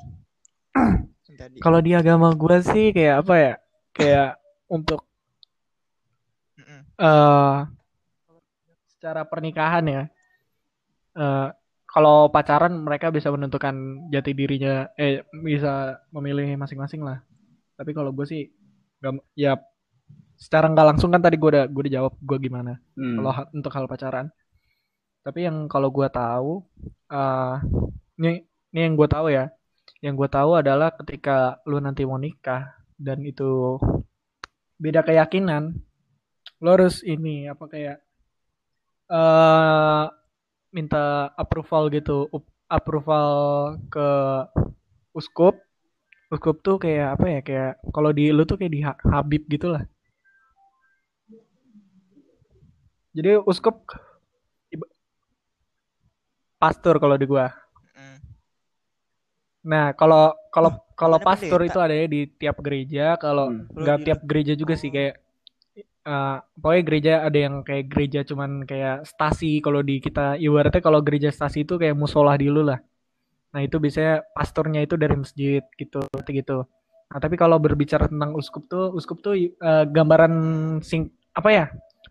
tadi 1.40 1.58
Kalau 1.60 1.80
di 1.82 1.92
agama 1.98 2.32
gue 2.34 2.58
sih 2.62 2.94
kayak 2.94 3.16
apa 3.26 3.34
ya? 3.36 3.54
Kayak 3.96 4.30
untuk 4.70 5.02
eh 6.96 7.58
secara 8.96 9.22
pernikahan 9.28 9.86
ya. 9.86 10.04
eh 11.16 11.50
kalau 11.86 12.28
pacaran 12.28 12.76
mereka 12.84 13.08
bisa 13.08 13.32
menentukan 13.32 14.04
jati 14.12 14.36
dirinya, 14.36 14.92
eh 15.00 15.24
bisa 15.32 15.96
memilih 16.12 16.60
masing-masing 16.60 17.00
lah. 17.08 17.24
Tapi 17.80 17.96
kalau 17.96 18.12
gue 18.12 18.28
sih 18.28 18.52
nggak, 19.00 19.24
ya 19.40 19.56
secara 20.36 20.68
nggak 20.68 20.88
langsung 20.92 21.16
kan 21.16 21.24
tadi 21.24 21.40
gue 21.40 21.50
udah 21.56 21.66
gue 21.72 21.82
udah 21.88 21.94
jawab 22.04 22.14
gue 22.20 22.38
gimana. 22.44 22.76
Hmm. 23.00 23.16
kalau 23.20 23.32
untuk 23.56 23.72
hal 23.72 23.86
pacaran. 23.88 24.28
Tapi 25.26 25.40
yang 25.48 25.58
kalau 25.74 25.90
gua 25.90 26.08
tahu, 26.08 26.62
eh 27.10 27.56
ini 28.20 28.32
ini 28.72 28.80
yang 28.86 28.94
gue 29.00 29.10
tahu 29.16 29.28
ya. 29.38 29.46
Yang 30.06 30.14
gue 30.22 30.30
tahu 30.38 30.52
adalah 30.62 30.90
ketika 31.00 31.60
lu 31.70 31.78
nanti 31.86 32.04
mau 32.10 32.20
nikah 32.22 32.64
dan 33.06 33.20
itu 33.26 33.80
beda 34.84 35.02
keyakinan, 35.08 35.64
lo 36.64 36.70
harus 36.76 36.96
ini 37.14 37.36
apa 37.54 37.66
kayak 37.74 37.98
eh 39.12 40.04
minta 40.76 41.32
approval 41.44 41.84
gitu, 41.96 42.28
approval 42.70 43.30
ke 43.94 44.08
uskup. 45.20 45.56
Uskup 46.34 46.58
tuh 46.66 46.78
kayak 46.84 47.08
apa 47.18 47.26
ya? 47.36 47.40
Kayak 47.48 47.72
kalau 47.96 48.12
di 48.18 48.26
lu 48.36 48.44
tuh 48.50 48.58
kayak 48.60 48.74
di 48.76 48.82
Ha- 48.88 49.02
Habib 49.14 49.44
gitu 49.54 49.68
lah. 49.74 49.84
Jadi 53.16 53.40
uskup 53.48 53.76
pastor 56.62 56.98
kalau 57.02 57.16
di 57.20 57.26
gua. 57.28 57.52
Mm. 57.96 58.18
Nah, 59.66 59.86
kalau 59.98 60.34
kalau 60.54 60.72
kalau 60.94 61.18
pendeta? 61.20 61.66
itu 61.68 61.80
ada 61.82 61.96
di 62.06 62.22
tiap 62.38 62.58
gereja, 62.62 63.18
kalau 63.18 63.52
Hmm. 63.52 63.66
nggak 63.74 63.98
tiap 64.06 64.20
gereja 64.24 64.54
juga 64.54 64.78
sih 64.78 64.94
kayak 64.94 65.20
eh, 66.06 66.38
pokoknya 66.62 66.84
gereja 66.86 67.14
ada 67.26 67.40
yang 67.50 67.56
kayak 67.66 67.86
gereja 67.90 68.20
cuman 68.22 68.62
kayak 68.70 69.10
stasi 69.10 69.58
kalau 69.60 69.82
di 69.82 69.98
kita 69.98 70.38
ibaratnya 70.38 70.82
kalau 70.86 71.02
gereja 71.02 71.34
stasi 71.34 71.66
itu 71.66 71.82
kayak 71.82 71.98
musola 71.98 72.38
dulu 72.38 72.62
lah. 72.62 72.80
Nah, 73.56 73.62
itu 73.66 73.80
biasanya 73.82 74.22
pastornya 74.36 74.84
itu 74.86 74.96
dari 75.00 75.16
masjid 75.18 75.64
gitu 75.80 76.06
gitu. 76.30 76.58
Nah, 77.10 77.20
tapi 77.22 77.36
kalau 77.40 77.58
berbicara 77.58 78.06
tentang 78.12 78.38
uskup 78.38 78.70
tuh, 78.70 78.94
uskup 78.94 79.20
tuh 79.26 79.34
eh, 79.38 79.86
gambaran 79.90 80.34
sing 80.86 81.10
apa 81.34 81.50
ya? 81.50 81.66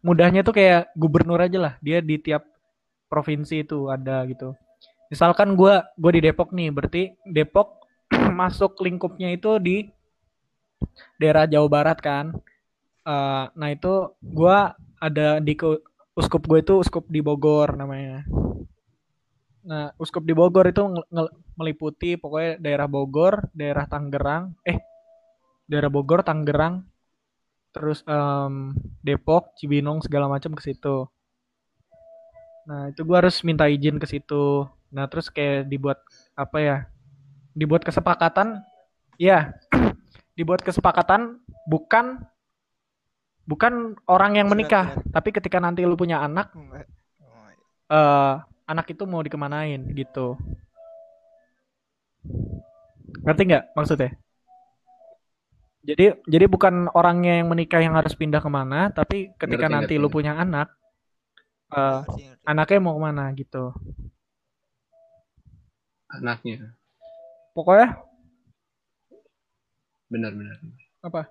Mudahnya 0.05 0.43
tuh 0.45 0.53
kayak 0.59 0.93
gubernur 0.99 1.39
aja 1.41 1.59
lah. 1.61 1.75
Dia 1.81 2.03
di 2.03 2.19
tiap 2.21 2.45
provinsi 3.15 3.57
itu 3.65 3.79
ada 3.97 4.27
gitu. 4.27 4.49
Misalkan 5.13 5.55
gua 5.61 5.75
gua 6.03 6.13
di 6.17 6.21
Depok 6.27 6.51
nih, 6.59 6.71
berarti 6.75 7.03
Depok 7.37 7.69
masuk 8.41 8.73
lingkupnya 8.83 9.31
itu 9.39 9.51
di 9.63 9.77
daerah 11.21 11.45
Jawa 11.49 11.69
Barat 11.71 11.99
kan. 12.03 12.27
Eh, 13.05 13.45
nah 13.59 13.69
itu 13.71 13.95
gua 14.23 14.75
ada 15.01 15.39
di 15.43 15.55
ke- 15.61 15.83
uskup 16.15 16.43
gue 16.47 16.59
itu 16.65 16.75
uskup 16.81 17.05
di 17.11 17.21
Bogor 17.21 17.75
namanya. 17.77 18.25
Nah, 19.65 19.87
uskup 19.97 20.23
di 20.29 20.37
Bogor 20.37 20.69
itu 20.69 20.83
meliputi 21.59 22.21
pokoknya 22.21 22.53
daerah 22.61 22.89
Bogor, 22.95 23.35
daerah 23.57 23.85
Tangerang, 23.89 24.53
eh 24.65 24.79
daerah 25.71 25.91
Bogor, 25.93 26.21
Tangerang, 26.29 26.85
terus 27.75 28.01
em, 28.09 28.77
Depok, 29.07 29.57
Cibinong 29.59 30.01
segala 30.07 30.27
macam 30.31 30.53
ke 30.59 30.63
situ. 30.65 31.09
Nah, 32.65 32.89
itu 32.91 33.01
gua 33.05 33.21
harus 33.21 33.37
minta 33.45 33.69
izin 33.69 34.01
ke 34.01 34.07
situ. 34.09 34.65
Nah, 34.89 35.05
terus 35.09 35.29
kayak 35.29 35.69
dibuat 35.69 36.01
apa 36.33 36.59
ya? 36.61 36.77
Dibuat 37.55 37.85
kesepakatan, 37.85 38.65
ya, 39.21 39.55
dibuat 40.39 40.65
kesepakatan 40.65 41.39
bukan 41.69 42.25
bukan 43.45 43.95
orang 44.09 44.41
yang 44.41 44.49
menikah, 44.49 44.97
surat. 44.97 45.13
tapi 45.13 45.29
ketika 45.37 45.61
nanti 45.61 45.85
lu 45.85 45.95
punya 45.95 46.25
anak, 46.25 46.51
eh 47.93 48.35
anak 48.65 48.87
itu 48.97 49.05
mau 49.05 49.21
dikemanain 49.21 49.85
gitu. 49.93 50.41
Ngerti 53.25 53.43
nggak 53.45 53.65
maksudnya? 53.77 54.17
Jadi 55.85 56.17
jadi 56.25 56.49
bukan 56.49 56.89
orangnya 56.97 57.45
yang 57.45 57.53
menikah 57.53 57.85
yang 57.85 57.93
harus 57.93 58.17
pindah 58.17 58.41
ke 58.41 58.49
mana, 58.49 58.89
tapi 58.89 59.37
ketika 59.37 59.69
Ngerti, 59.69 59.77
nanti 59.77 59.95
ngerti, 60.01 60.03
lu 60.03 60.09
punya 60.09 60.33
anak, 60.41 60.73
eh, 61.73 62.01
ngerti. 62.05 62.23
anaknya 62.45 62.79
mau 62.83 62.97
ke 62.97 63.01
mana 63.01 63.25
gitu. 63.33 63.65
Anaknya. 66.11 66.77
Pokoknya 67.55 67.97
Benar-benar. 70.11 70.59
apa? 71.03 71.23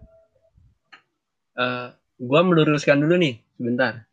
Eh, 1.55 1.87
gua 2.19 2.41
meluruskan 2.43 2.99
dulu 2.99 3.15
nih, 3.15 3.39
sebentar. 3.55 4.03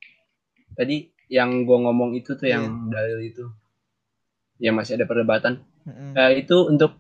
Tadi 0.77 1.11
yang 1.27 1.65
gua 1.67 1.89
ngomong 1.89 2.15
itu 2.15 2.37
tuh 2.37 2.47
yang 2.47 2.93
dalil 2.93 3.19
itu. 3.25 3.47
Yang 4.61 4.75
masih 4.77 4.93
ada 5.01 5.07
perdebatan. 5.09 5.65
Mm-mm. 5.89 6.13
Eh, 6.15 6.45
itu 6.45 6.69
untuk 6.69 6.95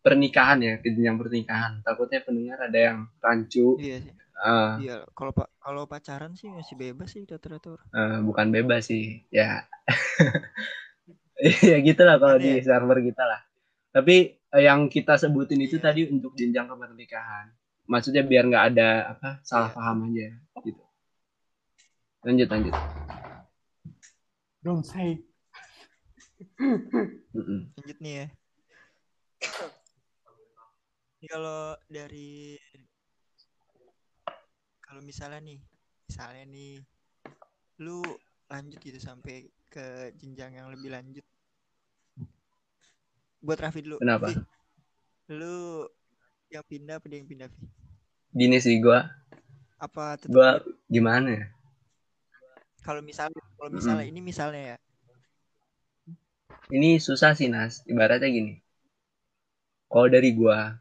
pernikahan 0.00 0.62
ya, 0.62 0.74
jenjang 0.80 1.18
pernikahan. 1.18 1.82
Takutnya 1.82 2.22
pendengar 2.22 2.70
ada 2.70 2.78
yang 2.78 2.98
rancu. 3.20 3.76
Iya 3.82 4.23
Eh, 4.34 4.72
Iya, 4.82 5.06
kalau 5.14 5.30
pak 5.30 5.46
kalau 5.62 5.86
pacaran 5.86 6.34
sih 6.34 6.50
masih 6.50 6.74
bebas 6.74 7.14
sih 7.14 7.22
teratur. 7.22 7.78
eh, 7.94 8.18
bukan 8.20 8.50
bebas 8.50 8.90
sih, 8.90 9.22
ya. 9.30 9.62
ya 11.70 11.76
gitulah 11.78 12.18
kalau 12.18 12.36
di 12.36 12.58
server 12.58 12.98
kita 12.98 13.22
lah. 13.22 13.40
Tapi 13.94 14.34
eh, 14.34 14.62
yang 14.66 14.90
kita 14.90 15.14
sebutin 15.14 15.62
itu 15.62 15.78
Iya. 15.78 15.84
tadi 15.86 16.00
untuk 16.10 16.34
jenjang 16.34 16.66
pernikahan. 16.66 17.54
Maksudnya 17.86 18.26
biar 18.26 18.48
nggak 18.50 18.64
ada 18.74 18.88
apa 19.14 19.28
salah 19.46 19.70
Iya. 19.70 19.76
paham 19.78 19.96
aja 20.10 20.28
gitu. 20.64 20.82
Lanjut 22.24 22.48
lanjut. 22.50 22.74
Don't 24.64 24.82
say. 24.82 25.20
Lanjut 27.78 27.98
nih 28.00 28.14
ya. 28.18 28.26
Kalau 31.24 31.72
dari 31.88 32.58
kalau 34.94 35.10
misalnya 35.10 35.42
nih, 35.42 35.58
misalnya 36.06 36.44
nih, 36.54 36.78
lu 37.82 37.98
lanjut 38.46 38.78
gitu 38.78 39.02
sampai 39.02 39.50
ke 39.66 40.14
jenjang 40.14 40.54
yang 40.54 40.70
lebih 40.70 40.94
lanjut. 40.94 41.26
Buat 43.42 43.58
Raffi 43.58 43.82
dulu. 43.82 43.98
Kenapa? 43.98 44.30
Lu 45.34 45.82
yang 46.46 46.62
pindah 46.62 47.02
apa 47.02 47.10
dia 47.10 47.18
yang 47.18 47.26
pindah? 47.26 47.50
Gini 48.38 48.62
sih 48.62 48.78
gua, 48.78 49.10
Apa 49.82 50.14
tetap 50.14 50.30
gua 50.30 50.62
gimana 50.86 51.42
ya? 51.42 51.46
kalau 52.86 53.02
misalnya 53.02 53.42
kalau 53.58 53.74
misalnya 53.74 54.06
ini 54.06 54.22
misalnya 54.22 54.62
ya. 54.62 54.76
Ini 56.70 57.02
susah 57.02 57.34
sih 57.34 57.50
Nas. 57.50 57.82
Ibaratnya 57.90 58.30
gini. 58.30 58.62
Kalau 59.90 60.06
dari 60.06 60.30
gua, 60.38 60.78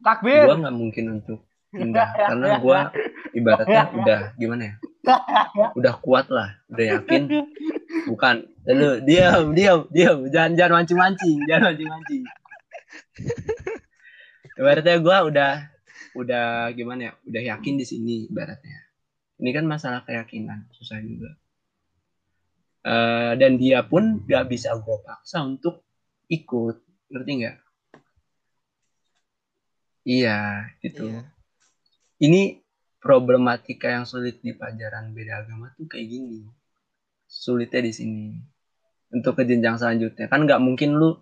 Takbir. 0.00 0.48
gua 0.48 0.56
nggak 0.56 0.72
mungkin 0.80 1.20
untuk 1.20 1.44
pindah 1.74 2.08
karena 2.30 2.48
gua 2.62 2.94
ibaratnya 3.34 3.82
udah 3.90 4.20
gimana 4.38 4.62
ya? 4.62 4.74
Udah 5.74 5.94
kuat 5.98 6.30
lah, 6.30 6.54
udah 6.70 6.84
yakin. 6.98 7.22
Bukan, 8.08 8.46
lu 8.70 9.02
diam, 9.02 9.52
diam, 9.52 9.90
diam, 9.90 10.18
jangan 10.30 10.52
jangan 10.54 10.72
mancing 10.80 10.98
mancing, 10.98 11.38
jangan 11.50 11.74
mancing 11.74 11.90
mancing. 11.90 12.22
Ibaratnya 14.54 14.96
gua 15.02 15.16
udah 15.26 15.52
udah 16.14 16.70
gimana 16.72 17.10
ya? 17.10 17.12
Udah 17.26 17.42
yakin 17.42 17.74
di 17.74 17.84
sini 17.84 18.30
ibaratnya. 18.30 18.78
Ini 19.42 19.50
kan 19.50 19.66
masalah 19.66 20.06
keyakinan, 20.06 20.70
susah 20.70 21.02
juga. 21.02 21.34
Eh, 22.84 23.32
dan 23.40 23.56
dia 23.56 23.80
pun 23.80 24.20
gak 24.28 24.52
bisa 24.52 24.76
gue 24.76 24.96
paksa 25.00 25.40
untuk 25.40 25.88
ikut, 26.28 26.84
ngerti 27.08 27.32
nggak? 27.40 27.56
Iya, 30.04 30.68
gitu. 30.84 31.08
Iya. 31.08 31.33
Ini 32.22 32.62
problematika 33.02 33.92
yang 33.92 34.08
sulit 34.08 34.40
di 34.40 34.56
pelajaran 34.56 35.12
beda 35.12 35.44
agama 35.44 35.68
tuh 35.76 35.84
kayak 35.84 36.08
gini. 36.08 36.46
Sulitnya 37.28 37.84
di 37.84 37.92
sini. 37.92 38.26
Untuk 39.12 39.36
ke 39.36 39.44
jenjang 39.44 39.76
selanjutnya 39.76 40.26
kan 40.26 40.48
nggak 40.48 40.62
mungkin 40.62 40.96
lu 40.96 41.20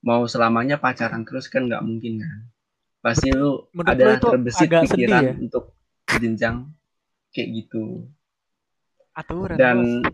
mau 0.00 0.24
selamanya 0.24 0.80
pacaran 0.80 1.28
terus 1.28 1.50
kan 1.52 1.68
nggak 1.68 1.84
mungkin 1.84 2.24
kan. 2.24 2.38
Pasti 3.04 3.32
lu 3.32 3.68
Menurut 3.76 3.92
ada 3.92 4.04
lu 4.16 4.30
terbesit 4.32 4.70
pikiran 4.70 5.22
ya? 5.24 5.34
untuk 5.36 5.76
ke 6.08 6.16
jenjang 6.22 6.72
kayak 7.34 7.48
gitu. 7.54 8.08
Aturan. 9.12 9.56
Dan 9.58 9.78
bos. 10.00 10.08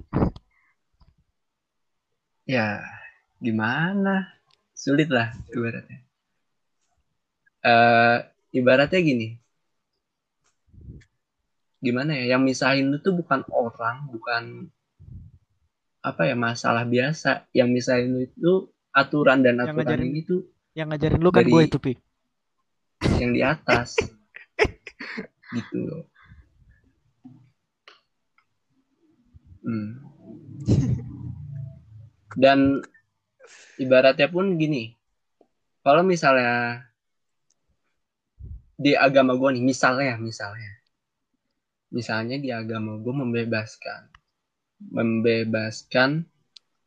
ya 2.48 2.82
gimana? 3.38 4.32
Sulit 4.76 5.08
lah 5.08 5.32
ibaratnya. 5.52 5.98
eh 7.66 8.18
ibaratnya 8.54 9.00
gini. 9.02 9.28
Gimana 11.79 12.12
ya? 12.14 12.37
Yang 12.37 12.43
misahin 12.47 12.87
lu 12.89 12.99
tuh 12.99 13.12
bukan 13.12 13.45
orang, 13.49 14.09
bukan 14.09 14.68
apa 16.01 16.22
ya 16.24 16.35
masalah 16.35 16.85
biasa. 16.85 17.49
Yang 17.51 17.68
misahin 17.70 18.09
lu 18.11 18.20
itu 18.22 18.53
aturan 18.91 19.41
dan 19.41 19.61
Yang 19.61 19.66
aturan 19.66 19.77
ngajarin- 19.77 20.11
ini 20.11 20.20
tuh 20.22 20.41
Yang 20.72 20.87
ngajarin 20.91 21.20
lu 21.20 21.31
kan 21.31 21.45
gue 21.45 21.62
itu, 21.64 21.79
Pi. 21.79 21.93
yang 23.16 23.33
di 23.33 23.41
atas 23.41 23.97
gitu 25.57 25.77
loh 25.79 26.05
Hmm. 29.61 29.99
dan 32.39 32.79
ibaratnya 33.77 34.31
pun 34.31 34.55
gini 34.55 34.95
kalau 35.81 36.01
misalnya 36.01 36.87
di 38.72 38.95
agama 38.95 39.35
gue 39.35 39.59
nih 39.59 39.64
misalnya 39.64 40.14
misalnya 40.16 40.70
misalnya 41.97 42.36
di 42.44 42.53
agama 42.53 43.01
gue 43.01 43.14
membebaskan. 43.22 44.01
Membebaskan 44.92 46.11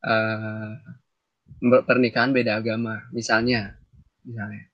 eh, 0.05 0.73
pernikahan 1.89 2.31
beda 2.37 2.61
agama 2.61 3.09
misalnya. 3.17 3.73
Misalnya. 4.27 4.69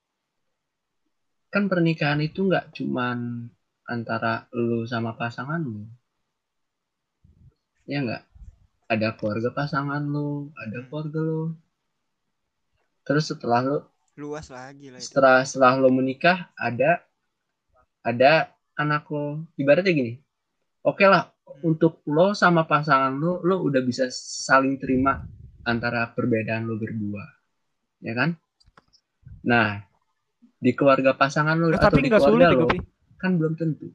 Kan 1.54 1.72
pernikahan 1.72 2.20
itu 2.20 2.40
nggak 2.52 2.76
cuman 2.76 3.48
antara 3.88 4.52
lu 4.52 4.84
sama 4.84 5.16
pasangan 5.16 5.62
lu. 5.64 5.88
Ya 7.88 8.04
nggak? 8.04 8.24
Ada 8.92 9.16
keluarga 9.18 9.50
pasangan 9.56 10.04
lu 10.04 10.52
ada 10.60 10.78
Hmm. 10.84 10.88
keluarga 10.92 11.20
lu. 11.24 11.42
Terus 13.08 13.26
setelah 13.32 13.62
lu 13.64 13.78
luas 14.16 14.48
lagi 14.48 14.88
lah 14.92 15.04
itu. 15.04 15.12
setelah 15.12 15.44
setelah 15.44 15.76
lo 15.76 15.92
menikah 15.92 16.48
ada 16.56 17.04
ada 18.00 18.48
anak 18.80 19.04
lo 19.12 19.44
ibaratnya 19.60 19.92
gini 19.92 20.14
oke 20.86 21.04
lah 21.04 21.28
untuk 21.62 22.06
lo 22.08 22.32
sama 22.32 22.64
pasangan 22.64 23.12
lo 23.12 23.42
lo 23.42 23.62
udah 23.62 23.82
bisa 23.82 24.06
saling 24.12 24.78
terima 24.78 25.26
antara 25.64 26.06
perbedaan 26.08 26.64
lo 26.64 26.78
berdua 26.78 27.26
ya 28.00 28.14
kan 28.14 28.38
nah 29.42 29.82
di 30.56 30.72
keluarga 30.72 31.14
pasangan 31.14 31.56
lo 31.56 31.70
Eh, 31.70 31.76
atau 31.76 31.90
tapi 31.92 32.02
di 32.02 32.08
nggak 32.08 32.22
sulit 32.22 32.46
keluarga 32.46 32.54
ya, 32.54 32.62
lo 32.62 32.68
Pi. 32.68 32.80
kan 33.16 33.32
belum 33.36 33.54
tentu 33.56 33.88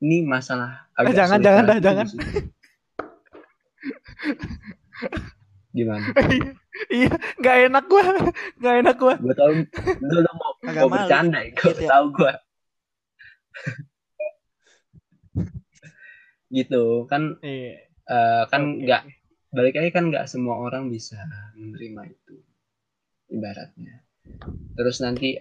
ini 0.00 0.22
masalah 0.22 0.90
Eh, 0.92 1.00
agak 1.00 1.14
jangan, 1.16 1.38
sulit 1.38 1.46
jangan 1.46 1.62
dah, 1.64 1.78
jangan. 1.80 2.06
gimana 5.70 6.06
Iya, 6.90 7.06
nggak 7.38 7.56
enak 7.70 7.84
gue, 7.86 8.04
nggak 8.58 8.74
enak 8.82 8.96
gue. 8.96 9.14
gue 9.16 9.34
tau 9.34 9.50
lu, 9.50 9.62
lu 10.02 10.30
mau, 10.34 10.52
mau 10.58 10.88
bercanda 10.88 11.38
ya 11.38 11.50
gue 11.52 11.70
Gitu 11.70 11.82
ya. 11.82 11.88
tahu 11.88 12.06
gue 12.12 12.32
gitu. 16.54 17.10
Kan 17.10 17.42
Iya. 17.42 17.82
eh, 18.06 18.42
kan 18.46 18.78
nggak 18.78 19.02
balik 19.50 19.74
lagi 19.74 19.90
kan 19.90 20.10
nggak 20.10 20.30
semua 20.30 20.62
orang 20.62 20.86
bisa 20.88 21.18
menerima 21.58 22.14
itu 22.14 22.34
ibaratnya. 23.28 24.06
Terus 24.78 25.02
nanti 25.02 25.34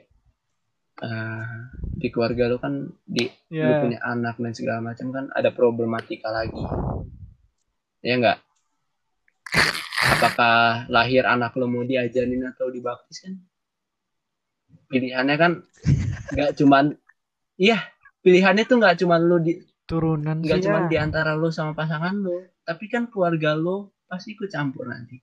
eh, 0.94 1.46
di 1.94 2.08
keluarga 2.10 2.50
lu 2.50 2.58
kan 2.58 2.74
di 3.06 3.26
lu 3.54 3.62
Iya. 3.62 3.78
punya 3.82 4.00
anak 4.02 4.42
dan 4.42 4.54
segala 4.54 4.80
macam 4.82 5.14
kan 5.14 5.26
ada 5.30 5.54
problematika 5.54 6.30
lagi. 6.30 6.62
Ya 8.02 8.18
nggak? 8.18 8.40
Apakah 10.14 10.86
lahir 10.88 11.24
anak 11.26 11.56
lo 11.56 11.66
mau 11.66 11.84
diajarin 11.84 12.48
atau 12.48 12.70
dibaptis 12.70 13.24
kan? 13.24 13.36
Pilihannya 14.88 15.36
kan 15.36 15.52
nggak 16.34 16.54
cuman 16.58 16.94
iya 17.58 17.82
pilihannya 18.22 18.64
tuh 18.64 18.78
nggak 18.78 19.02
cuman 19.02 19.22
lu 19.26 19.38
di 19.42 19.54
Turunan 19.84 20.40
nggak 20.40 20.60
sih 20.60 20.66
cuma 20.68 20.88
ya. 20.88 20.90
di 20.90 20.98
antara 20.98 21.36
lo 21.36 21.52
sama 21.52 21.76
pasangan 21.76 22.16
lo 22.24 22.40
tapi 22.64 22.88
kan 22.88 23.12
keluarga 23.12 23.52
lo 23.54 23.92
pasti 24.08 24.32
ikut 24.32 24.48
campur 24.48 24.88
nanti 24.88 25.20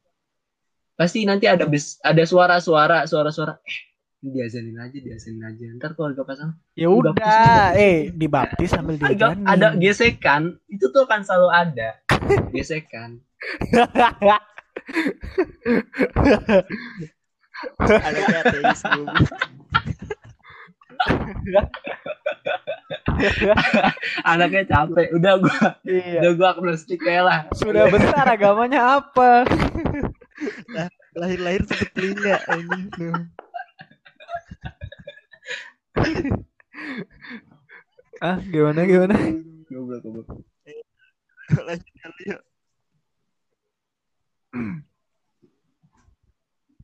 pasti 0.98 1.24
nanti 1.24 1.48
ada 1.48 1.64
bis, 1.64 1.96
ada 2.04 2.20
suara-suara 2.28 3.08
suara-suara 3.08 3.56
eh 3.64 3.80
diazanin 4.20 4.76
aja 4.76 5.00
diazanin 5.00 5.48
aja 5.48 5.64
ntar 5.80 5.96
keluarga 5.96 6.28
pasangan 6.28 6.52
Ya 6.76 6.92
udah, 6.92 7.16
eh 7.72 8.12
dibaptis 8.12 8.68
sambil 8.68 9.00
ada, 9.00 9.08
diajarin. 9.08 9.48
ada 9.48 9.68
gesekan 9.80 10.42
itu 10.68 10.92
tuh 10.92 11.08
kan 11.08 11.24
selalu 11.24 11.48
ada 11.48 11.96
gesekan 12.54 13.24
ada 17.80 18.20
ateis. 18.44 18.80
Anaknya 24.24 24.62
capek 24.66 25.06
udah 25.12 25.34
gua 25.38 25.58
Iya. 25.84 26.18
udah 26.20 26.32
gua 26.34 26.48
agnostik 26.54 27.00
kayak 27.00 27.24
lah 27.24 27.38
Sudah 27.52 27.88
besar 27.88 28.24
agamanya 28.26 29.00
apa? 29.00 29.44
lahir-lahir 31.12 31.62
tutup 31.64 31.90
telinga 31.92 32.36
ini 32.54 32.80
Ah, 38.20 38.36
gimana 38.42 38.84
gimana? 38.84 39.16
goblok 39.66 40.00
goblok 40.02 40.28
lanjut 41.50 41.94
kali 41.96 42.22
yuk 42.28 42.42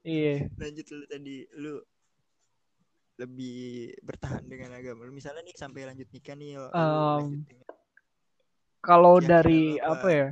Iya. 0.03 0.47
lanjut 0.55 0.87
lu 0.89 1.05
tadi 1.07 1.37
lu 1.57 1.83
lebih 3.17 3.59
bertahan 4.05 4.45
dengan 4.45 4.77
agama 4.77 5.05
lu 5.05 5.12
misalnya 5.12 5.41
nih 5.41 5.57
sampai 5.57 5.89
lanjut 5.89 6.09
nikah 6.12 6.37
nih 6.37 6.51
Um, 6.57 6.69
lanjut 6.69 7.49
dengan- 7.49 7.75
Kalau 8.81 9.14
dari 9.19 9.81
apa? 9.81 9.97
apa 9.99 10.09
ya? 10.09 10.29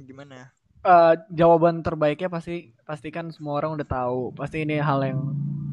gimana 0.00 0.48
eh, 0.80 1.14
jawaban 1.30 1.84
terbaiknya 1.84 2.26
pasti 2.26 2.72
pastikan 2.82 3.28
semua 3.28 3.60
orang 3.60 3.76
udah 3.76 3.84
tahu. 3.84 4.32
Pasti 4.32 4.64
ini 4.64 4.80
hal 4.80 5.04
yang 5.04 5.20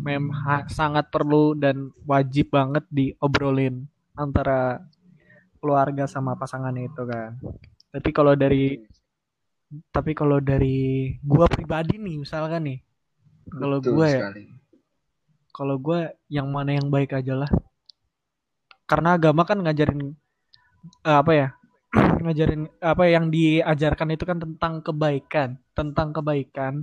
mem 0.04 0.28
ha- 0.30 0.68
sangat 0.68 1.08
perlu 1.08 1.56
dan 1.56 1.96
wajib 2.04 2.52
banget 2.52 2.84
diobrolin 2.92 3.88
antara 4.14 4.84
keluarga 5.58 6.06
sama 6.06 6.36
pasangan 6.36 6.76
itu 6.76 7.08
kan. 7.08 7.40
Tapi 7.90 8.10
kalau 8.12 8.36
dari 8.36 8.84
tapi 9.90 10.12
kalau 10.12 10.44
dari 10.44 11.16
gua 11.24 11.48
pribadi 11.48 11.96
nih 11.96 12.20
misalkan 12.22 12.68
nih, 12.68 12.80
kalau 13.48 13.80
gue 13.80 14.08
ya 14.08 14.28
sekali. 14.28 14.44
Kalau 15.58 15.82
gue 15.82 16.00
yang 16.30 16.48
mana 16.54 16.78
yang 16.78 16.88
baik 16.94 17.18
aja 17.18 17.34
lah. 17.34 17.50
Karena 18.86 19.18
agama 19.18 19.42
kan 19.44 19.58
ngajarin 19.66 20.14
eh, 21.04 21.18
apa 21.18 21.32
ya? 21.34 21.48
ngajarin 22.24 22.70
apa 22.84 23.04
yang 23.10 23.34
diajarkan 23.34 24.14
itu 24.14 24.24
kan 24.30 24.38
tentang 24.38 24.74
kebaikan, 24.86 25.50
tentang 25.74 26.14
kebaikan, 26.14 26.74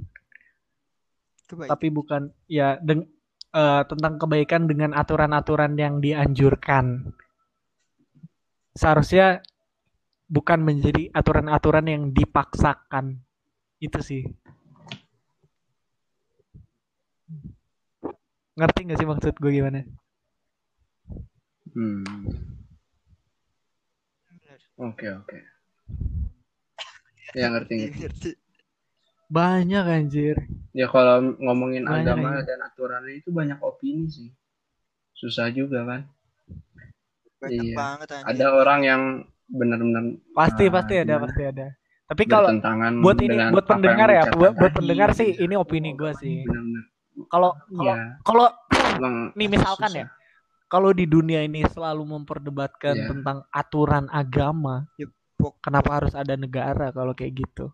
Kebaikan. 1.47 1.71
tapi 1.71 1.87
bukan 1.95 2.23
ya 2.51 2.81
deng- 2.83 3.09
eh, 3.55 3.83
tentang 3.87 4.19
kebaikan 4.19 4.67
dengan 4.67 4.91
aturan-aturan 4.99 5.79
yang 5.79 6.03
dianjurkan. 6.03 7.15
Seharusnya 8.75 9.39
bukan 10.27 10.67
menjadi 10.67 11.15
aturan-aturan 11.15 11.87
yang 11.87 12.03
dipaksakan. 12.11 13.23
Itu 13.79 14.03
sih. 14.03 14.27
Ngerti 18.55 18.81
gak 18.87 18.99
sih 18.99 19.09
maksud 19.09 19.35
gue 19.35 19.51
gimana? 19.51 19.83
Hmm. 21.75 22.07
Bener. 24.31 24.59
Oke 24.79 25.07
oke. 25.11 25.39
Ya 27.35 27.51
ngerti 27.51 27.73
ngerti. 27.99 28.31
Banyak 29.27 29.85
anjir. 29.85 30.37
Ya 30.71 30.87
kalau 30.87 31.35
ngomongin 31.43 31.83
Banyak 31.83 32.15
agama 32.15 32.29
ini. 32.39 32.47
dan 32.47 32.59
aturannya 32.63 33.15
itu 33.19 33.35
banyak 33.35 33.59
opini 33.59 34.07
sih. 34.07 34.31
Susah 35.15 35.51
juga 35.51 35.83
kan. 35.83 36.01
banyak 37.43 37.61
Iya. 37.61 37.75
banget 37.77 38.09
anjir. 38.15 38.29
Ada 38.31 38.47
orang 38.55 38.81
yang 38.87 39.03
benar-benar 39.45 40.03
Pasti 40.31 40.65
ah, 40.65 40.73
pasti 40.73 40.95
ada, 40.95 41.15
gimana, 41.19 41.25
pasti 41.27 41.43
ada. 41.43 41.67
Tapi 42.05 42.23
kalau 42.25 42.49
buat 43.03 43.19
ini 43.19 43.37
buat 43.51 43.67
pendengar 43.67 44.09
ya, 44.09 44.23
buat 44.31 44.53
buat 44.55 44.73
pendengar 44.73 45.11
sih 45.11 45.35
ini 45.35 45.59
opini 45.59 45.91
gue 45.99 46.13
sih. 46.23 46.47
Benar-benar. 46.47 46.85
Kalau 46.85 46.94
kalau 47.31 47.55
Iya. 47.71 48.19
kalau 48.23 48.47
Emang 48.95 49.31
nih 49.35 49.49
misalkan 49.49 49.91
susah. 49.91 50.01
ya, 50.03 50.07
kalau 50.67 50.91
di 50.91 51.07
dunia 51.07 51.43
ini 51.43 51.63
selalu 51.67 52.03
memperdebatkan 52.05 52.95
Iya. 52.95 53.07
tentang 53.11 53.39
aturan 53.51 54.07
agama, 54.11 54.87
Ya, 54.99 55.07
kenapa 55.61 56.03
harus 56.03 56.15
ada 56.15 56.35
negara 56.35 56.91
kalau 56.91 57.15
kayak 57.15 57.35
gitu? 57.47 57.71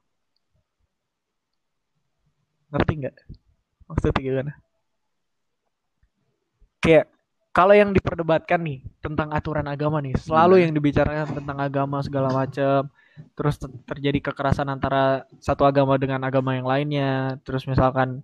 Ngerti 2.71 2.93
nggak? 3.03 3.17
Maksudnya 3.91 4.21
gimana? 4.23 4.53
Kayak 6.81 7.11
kalau 7.51 7.75
yang 7.75 7.91
diperdebatkan 7.91 8.63
nih 8.63 8.79
tentang 9.03 9.35
aturan 9.35 9.67
agama 9.67 9.99
nih, 9.99 10.15
selalu 10.17 10.55
Gimana? 10.57 10.65
yang 10.65 10.73
dibicarakan 10.73 11.29
tentang 11.35 11.59
agama 11.59 11.99
segala 12.01 12.31
macam, 12.31 12.87
terus 13.35 13.59
te- 13.59 13.75
terjadi 13.91 14.31
kekerasan 14.31 14.71
antara 14.71 15.27
satu 15.43 15.67
agama 15.67 15.99
dengan 15.99 16.23
agama 16.23 16.55
yang 16.55 16.65
lainnya, 16.65 17.37
terus 17.43 17.67
misalkan 17.67 18.23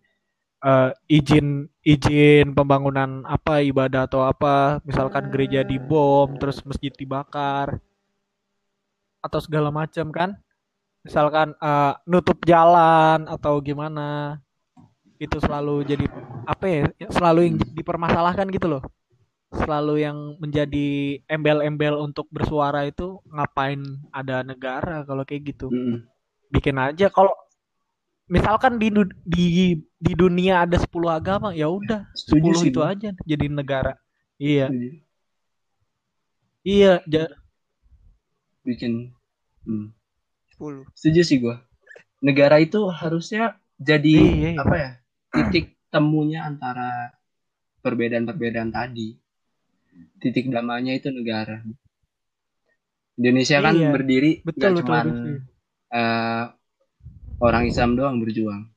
eh, 0.67 0.91
izin 1.07 1.71
izin 1.87 2.51
pembangunan 2.51 3.23
apa 3.23 3.63
ibadah 3.63 4.11
atau 4.11 4.27
apa, 4.27 4.83
misalkan 4.83 5.31
gereja 5.31 5.63
dibom, 5.63 6.35
terus 6.43 6.59
masjid 6.67 6.91
dibakar. 6.91 7.79
Atau 9.23 9.39
segala 9.39 9.71
macam 9.71 10.11
kan? 10.11 10.35
Misalkan 11.07 11.55
eh, 11.55 11.95
nutup 12.11 12.43
jalan 12.43 13.31
atau 13.31 13.63
gimana? 13.63 14.43
itu 15.17 15.37
selalu 15.41 15.85
jadi 15.85 16.05
apa 16.45 16.67
ya 16.69 16.85
selalu 17.09 17.41
yang 17.49 17.57
dipermasalahkan 17.73 18.47
gitu 18.53 18.69
loh. 18.69 18.83
Selalu 19.55 20.05
yang 20.05 20.37
menjadi 20.43 21.23
embel-embel 21.31 21.97
untuk 22.03 22.27
bersuara 22.29 22.85
itu 22.85 23.23
ngapain 23.31 23.81
ada 24.13 24.43
negara 24.43 25.07
kalau 25.07 25.23
kayak 25.25 25.57
gitu? 25.57 25.73
Mm-mm. 25.73 26.05
bikin 26.51 26.77
aja. 26.77 27.09
Kalau 27.09 27.33
misalkan 28.27 28.79
di 28.83 28.91
di 29.23 29.45
di 30.03 30.13
dunia 30.19 30.67
ada 30.67 30.77
10 30.83 31.11
agama 31.15 31.55
ya 31.55 31.71
udah 31.71 32.03
Setuju 32.11 32.51
10 32.51 32.61
sih 32.63 32.71
itu 32.75 32.81
aja 32.83 33.11
jadi 33.23 33.47
negara 33.47 33.93
iya 34.43 34.67
Setuju. 34.71 34.89
iya 36.67 36.93
ja- 37.07 37.35
bikin 38.67 39.15
hmm. 39.67 39.95
10 40.51 40.83
setuju 40.99 41.21
sih 41.23 41.39
gua 41.39 41.63
negara 42.19 42.59
itu 42.59 42.81
harusnya 42.91 43.55
jadi 43.79 44.11
Iya, 44.11 44.51
iya. 44.51 44.51
apa 44.59 44.75
ya 44.75 44.91
titik 45.31 45.65
temunya 45.93 46.41
antara 46.51 47.15
perbedaan-perbedaan 47.85 48.75
tadi 48.75 49.15
titik 50.19 50.51
damainya 50.51 50.99
itu 50.99 51.09
negara 51.15 51.63
Indonesia 53.17 53.59
kan 53.65 53.75
Iya, 53.77 53.89
berdiri 53.95 54.31
betul 54.45 54.59
nggak 54.61 54.73
betul, 54.75 54.85
cuman 54.85 55.07
betul. 55.09 55.37
eh, 55.95 56.45
orang 57.39 57.67
Islam 57.67 57.95
doang 57.95 58.17
berjuang 58.19 58.69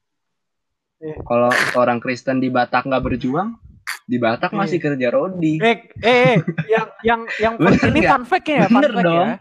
Iya. 1.00 1.16
kalau 1.24 1.48
orang 1.76 2.04
Kristen 2.04 2.44
di 2.44 2.52
Batak 2.52 2.84
nggak 2.84 3.00
berjuang 3.00 3.56
di 4.04 4.20
Batak 4.20 4.52
Iya. 4.52 4.60
masih 4.60 4.78
kerja 4.78 5.08
rodi 5.10 5.56
Eh, 5.58 5.88
eh, 6.00 6.36
eh, 6.36 6.38
yang 6.68 6.88
yang 7.00 7.22
yang 7.40 7.54
Bener 7.56 7.88
ini 7.88 8.02
fun 8.04 8.24
fact 8.24 8.46
ya, 8.46 8.68
fun 8.68 8.84
Bener 8.84 8.92
fact 8.92 9.06
dong. 9.08 9.16
ya. 9.16 9.32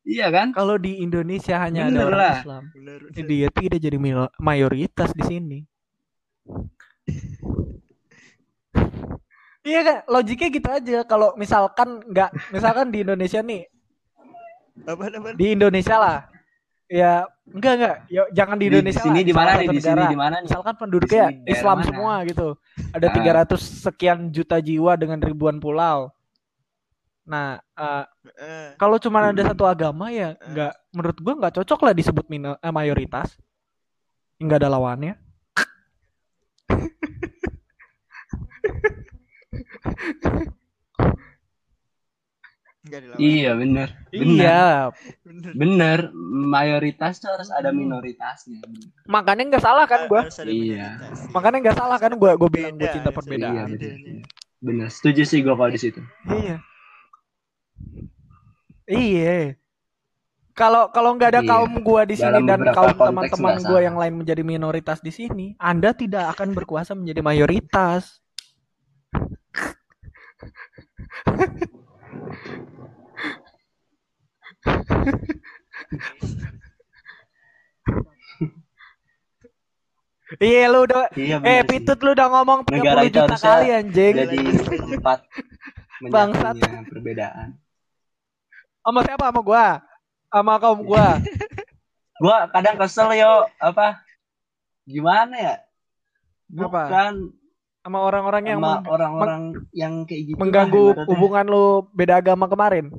iya 0.00 0.26
kan 0.28 0.48
Kalau 0.54 0.78
di 0.78 1.02
Indonesia 1.02 1.58
hanya 1.58 1.84
ada 1.84 1.90
Bener 1.90 2.06
orang 2.06 2.20
lah. 2.20 2.36
Islam, 2.38 2.62
bener 2.70 2.98
eh, 3.10 3.24
dia 3.26 3.48
tidak 3.50 3.78
jadi 3.80 3.98
mayoritas 4.38 5.10
di 5.10 5.24
sini. 5.26 5.58
Iya 9.60 9.80
kan, 9.84 9.96
logiknya 10.08 10.48
gitu 10.48 10.68
aja. 10.68 10.98
Kalau 11.04 11.36
misalkan 11.36 12.00
nggak, 12.08 12.32
misalkan 12.48 12.88
di 12.88 13.04
Indonesia 13.04 13.44
nih, 13.44 13.68
apa 14.88 15.02
apa 15.04 15.28
di 15.36 15.46
Indonesia 15.52 16.00
lah, 16.00 16.18
ya 16.88 17.28
enggak 17.50 17.72
enggak, 17.74 17.96
ya 18.06 18.22
jangan 18.30 18.56
di 18.56 18.64
Indonesia 18.66 18.98
di 18.98 19.06
sini 19.06 19.20
di 19.20 19.32
mana 19.32 19.50
nih? 19.56 19.66
Di 19.68 19.80
sini 19.80 20.02
di 20.06 20.18
mana 20.18 20.34
nih? 20.38 20.46
Misalkan 20.46 20.74
penduduknya 20.74 21.24
Islam 21.44 21.76
mana? 21.78 21.86
semua 21.86 22.14
gitu, 22.24 22.48
ada 22.90 23.06
Ah. 23.06 23.14
300 23.14 23.60
sekian 23.60 24.18
juta 24.28 24.56
jiwa 24.58 24.94
dengan 24.94 25.18
ribuan 25.18 25.58
pulau. 25.58 26.10
Nah, 27.22 27.58
eh, 27.58 28.04
eh, 28.36 28.68
kalau 28.74 28.98
cuma 28.98 29.22
ada 29.22 29.42
satu 29.44 29.62
agama 29.62 30.10
ya 30.10 30.34
nggak 30.34 30.72
menurut 30.90 31.18
gua 31.20 31.34
nggak 31.38 31.54
cocok 31.58 31.80
lah 31.86 31.92
disebut 31.92 32.26
mino- 32.26 32.58
eh, 32.58 32.72
mayoritas. 32.72 33.34
Nggak 34.38 34.64
ada 34.64 34.70
lawannya 34.72 35.14
dilawan. 42.98 43.18
Iya 43.22 43.50
bener. 43.54 43.88
Bener 44.10 44.42
iya. 44.42 44.66
Bener. 45.22 45.52
Bener. 45.54 45.98
Mayoritas 46.50 47.16
tuh 47.16 47.30
harus 47.30 47.48
ada 47.48 47.70
minoritasnya. 47.70 48.58
Makanya 49.06 49.42
nggak 49.46 49.62
salah 49.62 49.86
kan 49.86 50.10
gua? 50.10 50.26
Harus 50.26 50.36
ada 50.36 50.50
Iya. 50.50 50.98
minoritas. 50.98 51.30
makanya 51.30 51.56
nggak 51.62 51.76
salah 51.78 51.96
kan 51.96 52.12
gua? 52.18 52.34
Gua 52.34 52.48
bilang 52.50 52.74
gua 52.74 52.82
Beda, 52.82 52.92
cinta 52.92 53.08
ada 53.08 53.14
perbedaan. 53.14 53.54
iya 53.54 53.64
bener 53.70 53.94
bener. 54.60 54.88
Setuju 54.88 55.22
sih 55.22 55.38
gue 55.40 55.52
kalau 55.52 55.68
di 55.68 55.78
situ. 55.78 56.00
Iya. 56.26 56.56
Iya. 58.84 59.54
Kalau 60.50 60.90
kalau 60.90 61.14
nggak 61.14 61.38
ada 61.38 61.40
Iya. 61.40 61.48
kaum 61.48 61.72
gua 61.80 62.02
di 62.04 62.12
sini 62.12 62.28
Dalam 62.28 62.44
dan 62.44 62.60
kaum 62.74 62.92
teman-teman 62.92 63.56
gua 63.62 63.80
yang 63.80 63.96
lain 63.96 64.12
menjadi 64.18 64.42
minoritas 64.42 64.98
di 64.98 65.08
sini 65.08 65.54
anda 65.56 65.94
tidak 65.94 66.34
akan 66.34 66.52
berkuasa 66.52 66.92
menjadi 66.92 67.22
mayoritas 67.22 68.18
iya 80.38 80.70
lu 80.70 80.86
udah 80.86 81.10
iya 81.18 81.42
eh 81.42 81.66
pitut 81.66 81.98
lu 82.06 82.14
udah 82.14 82.30
ngomong 82.30 82.62
30 82.68 82.78
Negara 82.78 83.00
itu 83.02 83.18
juta 83.18 83.26
harusnya 83.26 83.50
kali 83.50 83.66
anjing. 83.74 84.14
jadi 84.14 84.38
tempat 84.96 85.20
Bangsat. 86.00 86.56
perbedaan. 86.88 87.60
Sama 88.80 89.04
siapa? 89.04 89.28
Sama 89.28 89.40
gua? 89.44 89.84
Sama 90.32 90.56
kaum 90.56 90.80
gua? 90.80 91.20
Gue 92.20 92.36
kadang 92.52 92.76
kesel 92.76 93.16
yo. 93.16 93.48
Apa? 93.56 94.04
Gimana 94.84 95.34
ya? 95.36 95.54
Apa? 96.56 96.68
bukan. 96.68 97.12
Sama 97.80 97.98
orang-orang 98.04 98.44
yang 98.44 98.60
sama 98.60 98.84
orang-orang 98.92 99.42
yang 99.72 100.04
kayak 100.04 100.22
gitu 100.28 100.36
mengganggu 100.36 101.00
hubungan 101.08 101.48
lu 101.48 101.88
beda 101.96 102.20
agama 102.20 102.44
kemarin? 102.44 102.92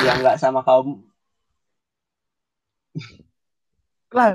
Yang 0.00 0.16
nggak 0.24 0.36
sama 0.40 0.64
kaum 0.64 1.04
lah. 4.10 4.32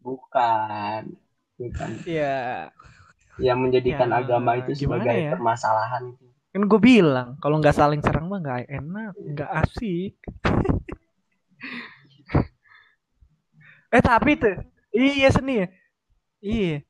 Bukan. 0.00 1.02
Bukan. 1.58 1.90
Ya 2.08 2.70
yang 3.40 3.56
menjadikan 3.56 4.12
Ya, 4.12 4.20
agama 4.20 4.52
itu 4.60 4.76
sebagai 4.76 5.16
ya? 5.16 5.32
permasalahan. 5.32 6.12
Kan 6.52 6.62
gue 6.66 6.80
bilang 6.82 7.40
kalau 7.40 7.56
nggak 7.56 7.72
saling 7.72 8.04
serang 8.04 8.28
mah 8.28 8.38
nggak 8.38 8.68
enak 8.68 9.12
nggak 9.16 9.50
asik. 9.64 10.12
Eh 13.90 13.98
tapi 13.98 14.38
tuh 14.38 14.54
iya 14.94 15.28
seni 15.34 15.54
ya? 15.62 15.68
Iya. 16.40 16.76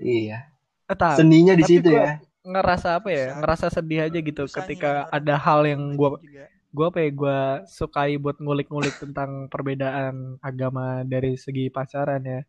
Iya. 0.00 0.48
Eh, 0.88 0.96
tapi 0.96 1.20
seninya 1.20 1.52
di 1.52 1.64
situ 1.64 1.92
ya. 1.92 2.16
ngerasa 2.40 2.96
apa 2.96 3.12
ya 3.12 3.36
ngerasa 3.36 3.68
sedih 3.68 4.08
aja 4.08 4.16
gitu 4.16 4.48
Susahnya 4.48 4.64
ketika 4.64 4.90
ada 5.12 5.36
hal 5.36 5.60
yang 5.68 5.92
gua 5.92 6.16
juga. 6.16 6.48
Gue 6.76 6.84
apa 6.90 6.98
ya 7.04 7.10
gue 7.20 7.36
sukai 7.78 8.12
buat 8.22 8.36
ngulik-ngulik 8.42 8.94
tentang 9.02 9.30
perbedaan 9.52 10.14
agama 10.48 10.82
dari 11.12 11.28
segi 11.44 11.62
pacaran 11.76 12.22
ya. 12.32 12.40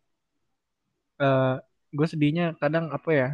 Eh 1.20 1.54
gue 1.96 2.06
sedihnya 2.12 2.44
kadang 2.60 2.84
apa 2.96 3.10
ya 3.20 3.28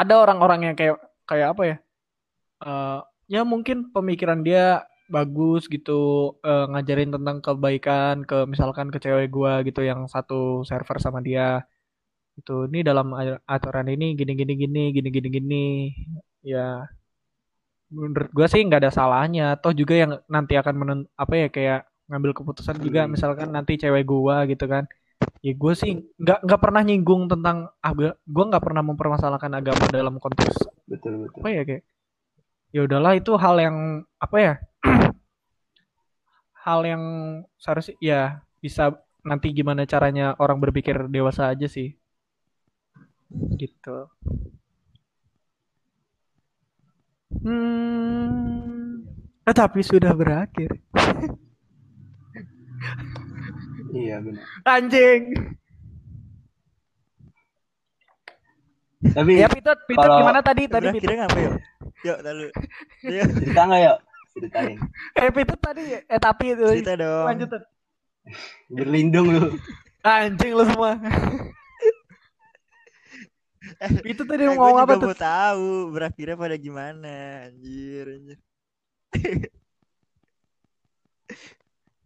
ada 0.00 0.14
orang-orang 0.24 0.60
yang 0.72 0.74
kayak 0.80 0.96
kayak 1.28 1.48
apa 1.52 1.62
ya 1.70 1.76
eh 2.66 2.98
ya 3.34 3.40
mungkin 3.52 3.78
pemikiran 3.94 4.40
dia 4.46 4.84
bagus 5.14 5.62
gitu 5.74 5.92
eh, 6.46 6.64
ngajarin 6.70 7.10
tentang 7.16 7.36
kebaikan 7.46 8.16
ke 8.28 8.36
misalkan 8.52 8.88
ke 8.94 8.98
cewek 9.04 9.28
gue 9.36 9.52
gitu 9.68 9.80
yang 9.90 10.00
satu 10.14 10.34
server 10.68 10.98
sama 11.04 11.20
dia. 11.28 11.42
Itu 12.38 12.52
ini 12.70 12.78
dalam 12.88 13.06
aturan 13.54 13.86
ini 13.94 14.04
gini 14.18 14.32
gini 14.40 14.52
gini 14.62 14.80
gini 14.96 15.08
gini 15.16 15.28
gini. 15.36 15.56
Ya 16.52 16.60
menurut 17.90 18.30
gue 18.30 18.46
sih 18.50 18.62
nggak 18.66 18.80
ada 18.86 18.92
salahnya. 18.94 19.58
Toh 19.62 19.74
juga 19.74 19.94
yang 19.98 20.12
nanti 20.30 20.54
akan 20.56 20.74
menent 20.80 21.02
apa 21.18 21.34
ya 21.36 21.48
kayak 21.50 21.80
ngambil 22.10 22.32
keputusan 22.42 22.76
juga 22.82 23.06
Hmm. 23.06 23.12
misalkan 23.14 23.48
nanti 23.54 23.78
cewek 23.78 24.04
gua 24.06 24.46
gitu 24.50 24.66
kan. 24.66 24.86
Ya 25.44 25.52
gue 25.52 25.72
sih 25.76 25.92
nggak 26.16 26.38
nggak 26.46 26.60
pernah 26.60 26.82
nyinggung 26.84 27.28
tentang 27.28 27.68
agama 27.84 28.16
gue 28.24 28.44
nggak 28.50 28.64
pernah 28.64 28.82
mempermasalahkan 28.84 29.52
agama 29.52 29.84
dalam 29.92 30.16
konteks 30.16 30.56
betul 30.88 31.28
betul. 31.28 31.38
apa 31.44 31.48
ya 31.52 31.62
kayak 31.68 31.82
ya 32.72 32.80
udahlah 32.88 33.12
itu 33.16 33.32
hal 33.36 33.56
yang 33.60 33.76
apa 34.20 34.36
ya 34.40 34.54
hal 36.64 36.80
yang 36.84 37.02
seharusnya 37.60 37.96
ya 38.00 38.20
bisa 38.60 38.96
nanti 39.24 39.52
gimana 39.52 39.84
caranya 39.84 40.36
orang 40.40 40.60
berpikir 40.60 41.08
dewasa 41.08 41.52
aja 41.52 41.68
sih. 41.68 41.96
Gitu 43.60 43.96
hmm. 47.42 49.06
Tetapi 49.44 49.80
sudah 49.82 50.12
berakhir. 50.14 50.70
Iya 53.90 54.22
benar. 54.22 54.44
Anjing. 54.62 55.22
Tapi 59.00 59.32
ya 59.42 59.50
Pitut 59.50 59.78
Pitut 59.88 59.98
Kalau- 59.98 60.22
gimana 60.22 60.40
tadi? 60.46 60.62
Tadi 60.70 60.86
Pitut. 60.94 61.02
kira 61.02 61.14
ngapa 61.26 61.38
yuk 61.42 61.54
yuk 62.06 62.18
lalu. 62.22 62.46
Yuk. 63.02 63.26
Cerita 63.34 63.60
nggak 63.66 63.80
yuk? 63.82 63.98
Ceritain. 64.30 64.76
Eh 65.18 65.28
Pitut 65.34 65.58
tadi 65.58 65.82
eh 65.98 66.20
tapi 66.22 66.54
itu. 66.54 66.66
Cerita 66.70 66.94
dong. 66.94 67.26
Berlindung 68.70 69.26
lu. 69.34 69.42
Anjing 70.06 70.52
lu 70.54 70.64
semua 70.64 70.96
itu 74.12 74.22
tadi 74.24 74.42
Eh, 74.42 74.48
mau 74.48 74.56
ngomong 74.56 74.78
apa 74.80 74.94
tuh 74.96 75.12
tahu 75.12 75.92
berakhirnya 75.92 76.36
pada 76.40 76.56
gimana 76.56 77.08
anjir 77.48 78.04
anjir 78.16 78.38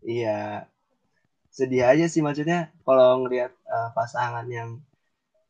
Iya, 0.04 0.68
sedih 1.56 1.82
aja 1.90 2.04
sih 2.12 2.20
maksudnya 2.20 2.58
kalau 2.84 3.24
ngelihat 3.24 3.52
eh, 3.74 3.88
pasangan 3.96 4.46
yang 4.50 4.70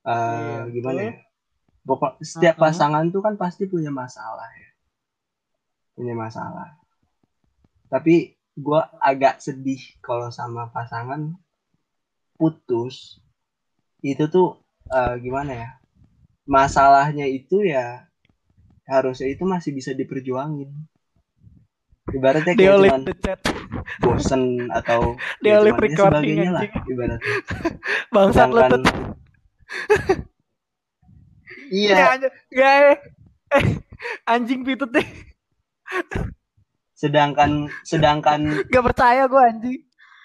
eh, 0.06 0.12
Iya, 0.30 0.58
gimana 0.74 1.00
ya? 1.10 1.14
Pokok 1.88 2.12
setiap 2.24 2.56
Uh-uh. 2.56 2.64
pasangan 2.64 3.04
tuh 3.12 3.20
kan 3.24 3.34
pasti 3.36 3.68
punya 3.68 3.90
masalah 3.92 4.48
ya, 4.56 4.70
punya 5.96 6.14
masalah. 6.16 6.68
Tapi 7.92 8.14
gua 8.56 8.88
agak 9.02 9.42
sedih 9.44 9.80
kalau 10.00 10.28
sama 10.32 10.70
pasangan 10.72 11.36
putus 12.38 13.20
itu 14.02 14.24
tuh 14.30 14.48
uh, 14.90 15.14
gimana 15.18 15.52
ya 15.54 15.70
masalahnya 16.44 17.24
itu 17.24 17.64
ya 17.64 18.08
harusnya 18.84 19.32
itu 19.32 19.44
masih 19.48 19.72
bisa 19.72 19.96
diperjuangin. 19.96 20.68
Ibaratnya 22.04 22.52
kayak 22.52 22.84
cuman 22.84 23.02
bosen 24.04 24.68
atau 24.68 25.16
dia 25.42 25.56
ya 25.56 25.72
recording 25.72 26.52
lah 26.52 26.68
ibaratnya. 26.84 27.32
Bangsat 28.14 28.48
tuh 28.52 28.84
iya. 31.72 32.20
Ya, 32.52 32.70
eh 32.92 33.64
anjing 34.28 34.68
pitut 34.68 34.92
deh. 34.92 35.08
Sedangkan 36.92 37.72
sedangkan 37.88 38.68
gak 38.68 38.84
percaya 38.84 39.24
gue 39.24 39.40
anjing. 39.40 39.80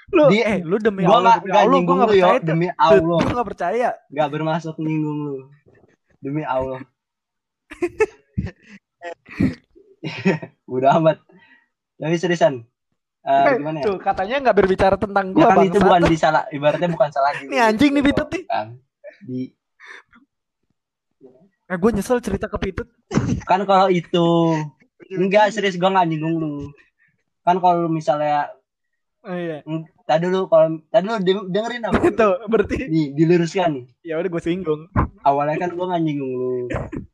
Lu 0.10 0.26
di, 0.28 0.44
eh 0.44 0.60
lu 0.60 0.76
demi 0.82 1.08
gua 1.08 1.24
Allah 1.24 1.36
gak, 1.40 1.48
demi 1.48 1.56
Allah 1.56 1.80
gue 1.80 1.96
gak 1.96 2.10
percaya 2.12 2.40
demi 2.44 2.68
Allah. 2.76 3.20
gue 3.24 3.34
gak 3.40 3.50
percaya. 3.56 3.90
Gak 4.12 4.30
bermaksud 4.36 4.76
nyinggung 4.84 5.20
lu 5.24 5.36
demi 6.20 6.44
Allah 6.44 6.84
udah 10.76 11.00
amat 11.00 11.24
tapi 12.00 12.16
seriusan 12.16 12.64
uh, 13.28 13.60
gimana 13.60 13.84
ya? 13.84 13.86
Tuh, 13.92 14.00
katanya 14.00 14.36
nggak 14.48 14.58
berbicara 14.58 14.96
tentang 14.96 15.36
gua 15.36 15.52
ya 15.52 15.56
kan 15.56 15.68
itu 15.68 15.80
bukan 15.84 16.02
di 16.08 16.16
salah 16.16 16.44
ibaratnya 16.52 16.90
bukan 16.92 17.10
salah 17.12 17.32
di 17.40 17.52
Nih 17.52 17.60
anjing 17.60 17.92
nih 17.92 18.04
Pitut 18.04 18.28
nih. 18.32 18.44
Kan? 18.48 18.68
Di 19.28 19.42
Eh, 21.70 21.78
gue 21.78 21.92
nyesel 21.94 22.18
cerita 22.18 22.50
ke 22.50 22.58
Pitut. 22.58 22.90
kan 23.46 23.62
kalau 23.70 23.94
itu 23.94 24.58
enggak 25.22 25.54
serius 25.54 25.78
gue 25.78 25.86
nggak 25.86 26.08
nyinggung 26.10 26.42
lu. 26.42 26.74
Kan 27.46 27.62
kalau 27.62 27.86
misalnya 27.86 28.50
Oh 29.20 29.36
iya. 29.36 29.60
Tadi 30.08 30.24
dulu 30.32 30.48
kalau 30.48 30.80
tadi 30.88 31.04
dulu 31.04 31.52
dengerin 31.52 31.84
apa? 31.84 32.00
Itu 32.12 32.30
berarti 32.48 32.88
nih 32.88 33.12
diluruskan 33.12 33.70
nih. 33.76 33.86
Ya 34.08 34.16
udah 34.16 34.30
gue 34.32 34.44
singgung. 34.44 34.88
Awalnya 35.28 35.68
kan 35.68 35.76
gue 35.76 35.86
nggak 35.86 36.04
nyinggung 36.04 36.34
lu. 36.34 36.54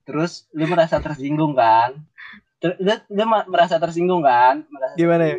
Terus 0.06 0.46
lu 0.54 0.70
merasa 0.70 1.02
tersinggung 1.02 1.58
kan? 1.58 2.06
Ter 2.62 2.78
lu, 2.78 2.94
lu 3.10 3.24
merasa 3.26 3.82
tersinggung 3.82 4.22
kan? 4.22 4.70
Merasa 4.70 4.94
Gimana 4.94 5.34
ya? 5.34 5.38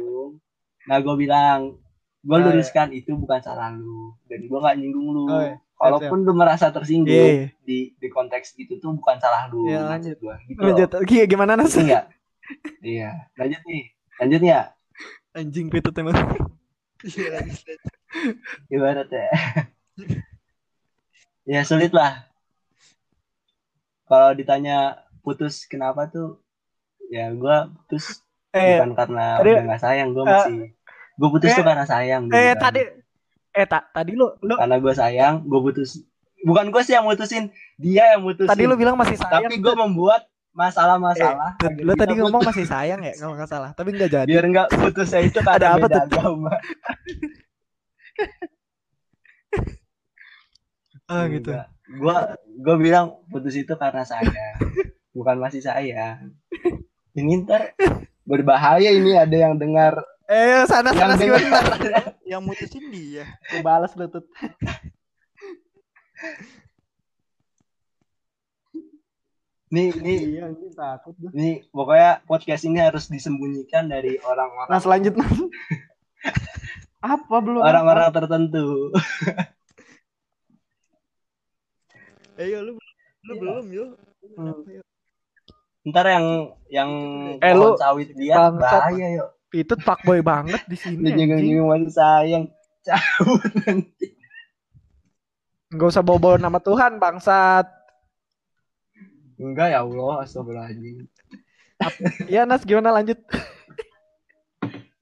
Nah 0.90 0.98
gue 0.98 1.14
bilang 1.14 1.78
gue 2.26 2.34
oh, 2.34 2.42
luruskan 2.42 2.90
iya. 2.90 3.06
itu 3.06 3.14
bukan 3.14 3.38
salah 3.38 3.70
lu 3.70 4.18
dan 4.26 4.50
gue 4.50 4.58
nggak 4.58 4.76
nyinggung 4.82 5.06
lu. 5.14 5.30
Oh, 5.30 5.38
iya. 5.46 5.62
Kalaupun 5.78 6.26
lu 6.26 6.34
merasa 6.34 6.74
tersinggung 6.74 7.14
yeah. 7.14 7.46
Iya. 7.46 7.62
di 7.62 7.78
di 7.94 8.08
konteks 8.10 8.58
itu 8.58 8.82
tuh 8.82 8.90
bukan 8.98 9.22
salah 9.22 9.46
lu. 9.46 9.70
Iya 9.70 9.86
lanjut. 9.86 10.18
Gua. 10.18 10.34
Gitu 10.42 10.58
lanjut. 10.58 10.88
Loh. 10.90 11.26
Gimana 11.30 11.54
nasi? 11.54 11.86
Iya. 11.86 12.10
iya. 12.82 13.10
Lanjut 13.38 13.62
nih. 13.70 13.84
Lanjut 14.18 14.42
ya. 14.42 14.60
Anjing 15.36 15.68
pitut 15.70 15.94
emang. 16.00 16.16
Iya, 17.04 17.44
Ibarat 18.72 19.08
ya. 19.12 19.28
ya 21.44 21.60
sulit 21.66 21.92
lah. 21.92 22.24
Kalau 24.06 24.32
ditanya 24.38 25.02
putus 25.20 25.66
kenapa 25.66 26.06
tuh, 26.08 26.38
ya 27.10 27.34
gue 27.34 27.56
putus 27.82 28.22
eh, 28.54 28.78
bukan 28.78 28.94
karena 28.94 29.26
tadi, 29.42 29.50
udah 29.52 29.64
gak 29.66 29.82
sayang, 29.82 30.08
gue 30.14 30.24
masih. 30.24 30.56
Uh, 30.56 30.66
gue 31.18 31.28
putus 31.28 31.50
eh, 31.52 31.56
tuh 31.58 31.64
karena 31.66 31.84
sayang. 31.84 32.22
Eh 32.30 32.54
kan. 32.54 32.70
tadi, 32.70 32.80
eh 33.50 33.66
tak 33.66 33.82
tadi 33.90 34.12
lu, 34.14 34.30
lu 34.40 34.54
karena 34.54 34.76
gue 34.78 34.94
sayang, 34.94 35.34
gue 35.44 35.60
putus. 35.60 36.00
Bukan 36.46 36.70
gue 36.70 36.82
sih 36.86 36.94
yang 36.94 37.04
mutusin, 37.04 37.50
dia 37.74 38.14
yang 38.14 38.22
mutusin. 38.22 38.48
Tadi 38.48 38.62
lu 38.64 38.78
bilang 38.78 38.94
masih 38.94 39.18
sayang. 39.18 39.50
Tapi 39.50 39.58
gue 39.58 39.74
membuat 39.74 40.30
masalah-masalah. 40.56 41.60
Eh, 41.60 41.84
lu 41.84 41.92
tadi 41.92 42.16
ngomong 42.16 42.40
masih 42.40 42.64
sayang 42.64 43.04
ya 43.04 43.12
kalau 43.20 43.36
nggak 43.36 43.50
salah, 43.52 43.70
tapi 43.76 43.92
nggak 43.92 44.08
jadi. 44.08 44.28
Biar 44.28 44.44
nggak 44.48 44.68
putusnya 44.72 45.20
itu 45.20 45.38
ada 45.44 45.76
apa 45.76 45.86
tuh? 45.86 46.02
Agama. 46.08 46.54
oh 51.12 51.22
gitu. 51.36 51.50
Gua 52.00 52.34
gua 52.64 52.76
bilang 52.80 53.20
putus 53.28 53.54
itu 53.54 53.76
karena 53.76 54.02
saya, 54.08 54.56
bukan 55.16 55.36
masih 55.36 55.60
saya. 55.60 56.24
Ini 57.12 57.44
ntar 57.44 57.76
berbahaya 58.24 58.88
ini 58.88 59.12
ada 59.12 59.36
yang 59.36 59.60
dengar. 59.60 60.00
Eh 60.26 60.64
sana 60.66 60.90
sana 60.90 61.14
sih 61.20 61.30
yang 62.26 62.42
mutusin 62.42 62.90
dia. 62.90 63.28
Gue 63.46 63.62
balas 63.62 63.94
lutut. 63.94 64.26
Nih, 69.66 69.90
nih, 70.04 70.18
iya, 70.38 70.46
ini 70.50 70.70
takut. 70.74 71.14
Nih, 71.34 71.66
pokoknya 71.74 72.22
podcast 72.26 72.62
ini 72.66 72.78
harus 72.78 73.10
disembunyikan 73.10 73.90
dari 73.90 74.18
orang-orang. 74.22 74.70
Nah, 74.70 74.80
selanjutnya. 74.80 75.26
apa 77.02 77.36
belum? 77.42 77.62
Orang-orang 77.62 78.10
tertentu. 78.14 78.94
eh, 82.40 82.46
yo, 82.50 82.58
lu, 82.62 82.72
lu 82.78 83.32
ya. 83.34 83.40
belum, 83.42 83.64
yo. 83.74 83.86
Hmm. 84.38 84.82
Ntar 85.86 86.06
yang 86.10 86.26
yang 86.66 86.90
eh, 87.38 87.54
lu, 87.54 87.78
sawit 87.78 88.10
dia 88.14 88.50
bahaya, 88.50 89.06
yo. 89.22 89.26
Itu 89.54 89.78
boy 89.78 90.20
banget 90.22 90.62
di 90.66 90.76
sini. 90.78 91.14
Jangan 91.14 91.38
masih 91.42 91.94
sayang. 91.94 92.44
Cabut 92.86 93.50
nanti. 93.66 94.14
Gak 95.74 95.90
usah 95.90 96.02
bawa-bawa 96.06 96.38
nama 96.38 96.62
Tuhan, 96.62 97.02
bangsat. 97.02 97.75
Enggak 99.36 99.68
ya 99.72 99.84
Allah, 99.84 100.24
astagfirullahaladzim. 100.24 101.04
Iya 102.24 102.42
Nas, 102.48 102.64
gimana 102.64 102.88
lanjut? 102.96 103.20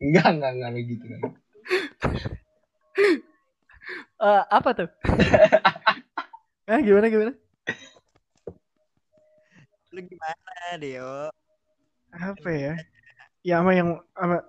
enggak, 0.03 0.28
enggak, 0.35 0.51
enggak 0.59 0.70
gitu 0.91 1.05
kan. 1.07 1.20
uh, 4.18 4.43
apa 4.59 4.70
tuh? 4.74 4.89
eh, 6.70 6.80
gimana 6.82 7.07
gimana? 7.07 7.32
Lu 9.95 10.01
gimana, 10.03 10.51
Dio? 10.82 11.30
Apa 12.11 12.51
ya? 12.51 12.74
Ya 13.47 13.62
sama 13.62 13.70
yang 13.78 14.03
sama 14.18 14.43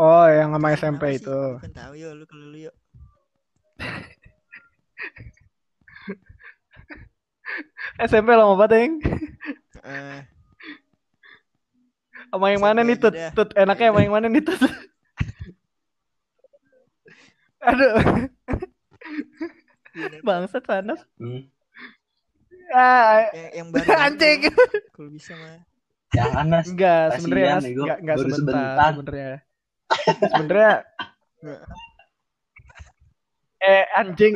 Oh, 0.00 0.24
yang 0.30 0.54
sama 0.56 0.68
SMP 0.72 1.20
itu. 1.20 1.40
Kan 1.60 1.74
tahu 1.76 1.92
yo 1.98 2.16
lu 2.16 2.24
kalau 2.24 2.46
lu 2.48 2.70
yuk. 2.70 2.74
SMP 7.98 8.28
lama 8.34 8.54
banget, 8.58 8.76
Eng. 8.86 8.94
Uh, 9.80 10.20
sama 12.30 12.46
yang 12.54 12.62
mana 12.62 12.80
nih, 12.86 12.96
Tut? 13.00 13.14
Tut, 13.34 13.50
enaknya 13.58 13.90
sama 13.90 14.00
yang 14.04 14.14
mana 14.14 14.26
nih, 14.30 14.42
Tut? 14.44 14.60
Aduh. 17.68 17.94
Bangsat 20.24 20.64
panas. 20.64 21.02
Hmm. 21.20 21.50
Ah, 22.70 23.26
yang, 23.34 23.50
yang 23.50 23.68
baru 23.74 23.90
anjing. 24.06 24.46
Kalau 24.94 25.10
bisa 25.10 25.34
mah. 25.34 25.66
Jangan 26.10 26.46
Nas. 26.50 26.66
Enggak, 26.66 27.18
sebenarnya 27.18 27.62
enggak 27.62 27.98
enggak 28.02 28.16
sebentar, 28.18 28.90
sebenarnya. 28.94 29.34
Sebenarnya 30.34 30.72
Eh 33.70 33.84
anjing. 33.92 34.34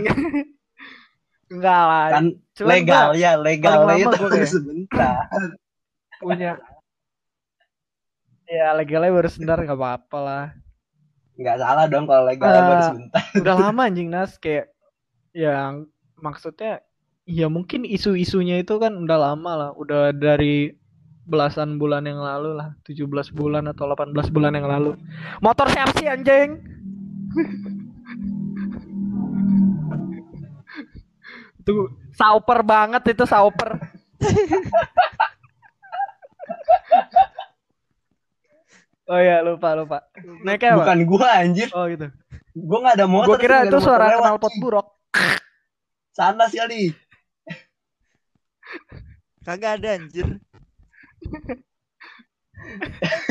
Enggak 1.51 1.83
lah. 1.85 2.07
Kan 2.13 2.27
Cuman 2.55 2.71
legal 2.71 3.09
ya, 3.19 3.33
legal 3.37 3.91
itu 3.99 4.17
baru 4.17 4.47
sebentar. 4.57 5.27
Punya. 6.21 6.53
Ya 8.45 8.77
legalnya 8.77 9.11
baru 9.11 9.29
sebentar 9.29 9.57
nggak 9.59 9.79
apa-apa 9.79 10.19
lah. 10.21 10.47
Nggak 11.35 11.57
salah 11.59 11.85
dong 11.91 12.07
kalau 12.07 12.25
legalnya 12.29 12.61
uh, 12.61 12.69
baru 12.69 12.83
sebentar. 12.93 13.23
Udah 13.41 13.55
lama 13.69 13.83
anjing 13.85 14.09
Nas 14.13 14.39
kayak 14.39 14.71
yang 15.35 15.91
maksudnya 16.23 16.79
ya 17.27 17.51
mungkin 17.51 17.83
isu-isunya 17.83 18.63
itu 18.63 18.79
kan 18.79 18.95
udah 18.95 19.19
lama 19.19 19.53
lah, 19.57 19.71
udah 19.75 20.15
dari 20.15 20.77
belasan 21.25 21.81
bulan 21.81 22.05
yang 22.05 22.21
lalu 22.21 22.61
lah, 22.61 22.77
17 22.85 23.09
bulan 23.33 23.65
atau 23.73 23.89
18 23.89 24.13
bulan 24.29 24.53
yang 24.53 24.69
lalu. 24.69 24.93
Motor 25.41 25.73
siapa 25.73 25.97
sih 25.97 26.07
anjing? 26.07 26.61
Itu 31.65 31.89
sauper 32.13 32.61
banget 32.61 33.17
itu 33.17 33.25
sauper. 33.25 33.81
oh 39.09 39.17
ya 39.17 39.41
lupa 39.41 39.73
lupa. 39.73 40.05
Naiknya 40.45 40.77
Bukan 40.77 41.09
gua 41.09 41.41
anjir. 41.41 41.73
Oh 41.73 41.89
gitu. 41.89 42.13
Gua 42.53 42.85
nggak 42.85 43.01
ada 43.01 43.09
motor. 43.09 43.33
Gua 43.33 43.41
kira 43.41 43.65
itu 43.65 43.81
suara 43.81 44.13
knalpot 44.13 44.53
buruk. 44.61 44.93
Sana 46.13 46.53
sekali. 46.53 46.93
Kagak 49.41 49.81
ada 49.81 49.97
anjir. 49.97 50.37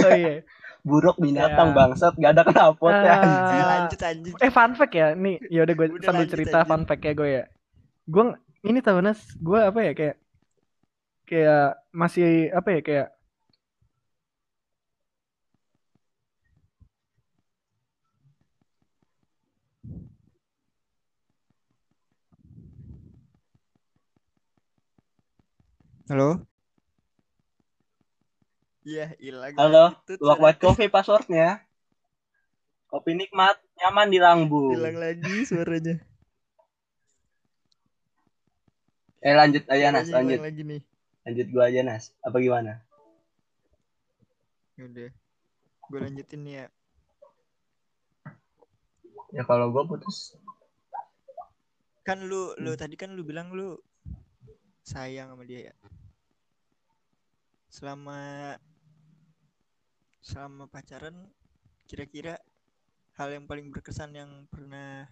oh 0.02 0.10
iya. 0.10 0.42
Buruk 0.82 1.22
binatang 1.22 1.72
ya. 1.72 1.76
bangsat 1.80 2.14
gak 2.20 2.34
ada 2.34 2.44
knalpot 2.50 2.92
uh, 2.92 3.06
ya 3.06 3.14
anjir. 3.22 3.62
Lanjut 3.62 4.02
anjir. 4.02 4.34
Eh 4.42 4.50
fun 4.50 4.74
fact 4.74 4.98
ya. 4.98 5.14
Nih, 5.14 5.38
ya 5.54 5.70
udah 5.70 5.74
gue 5.78 6.02
sambil 6.02 6.26
cerita 6.26 6.66
anjir. 6.66 6.70
fun 6.74 6.84
fact 6.90 7.06
ya 7.06 7.14
gue 7.14 7.30
ya 7.30 7.46
gue 8.04 8.24
ini 8.64 8.80
tahu 8.84 9.00
nas 9.00 9.20
gue 9.40 9.60
apa 9.60 9.80
ya 9.80 9.92
kayak 9.96 10.18
kayak 11.24 11.66
masih 11.96 12.52
apa 12.52 12.70
ya 12.76 12.82
kayak 12.84 13.08
Halo? 26.12 26.44
Iya, 28.84 29.16
hilang. 29.16 29.56
Halo, 29.56 29.96
suara- 30.20 30.40
White 30.44 30.60
Coffee 30.60 30.92
passwordnya. 30.92 31.64
Kopi 32.92 33.16
nikmat, 33.16 33.56
nyaman 33.80 34.08
di 34.12 34.20
lambung. 34.20 34.76
Hilang 34.76 35.00
lagi 35.00 35.48
suaranya. 35.48 36.04
Eh 39.24 39.32
lanjut 39.32 39.64
aja 39.72 39.88
Nas, 39.90 40.12
lanjut. 40.12 40.40
lagi 40.44 40.62
nih. 40.62 40.82
Lanjut 41.24 41.48
gua 41.56 41.72
aja 41.72 41.80
Nas. 41.82 42.12
Apa 42.20 42.44
gimana? 42.44 42.84
Udah. 44.76 45.10
Gue 45.84 46.00
lanjutin 46.00 46.44
ya. 46.44 46.66
Ya 49.32 49.44
kalau 49.46 49.72
gua 49.72 49.88
putus 49.88 50.36
Kan 52.04 52.28
lu 52.28 52.52
lu 52.60 52.76
Hmm. 52.76 52.80
tadi 52.80 53.00
kan 53.00 53.16
lu 53.16 53.24
bilang 53.24 53.56
lu 53.56 53.80
sayang 54.84 55.32
sama 55.32 55.48
dia 55.48 55.72
ya. 55.72 55.74
Selama 57.72 58.20
selama 60.20 60.68
pacaran 60.68 61.32
kira-kira 61.88 62.36
hal 63.16 63.32
yang 63.32 63.48
paling 63.48 63.72
berkesan 63.72 64.12
yang 64.12 64.44
pernah 64.52 65.08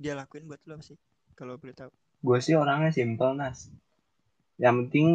dia 0.00 0.16
lakuin 0.16 0.48
buat 0.48 0.64
lu 0.64 0.80
apa 0.80 0.84
sih? 0.84 0.96
Kalau 1.36 1.60
boleh 1.60 1.76
tahu. 1.76 1.92
Gue 2.26 2.38
sih 2.42 2.58
orangnya 2.58 2.90
simple 2.90 3.38
Nas. 3.38 3.70
Yang 4.58 4.74
penting 4.82 5.08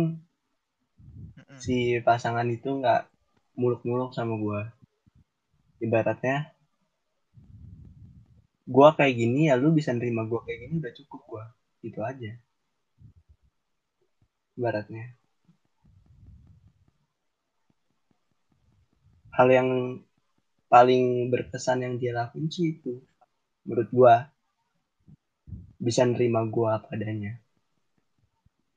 Mm-mm. 1.35 1.57
si 1.59 1.99
pasangan 2.07 2.47
itu 2.47 2.69
nggak 2.79 3.11
muluk-muluk 3.59 4.15
sama 4.15 4.39
gua. 4.39 4.71
Ibaratnya 5.83 6.55
gua 8.63 8.95
kayak 8.95 9.15
gini 9.19 9.51
ya 9.51 9.59
lu 9.59 9.75
bisa 9.75 9.91
nerima 9.91 10.23
gua 10.23 10.39
kayak 10.47 10.59
gini 10.63 10.73
udah 10.79 10.93
cukup 10.95 11.21
gua. 11.27 11.43
Gitu 11.83 11.99
aja. 11.99 12.31
Ibaratnya. 14.55 15.05
Hal 19.35 19.47
yang 19.51 19.69
paling 20.71 21.27
berkesan 21.27 21.83
yang 21.83 21.99
dia 21.99 22.15
lakuin 22.15 22.47
sih 22.47 22.79
itu 22.79 23.03
menurut 23.67 23.89
gua 23.91 24.30
bisa 25.81 26.05
nerima 26.05 26.45
gua 26.45 26.77
apa 26.77 26.93
adanya. 26.93 27.41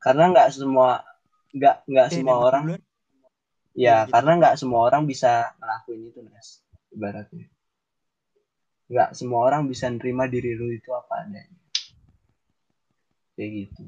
Karena 0.01 0.33
nggak 0.33 0.49
semua 0.57 1.05
nggak 1.53 1.77
nggak 1.85 2.09
Eh, 2.09 2.13
semua 2.17 2.37
orang 2.41 2.65
duluan. 2.65 2.83
Ya, 3.75 4.07
gitu. 4.07 4.13
karena 4.15 4.33
nggak 4.41 4.57
semua 4.57 4.81
orang 4.87 5.03
bisa 5.05 5.53
ngelakuin 5.61 6.01
itu, 6.09 6.21
Nas. 6.25 6.49
Ibaratnya. 6.95 7.47
Nggak 8.89 9.11
semua 9.19 9.41
orang 9.45 9.63
bisa 9.69 9.91
nerima 9.93 10.25
diri 10.31 10.57
lu 10.57 10.73
itu 10.73 10.91
apa 10.97 11.29
adanya. 11.29 11.61
Kayak 13.37 13.51
gitu. 13.53 13.85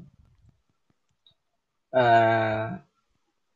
eh 1.97 2.67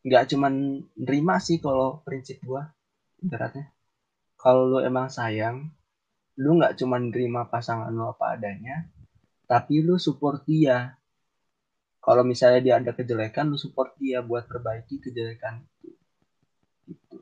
nggak 0.02 0.24
cuman 0.34 0.82
nerima 0.98 1.38
sih 1.38 1.62
kalau 1.62 2.02
prinsip 2.02 2.42
gua. 2.42 2.66
Ibaratnya. 3.22 3.70
Kalau 4.40 4.66
lu 4.66 4.80
emang 4.82 5.12
sayang, 5.12 5.70
lu 6.42 6.58
nggak 6.58 6.80
cuman 6.80 7.14
nerima 7.14 7.46
pasangan 7.46 7.94
lu 7.94 8.10
apa 8.10 8.34
adanya, 8.40 8.90
tapi 9.52 9.84
lu 9.84 10.00
support 10.00 10.48
dia. 10.48 10.96
Kalau 12.00 12.24
misalnya 12.24 12.64
dia 12.64 12.80
ada 12.80 12.96
kejelekan, 12.96 13.52
lu 13.52 13.60
support 13.60 14.00
dia 14.00 14.24
buat 14.24 14.48
perbaiki 14.48 15.04
kejelekan 15.04 15.68
gitu. 16.88 17.20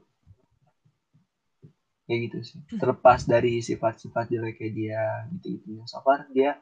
Kayak 2.05 2.19
gitu 2.29 2.37
sih. 2.45 2.59
Terlepas 2.77 3.25
dari 3.25 3.65
sifat-sifat 3.65 4.29
jeleknya 4.29 4.69
dia 4.69 5.01
gitu-gitunya. 5.33 5.89
So 5.89 6.05
far 6.05 6.29
dia 6.29 6.61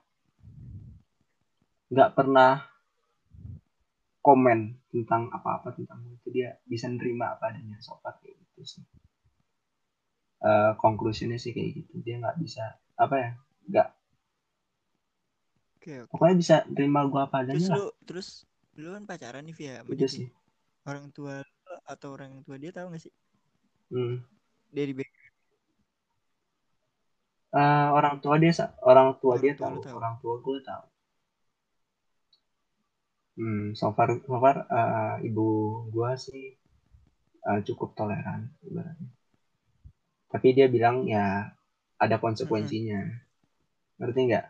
nggak 1.92 2.16
pernah 2.16 2.64
komen 4.24 4.88
tentang 4.92 5.32
apa-apa 5.36 5.76
tentang 5.76 6.00
itu 6.16 6.32
dia 6.32 6.56
bisa 6.64 6.88
nerima 6.88 7.36
apa 7.36 7.52
adanya 7.52 7.76
so 7.84 8.00
far 8.00 8.16
kayak 8.24 8.40
gitu 8.40 8.64
sih. 8.64 8.84
Eh 10.48 10.72
conclusionnya 10.80 11.36
sih 11.36 11.52
kayak 11.52 11.76
gitu. 11.76 12.00
Dia 12.02 12.24
nggak 12.24 12.40
bisa 12.40 12.80
apa 12.96 13.16
ya? 13.20 13.32
Nggak 13.68 13.97
Oke, 15.88 16.02
oke. 16.04 16.12
pokoknya 16.12 16.36
bisa 16.42 16.56
nerima 16.74 17.02
gua 17.12 17.22
apa 17.28 17.38
Terus 17.52 17.66
adanya 17.66 17.68
lah. 17.74 17.82
lu 17.82 17.86
terus 18.08 18.28
lu 18.82 18.88
kan 18.96 19.04
pacaran 19.10 19.44
nih 19.48 19.56
Via 19.60 19.76
Itu 19.88 19.94
dia 20.00 20.10
sih. 20.16 20.26
nih. 20.26 20.30
Orang 20.90 21.08
tua 21.16 21.34
lu 21.44 21.76
atau 21.94 22.10
orang 22.16 22.32
tua 22.46 22.56
dia 22.64 22.72
tahu 22.78 22.88
gak 22.96 23.04
sih? 23.06 23.14
Hmm. 23.92 24.18
Dia 24.72 24.86
di 24.88 24.94
back 24.96 25.12
Eh, 27.62 27.88
orang 27.98 28.16
tua 28.24 28.36
dia 28.44 28.54
orang 28.92 29.10
tua 29.22 29.36
Orang 29.36 29.44
dia 29.44 29.54
tua 29.58 29.68
tahu, 29.68 29.78
tahu. 29.86 30.00
orang 30.00 30.16
tua 30.22 30.34
gue 30.46 30.58
tahu. 30.70 30.84
Hmm, 33.38 33.64
so 33.80 33.88
far, 33.98 34.10
so 34.28 34.36
far 34.44 34.58
eh, 34.80 35.16
ibu 35.28 35.48
gue 35.94 36.12
sih 36.26 36.44
eh, 37.50 37.60
cukup 37.68 37.90
toleran 37.98 38.42
ibaratnya. 38.68 39.10
Tapi 40.32 40.48
dia 40.58 40.68
bilang 40.76 40.98
ya 41.14 41.26
ada 42.04 42.16
konsekuensinya. 42.24 43.00
Ngerti 44.00 44.20
nggak? 44.28 44.46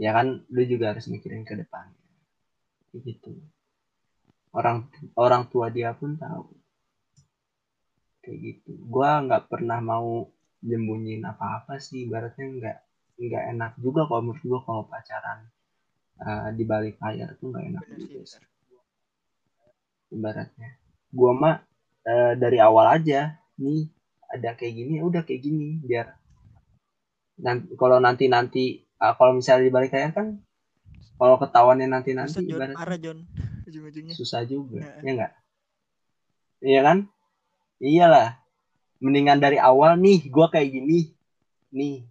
Ya 0.00 0.16
kan 0.16 0.48
lu 0.48 0.62
juga 0.64 0.96
harus 0.96 1.06
mikirin 1.12 1.44
ke 1.44 1.54
depan. 1.60 1.92
Gitu. 2.96 3.36
Orang 4.56 4.88
orang 5.14 5.44
tua 5.52 5.68
dia 5.68 5.92
pun 5.92 6.16
tahu. 6.16 6.48
Kayak 8.24 8.38
gitu. 8.40 8.72
Gua 8.88 9.20
nggak 9.20 9.52
pernah 9.52 9.78
mau 9.84 10.24
nyembunyiin 10.64 11.24
apa-apa 11.24 11.80
sih 11.80 12.04
ibaratnya 12.04 12.46
nggak 12.48 12.78
nggak 13.20 13.44
enak 13.56 13.72
juga 13.80 14.04
kalau 14.08 14.28
menurut 14.28 14.44
gua 14.44 14.60
kalau 14.64 14.82
pacaran 14.84 15.48
eh, 16.20 16.48
di 16.56 16.64
balik 16.68 16.96
layar 17.00 17.36
tuh 17.40 17.52
nggak 17.52 17.64
enak 17.72 17.84
juga 17.96 18.20
sih 18.28 18.44
ibaratnya 20.12 20.76
gua 21.12 21.32
mah 21.32 21.56
eh, 22.04 22.32
dari 22.36 22.58
awal 22.60 22.86
aja 22.92 23.40
nih 23.56 23.88
ada 24.30 24.54
kayak 24.56 24.74
gini 24.76 24.92
ya 25.00 25.02
udah 25.04 25.22
kayak 25.24 25.42
gini 25.42 25.80
biar 25.80 26.06
nanti 27.40 27.72
kalau 27.80 27.98
nanti 27.98 28.24
nanti 28.28 28.64
kalau 29.00 29.32
misalnya 29.32 29.64
di 29.64 29.72
balik 29.72 29.96
layar 29.96 30.12
kan 30.12 30.36
kalau 31.16 31.36
ketahuannya 31.40 31.88
nanti 31.88 32.12
nanti 32.12 32.44
ibaratnya 32.44 32.76
marah 32.76 33.00
John. 33.00 33.24
Ujung-ujungnya. 33.68 34.14
susah 34.16 34.44
juga 34.44 34.84
Nah. 34.84 35.00
ya 35.00 35.10
enggak 35.16 35.32
iya 36.60 36.80
kan? 36.84 37.08
Iyalah. 37.80 38.36
Mendingan 39.00 39.40
dari 39.40 39.56
awal 39.56 39.96
nih 39.96 40.28
gua 40.28 40.52
kayak 40.52 40.68
gini. 40.68 41.08
Nih. 41.72 42.04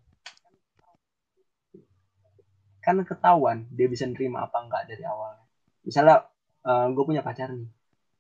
Kan 2.82 2.98
ketahuan 3.06 3.70
dia 3.70 3.86
bisa 3.86 4.10
nerima 4.10 4.50
apa 4.50 4.66
enggak 4.66 4.90
dari 4.90 5.06
awal. 5.06 5.38
Misalnya 5.86 6.26
gue 6.66 7.04
punya 7.06 7.22
pacar 7.22 7.54
nih. 7.54 7.70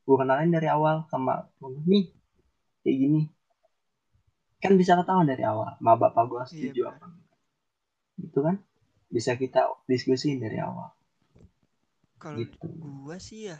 Gue 0.05 0.15
kenalin 0.21 0.53
dari 0.53 0.69
awal 0.69 1.09
sama 1.09 1.49
nih 1.89 2.13
kayak 2.85 2.97
gini. 3.01 3.21
Kan 4.61 4.77
bisa 4.77 4.93
ketahuan 4.93 5.25
dari 5.25 5.41
awal 5.41 5.73
ma 5.81 5.97
bapak 5.97 6.23
gue 6.29 6.41
setuju 6.45 6.81
benar. 6.85 6.93
apa 6.93 7.05
enggak 7.09 7.18
itu 8.19 8.39
kan? 8.39 8.59
Bisa 9.09 9.33
kita 9.39 9.73
diskusiin 9.89 10.43
dari 10.43 10.61
awal. 10.61 10.91
Kalau 12.19 12.37
gitu. 12.39 12.67
gua 12.77 13.15
sih 13.15 13.47
ya 13.47 13.57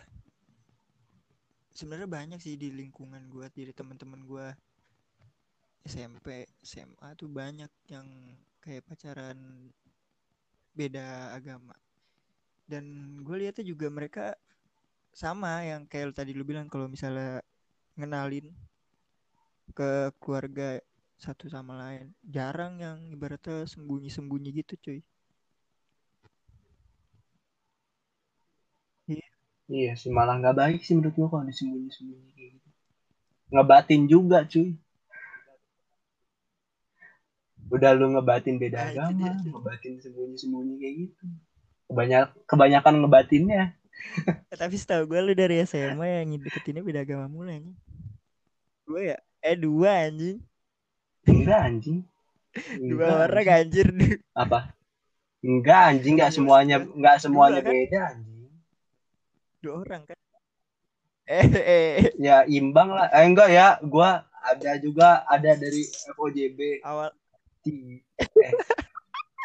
sebenarnya 1.72 2.12
banyak 2.12 2.40
sih 2.44 2.60
di 2.60 2.76
lingkungan 2.76 3.32
gua 3.32 3.48
dari 3.50 3.72
teman-teman 3.72 4.22
gua. 4.28 4.48
SMP, 5.90 6.46
SMA 6.62 7.16
tuh 7.18 7.32
banyak 7.32 7.72
yang 7.88 8.06
kayak 8.62 8.86
pacaran 8.86 9.72
beda 10.76 11.34
agama. 11.34 11.74
Dan 12.70 13.18
gue 13.26 13.36
lihatnya 13.42 13.66
juga 13.66 13.90
mereka 13.90 14.38
sama 15.10 15.66
yang 15.66 15.90
kayak 15.90 16.06
lu 16.06 16.14
tadi 16.14 16.32
lu 16.38 16.46
bilang 16.46 16.70
kalau 16.70 16.86
misalnya 16.86 17.42
ngenalin 17.98 18.54
ke 19.74 20.14
keluarga 20.22 20.78
satu 21.20 21.52
sama 21.52 21.76
lain. 21.76 22.16
Jarang 22.24 22.80
yang 22.80 22.98
ibaratnya 23.12 23.68
sembunyi-sembunyi 23.68 24.50
gitu 24.64 24.74
cuy. 24.80 25.00
Iya 29.70 29.94
sih 29.94 30.10
malah 30.10 30.42
nggak 30.42 30.58
baik 30.58 30.80
sih 30.82 30.98
menurut 30.98 31.14
gua 31.14 31.28
kalau 31.30 31.46
disembunyi-sembunyi 31.46 32.30
kayak 32.34 32.52
gitu. 32.58 32.70
Ngebatin 33.54 34.02
juga 34.10 34.42
cuy. 34.50 34.74
Udah 37.70 37.94
lu 37.94 38.18
ngebatin 38.18 38.58
beda 38.58 38.82
Nah, 38.82 38.90
agama, 38.90 39.30
dia, 39.30 39.54
ngebatin 39.54 39.94
sembunyi-sembunyi 40.02 40.74
kayak 40.82 40.96
gitu. 41.06 41.24
Kebanyak 41.86 42.24
kebanyakan 42.50 42.96
ngebatinnya. 43.06 43.64
Tapi 44.62 44.76
setahu 44.80 45.06
gue 45.06 45.20
lu 45.22 45.34
dari 45.38 45.62
SMA 45.62 46.26
yang 46.26 46.34
deketinnya 46.42 46.82
beda 46.82 47.06
agama 47.06 47.30
mulu 47.30 47.54
anjing. 47.54 47.78
Gue 48.90 49.14
ya? 49.14 49.18
Eh 49.46 49.54
dua 49.54 50.10
anjing. 50.10 50.42
Enggak 51.30 51.60
anjing. 51.66 52.00
Dua 52.82 53.30
orang 53.30 53.46
anjing. 53.46 53.58
anjir. 53.62 53.88
Apa? 54.34 54.60
Enggak 55.46 55.82
anjing, 55.94 56.14
enggak 56.18 56.34
semuanya 56.34 56.76
enggak 56.84 57.18
semuanya 57.22 57.62
Dua, 57.62 57.68
kan? 57.70 57.74
beda 57.74 58.00
anjing. 58.18 58.52
Dua 59.62 59.74
orang 59.86 60.02
kan. 60.10 60.18
Eh, 61.30 61.46
eh, 61.46 61.66
eh. 61.70 61.96
Ya 62.18 62.42
imbang 62.50 62.90
lah. 62.90 63.08
Eh 63.14 63.24
enggak 63.24 63.50
ya, 63.54 63.78
gua 63.86 64.30
ada 64.40 64.72
juga 64.80 65.24
ada 65.28 65.52
dari 65.56 65.84
FOJB 66.16 66.84
awal 66.84 67.12
di 67.62 68.00
eh, 68.18 68.54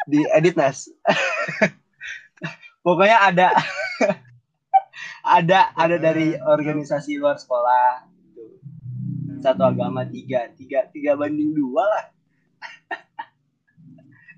di 0.07 0.19
edit 0.31 0.55
nas 0.55 0.87
pokoknya 2.85 3.17
ada 3.19 3.47
ada 5.37 5.59
ada 5.75 5.95
dari 5.99 6.37
organisasi 6.39 7.19
luar 7.19 7.35
sekolah 7.35 8.07
satu 9.37 9.63
agama 9.63 10.03
tiga 10.05 10.47
tiga 10.51 10.85
tiga 10.89 11.13
banding 11.13 11.51
dua 11.51 11.83
lah 11.85 12.05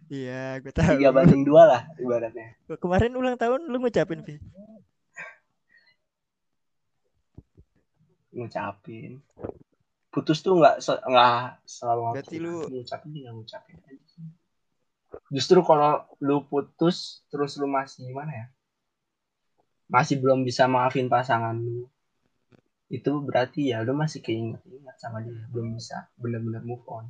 Iya, 0.08 0.64
gue 0.64 0.72
tahu. 0.72 0.96
tiga 0.96 1.12
banding 1.12 1.44
dua 1.44 1.64
lah 1.68 1.82
ibaratnya 1.98 2.56
Kemarin 2.74 3.12
ulang 3.14 3.36
tahun 3.36 3.68
lu 3.68 3.76
ngucapin, 3.78 4.24
Vi. 4.24 4.40
ngucapin 8.30 9.20
putus 10.08 10.40
tuh 10.40 10.56
nggak 10.56 10.76
nggak 11.04 11.38
selalu 11.64 12.02
Berarti 12.16 12.38
lu- 12.38 12.70
ngucapin 12.72 13.10
tinggal 13.12 13.34
ngucapin 13.36 13.76
sih. 13.84 14.00
justru 15.28 15.60
kalau 15.62 16.06
lu 16.20 16.46
putus 16.46 17.26
terus 17.28 17.58
lu 17.58 17.66
masih 17.66 18.06
gimana 18.06 18.32
ya 18.32 18.46
masih 19.88 20.20
belum 20.20 20.44
bisa 20.44 20.68
maafin 20.68 21.08
pasangan 21.08 21.56
lu 21.56 21.88
itu 22.88 23.12
berarti 23.20 23.76
ya 23.76 23.84
lu 23.84 23.92
masih 23.92 24.24
keinget-inget 24.24 24.96
sama 24.96 25.20
dia 25.20 25.44
belum 25.52 25.76
bisa 25.76 26.08
bener-bener 26.16 26.64
move 26.64 26.84
on. 26.88 27.06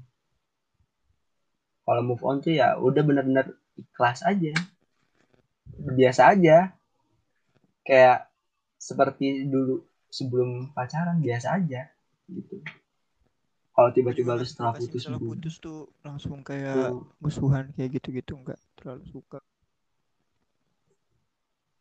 Kalau 1.85 2.01
move 2.03 2.23
on 2.25 2.41
tuh 2.41 2.57
ya 2.57 2.75
udah 2.81 3.03
bener-bener 3.05 3.53
ikhlas 3.77 4.25
aja. 4.25 4.53
Biasa 5.77 6.33
aja. 6.33 6.73
Kayak 7.85 8.27
seperti 8.81 9.45
dulu 9.47 9.85
sebelum 10.09 10.73
pacaran 10.73 11.21
biasa 11.21 11.61
aja 11.61 11.87
gitu. 12.27 12.59
Kalau 13.77 13.93
tiba-tiba 13.93 14.33
lu 14.33 14.41
setelah 14.41 14.73
putus 14.73 15.05
dulu. 15.05 15.37
putus 15.37 15.55
tuh 15.61 15.85
langsung 16.01 16.41
kayak 16.41 16.97
tuh, 16.97 17.05
musuhan 17.21 17.69
kayak 17.77 18.01
gitu-gitu 18.01 18.33
enggak 18.33 18.57
terlalu 18.73 19.05
suka. 19.13 19.39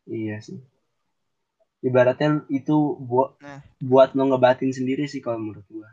iya 0.07 0.39
sih 0.39 0.63
ibaratnya 1.87 2.43
itu 2.51 2.99
buat 2.99 3.39
Nah. 3.39 3.63
buat 3.79 4.11
lo 4.13 4.27
ngebatin 4.27 4.75
sendiri 4.75 5.07
sih 5.07 5.23
kalau 5.23 5.39
menurut 5.39 5.63
gua 5.71 5.87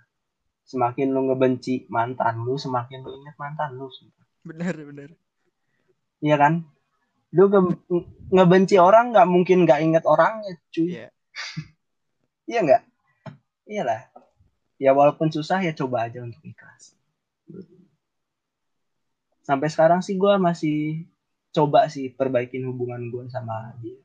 semakin 0.66 1.14
lo 1.14 1.30
ngebenci 1.30 1.86
mantan 1.88 2.42
lu 2.42 2.58
semakin 2.58 3.06
lo 3.06 3.14
inget 3.14 3.36
mantan 3.38 3.78
lu. 3.78 3.86
Bener, 4.42 4.74
bener. 4.74 5.10
iya 6.20 6.36
kan 6.36 6.66
lu 7.32 7.46
nge- 7.46 7.84
nge- 7.86 8.10
ngebenci 8.32 8.76
orang 8.78 9.12
nggak 9.12 9.28
mungkin 9.28 9.58
nggak 9.64 9.80
inget 9.82 10.04
orangnya 10.04 10.56
cuy 10.70 10.88
Iya. 10.90 11.08
iya 12.52 12.60
nggak 12.62 12.82
iyalah 13.66 14.02
ya 14.78 14.92
walaupun 14.92 15.30
susah 15.30 15.60
ya 15.60 15.72
coba 15.72 16.08
aja 16.12 16.20
untuk 16.20 16.44
ikhlas 16.44 16.96
sampai 19.44 19.68
sekarang 19.68 20.00
sih 20.00 20.16
gua 20.16 20.40
masih 20.40 21.04
coba 21.52 21.88
sih 21.88 22.12
perbaikin 22.12 22.64
hubungan 22.64 23.08
gua 23.12 23.28
sama 23.28 23.76
dia 23.80 24.00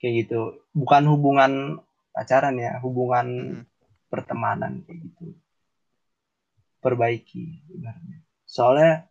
kayak 0.00 0.26
gitu. 0.26 0.40
Bukan 0.72 1.04
hubungan 1.12 1.52
pacaran 2.10 2.56
ya 2.58 2.80
hubungan 2.82 3.26
Mm. 3.62 3.64
pertemanan 4.10 4.82
kayak 4.82 4.98
gitu. 5.06 5.36
Perbaiki 6.80 7.62
ibaratnya. 7.70 8.24
Soalnya 8.48 9.06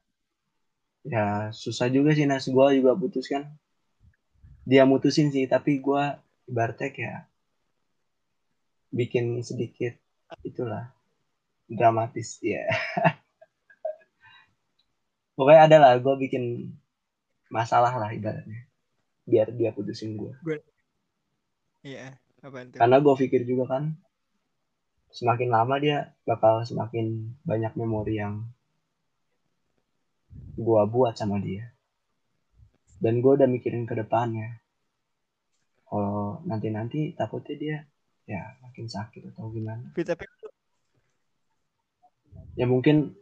ya 1.06 1.54
susah 1.56 1.88
juga 1.88 2.12
sih 2.18 2.26
nas. 2.28 2.50
Gua 2.50 2.74
juga 2.76 2.98
putus 2.98 3.30
kan. 3.30 3.48
Dia 4.68 4.84
mutusin 4.84 5.32
sih 5.32 5.46
tapi 5.48 5.80
gua 5.80 6.20
ibaratnya 6.50 6.90
kayak 6.92 7.22
bikin 8.90 9.40
sedikit 9.46 9.94
itulah 10.42 10.90
dramatis 11.70 12.42
ya. 12.42 12.66
Pokoknya 15.40 15.72
ada 15.72 15.78
lah 15.80 15.94
gue 16.04 16.16
bikin 16.20 16.74
masalah 17.48 17.96
lah 17.96 18.12
ibaratnya 18.12 18.70
biar 19.30 19.54
dia 19.54 19.70
putusin 19.70 20.18
gue 20.18 20.34
Iya, 21.80 22.20
karena 22.76 22.98
gue 23.00 23.16
pikir 23.16 23.48
juga 23.48 23.80
kan 23.80 23.84
semakin 25.10 25.50
lama 25.50 25.76
dia 25.82 26.12
bakal 26.28 26.64
semakin 26.64 27.36
banyak 27.44 27.74
memori 27.76 28.20
yang 28.20 28.46
gue 30.60 30.82
buat 30.92 31.16
sama 31.16 31.40
dia. 31.40 31.72
Dan 33.00 33.24
gue 33.24 33.32
udah 33.32 33.48
mikirin 33.48 33.88
ke 33.88 33.96
depannya. 33.96 34.60
Kalau 35.88 36.44
nanti-nanti 36.44 37.16
takutnya 37.16 37.56
dia 37.56 37.78
ya 38.28 38.44
makin 38.62 38.86
sakit 38.86 39.34
atau 39.34 39.50
gimana. 39.50 39.90
Tapi 39.96 40.28
ya 42.60 42.68
mungkin 42.68 43.16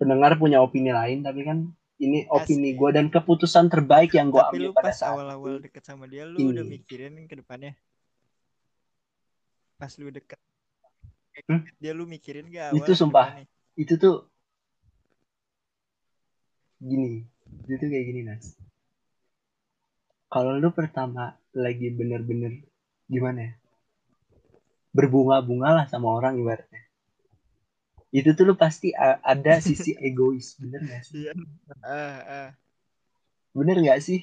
pendengar 0.00 0.40
punya 0.40 0.64
opini 0.64 0.96
lain 0.96 1.20
tapi 1.20 1.44
kan 1.44 1.76
ini 2.00 2.24
opini 2.32 2.72
gue 2.72 2.90
dan 2.90 3.12
keputusan 3.12 3.68
terbaik 3.68 4.16
yang 4.16 4.32
gue 4.32 4.40
ambil 4.40 4.72
lu 4.72 4.72
pada 4.72 4.88
pas 4.88 4.96
saat 4.96 5.12
awal-awal 5.12 5.60
itu. 5.60 5.68
deket 5.68 5.82
sama 5.84 6.08
dia 6.08 6.24
lu 6.24 6.50
udah 6.50 6.64
Ini. 6.64 6.72
mikirin 6.74 7.14
ke 7.28 7.34
depannya. 7.36 7.76
Pas 9.76 9.92
lu 9.96 10.08
deket 10.10 10.40
Hmm? 11.46 11.62
dia 11.80 11.94
lu 11.96 12.04
mikirin 12.04 12.50
gak 12.52 12.74
Itu 12.74 12.84
awal 12.84 12.88
ke 12.90 13.00
sumpah. 13.00 13.26
depannya? 13.32 13.46
itu 13.78 13.94
tuh 13.96 14.16
gini 16.80 17.24
itu 17.64 17.74
tuh 17.76 17.88
kayak 17.88 18.06
gini 18.08 18.20
nas 18.26 18.44
kalau 20.28 20.58
lu 20.58 20.68
pertama 20.74 21.32
lagi 21.54 21.88
bener-bener 21.90 22.60
gimana 23.06 23.40
ya 23.46 23.52
berbunga-bunga 24.90 25.70
lah 25.80 25.86
sama 25.86 26.12
orang 26.12 26.36
ibaratnya 26.36 26.82
itu 28.10 28.34
tuh 28.34 28.44
lu 28.44 28.54
pasti 28.54 28.90
ada 28.96 29.62
sisi 29.62 29.94
egois 30.06 30.58
bener 30.58 30.82
gak 30.82 31.02
sih 31.06 31.14
Iya. 31.24 31.32
Ah, 31.80 32.18
ah. 32.22 32.48
bener 33.54 33.78
gak 33.80 34.00
sih 34.02 34.20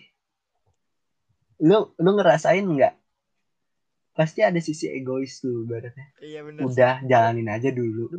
lu 1.57 1.89
lu 1.97 2.09
ngerasain 2.13 2.61
nggak 2.61 2.93
pasti 4.13 4.41
ada 4.41 4.57
sisi 4.57 4.89
egois 4.89 5.39
tuh 5.39 5.65
ibaratnya 5.65 6.05
Iya 6.19 6.41
bener. 6.41 6.61
udah 6.65 6.93
jalanin 7.05 7.49
aja 7.49 7.69
dulu 7.69 8.09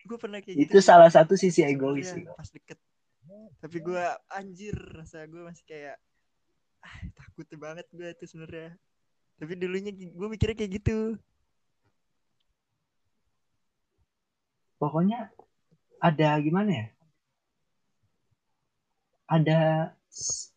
Gue 0.00 0.18
pernah 0.18 0.42
kayak 0.42 0.58
itu 0.58 0.74
gitu. 0.74 0.82
salah 0.82 1.06
satu 1.06 1.38
sisi 1.38 1.62
egois 1.62 2.10
sih 2.10 2.26
Pas 2.26 2.50
deket. 2.50 2.78
Tapi 3.62 3.78
gue 3.78 4.02
anjir 4.26 4.74
rasa 4.74 5.22
gue 5.30 5.38
masih 5.38 5.62
kayak 5.62 5.96
ah, 6.82 6.96
takut 7.14 7.46
banget 7.54 7.86
gue 7.94 8.08
itu 8.10 8.24
sebenarnya. 8.26 8.74
Tapi 9.38 9.52
dulunya 9.54 9.92
gue 9.94 10.26
mikirnya 10.26 10.56
kayak 10.58 10.72
gitu. 10.82 11.14
Pokoknya 14.80 15.28
ada 16.00 16.40
gimana 16.40 16.70
ya? 16.72 16.86
Ada 19.30 19.58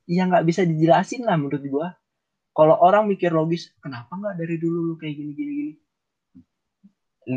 yang 0.08 0.32
nggak 0.32 0.48
bisa 0.48 0.64
dijelasin 0.64 1.28
lah 1.28 1.36
menurut 1.36 1.64
gua. 1.68 1.88
Kalau 2.56 2.80
orang 2.80 3.12
mikir 3.12 3.36
logis 3.36 3.70
kenapa 3.84 4.16
nggak 4.16 4.40
dari 4.40 4.56
dulu 4.58 4.80
lu 4.88 4.96
kayak 4.96 5.14
gini 5.20 5.32
gini 5.36 5.52
gini? 5.54 5.74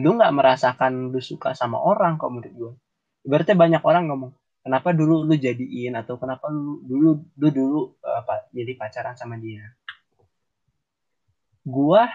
Lu 0.00 0.14
nggak 0.16 0.32
merasakan 0.32 1.10
lu 1.10 1.20
suka 1.20 1.52
sama 1.52 1.82
orang 1.82 2.16
kok 2.16 2.30
menurut 2.30 2.54
gua. 2.54 2.72
Berarti 3.26 3.52
banyak 3.58 3.82
orang 3.82 4.06
ngomong 4.06 4.32
kenapa 4.62 4.94
dulu 4.94 5.26
lu 5.26 5.34
jadiin 5.34 5.98
atau 5.98 6.14
kenapa 6.16 6.46
lu 6.48 6.78
dulu 6.86 7.10
lu 7.36 7.48
dulu 7.50 7.80
eh, 8.06 8.16
apa 8.22 8.46
jadi 8.54 8.72
pacaran 8.78 9.18
sama 9.18 9.36
dia? 9.36 9.66
Gua 11.66 12.06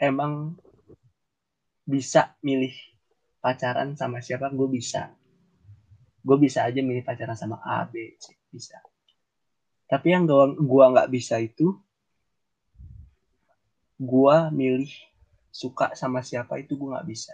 emang 0.00 0.56
bisa 1.84 2.36
milih 2.44 2.72
pacaran 3.38 3.94
sama 3.94 4.18
siapa 4.18 4.50
gue 4.50 4.68
bisa. 4.70 5.14
Gue 6.22 6.36
bisa 6.36 6.66
aja 6.66 6.80
milih 6.82 7.06
pacaran 7.06 7.38
sama 7.38 7.62
A 7.62 7.86
B 7.86 8.18
C 8.18 8.34
bisa. 8.52 8.80
Tapi 9.88 10.12
yang 10.12 10.28
gua 10.28 10.52
gua 10.52 10.84
nggak 10.92 11.08
bisa 11.08 11.40
itu 11.40 11.72
gua 13.96 14.52
milih 14.52 14.92
suka 15.48 15.96
sama 15.96 16.20
siapa 16.20 16.60
itu 16.60 16.76
gue 16.76 16.88
nggak 16.92 17.08
bisa. 17.08 17.32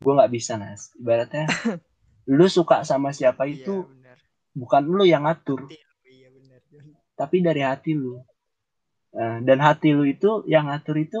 Gue 0.00 0.12
nggak 0.16 0.32
bisa 0.32 0.56
nas. 0.56 0.92
Ibaratnya 0.96 1.44
lu 2.36 2.48
suka 2.48 2.84
sama 2.88 3.12
siapa 3.12 3.44
itu 3.44 3.84
Iya 3.84 3.92
benar. 3.92 4.18
bukan 4.56 4.82
lu 4.88 5.04
yang 5.04 5.28
ngatur. 5.28 5.68
Iya 6.08 6.28
benar. 6.32 6.60
tapi 7.14 7.36
dari 7.44 7.62
hati 7.62 7.92
lu 7.94 8.18
Nah, 9.14 9.38
dan 9.46 9.58
hati 9.62 9.94
lu 9.94 10.02
itu 10.02 10.42
yang 10.50 10.66
ngatur 10.66 10.98
itu 10.98 11.20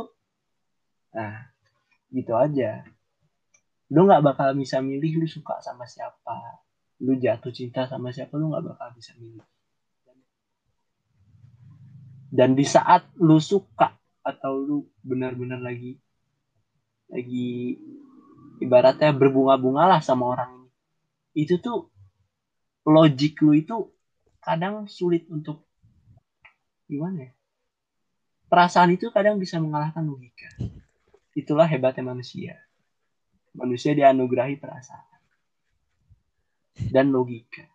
nah 1.14 1.46
gitu 2.10 2.34
aja. 2.34 2.82
Lu 3.94 4.10
nggak 4.10 4.22
bakal 4.26 4.50
bisa 4.58 4.82
milih 4.82 5.22
lu 5.22 5.26
suka 5.30 5.62
sama 5.62 5.86
siapa. 5.86 6.62
Lu 7.06 7.14
jatuh 7.14 7.54
cinta 7.54 7.86
sama 7.86 8.10
siapa 8.10 8.34
lu 8.34 8.50
nggak 8.50 8.66
bakal 8.74 8.88
bisa 8.98 9.14
milih. 9.14 9.46
Dan 12.34 12.58
di 12.58 12.66
saat 12.66 13.06
lu 13.22 13.38
suka 13.38 13.94
atau 14.26 14.58
lu 14.58 14.90
benar-benar 15.06 15.62
lagi 15.62 16.00
lagi 17.12 17.78
ibaratnya 18.58 19.12
berbunga-bunga 19.12 19.86
lah 19.86 20.00
sama 20.00 20.32
orang 20.32 20.64
ini 20.64 21.44
itu 21.44 21.60
tuh 21.60 21.92
logik 22.88 23.38
lu 23.44 23.52
itu 23.52 23.92
kadang 24.40 24.88
sulit 24.88 25.28
untuk 25.28 25.68
gimana 26.88 27.28
ya 27.28 27.32
perasaan 28.54 28.94
itu 28.94 29.10
kadang 29.10 29.42
bisa 29.42 29.58
mengalahkan 29.58 30.06
logika. 30.06 30.46
Itulah 31.34 31.66
hebatnya 31.66 32.14
manusia. 32.14 32.54
Manusia 33.50 33.98
dianugerahi 33.98 34.62
perasaan 34.62 35.14
dan 36.90 37.10
logika. 37.10 37.66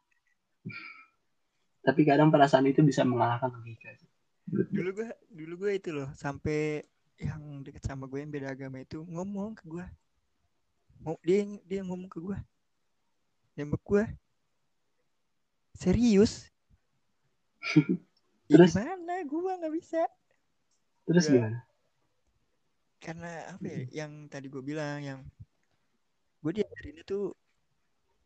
tapi 1.79 2.03
kadang 2.03 2.29
perasaan 2.29 2.67
itu 2.67 2.83
bisa 2.83 3.07
mengalahkan 3.07 3.49
logika 3.49 3.89
dulu 4.49 4.89
gue 5.01 5.09
dulu 5.31 5.53
gue 5.65 5.71
itu 5.77 5.89
loh 5.93 6.09
sampai 6.17 6.83
yang 7.17 7.63
deket 7.63 7.81
sama 7.85 8.05
gue 8.05 8.19
yang 8.19 8.29
beda 8.29 8.53
agama 8.53 8.83
itu 8.83 9.01
ngomong 9.07 9.55
ke 9.55 9.63
gue 9.65 9.85
mau 10.99 11.15
dia 11.23 11.47
dia 11.65 11.81
ngomong 11.85 12.09
ke 12.11 12.19
gue 12.19 12.37
nembak 13.55 13.81
gue 13.81 14.03
serius 15.77 16.49
terus 18.51 18.73
mana 18.75 19.23
gue 19.23 19.51
nggak 19.63 19.73
bisa 19.73 20.01
terus 21.09 21.25
Gak. 21.25 21.33
gimana 21.33 21.59
karena 22.99 23.31
apa 23.49 23.65
ya 23.65 24.05
yang 24.05 24.29
tadi 24.29 24.45
gue 24.51 24.61
bilang 24.61 25.01
yang 25.01 25.19
gue 26.45 26.51
diajarin 26.53 27.01
itu 27.01 27.33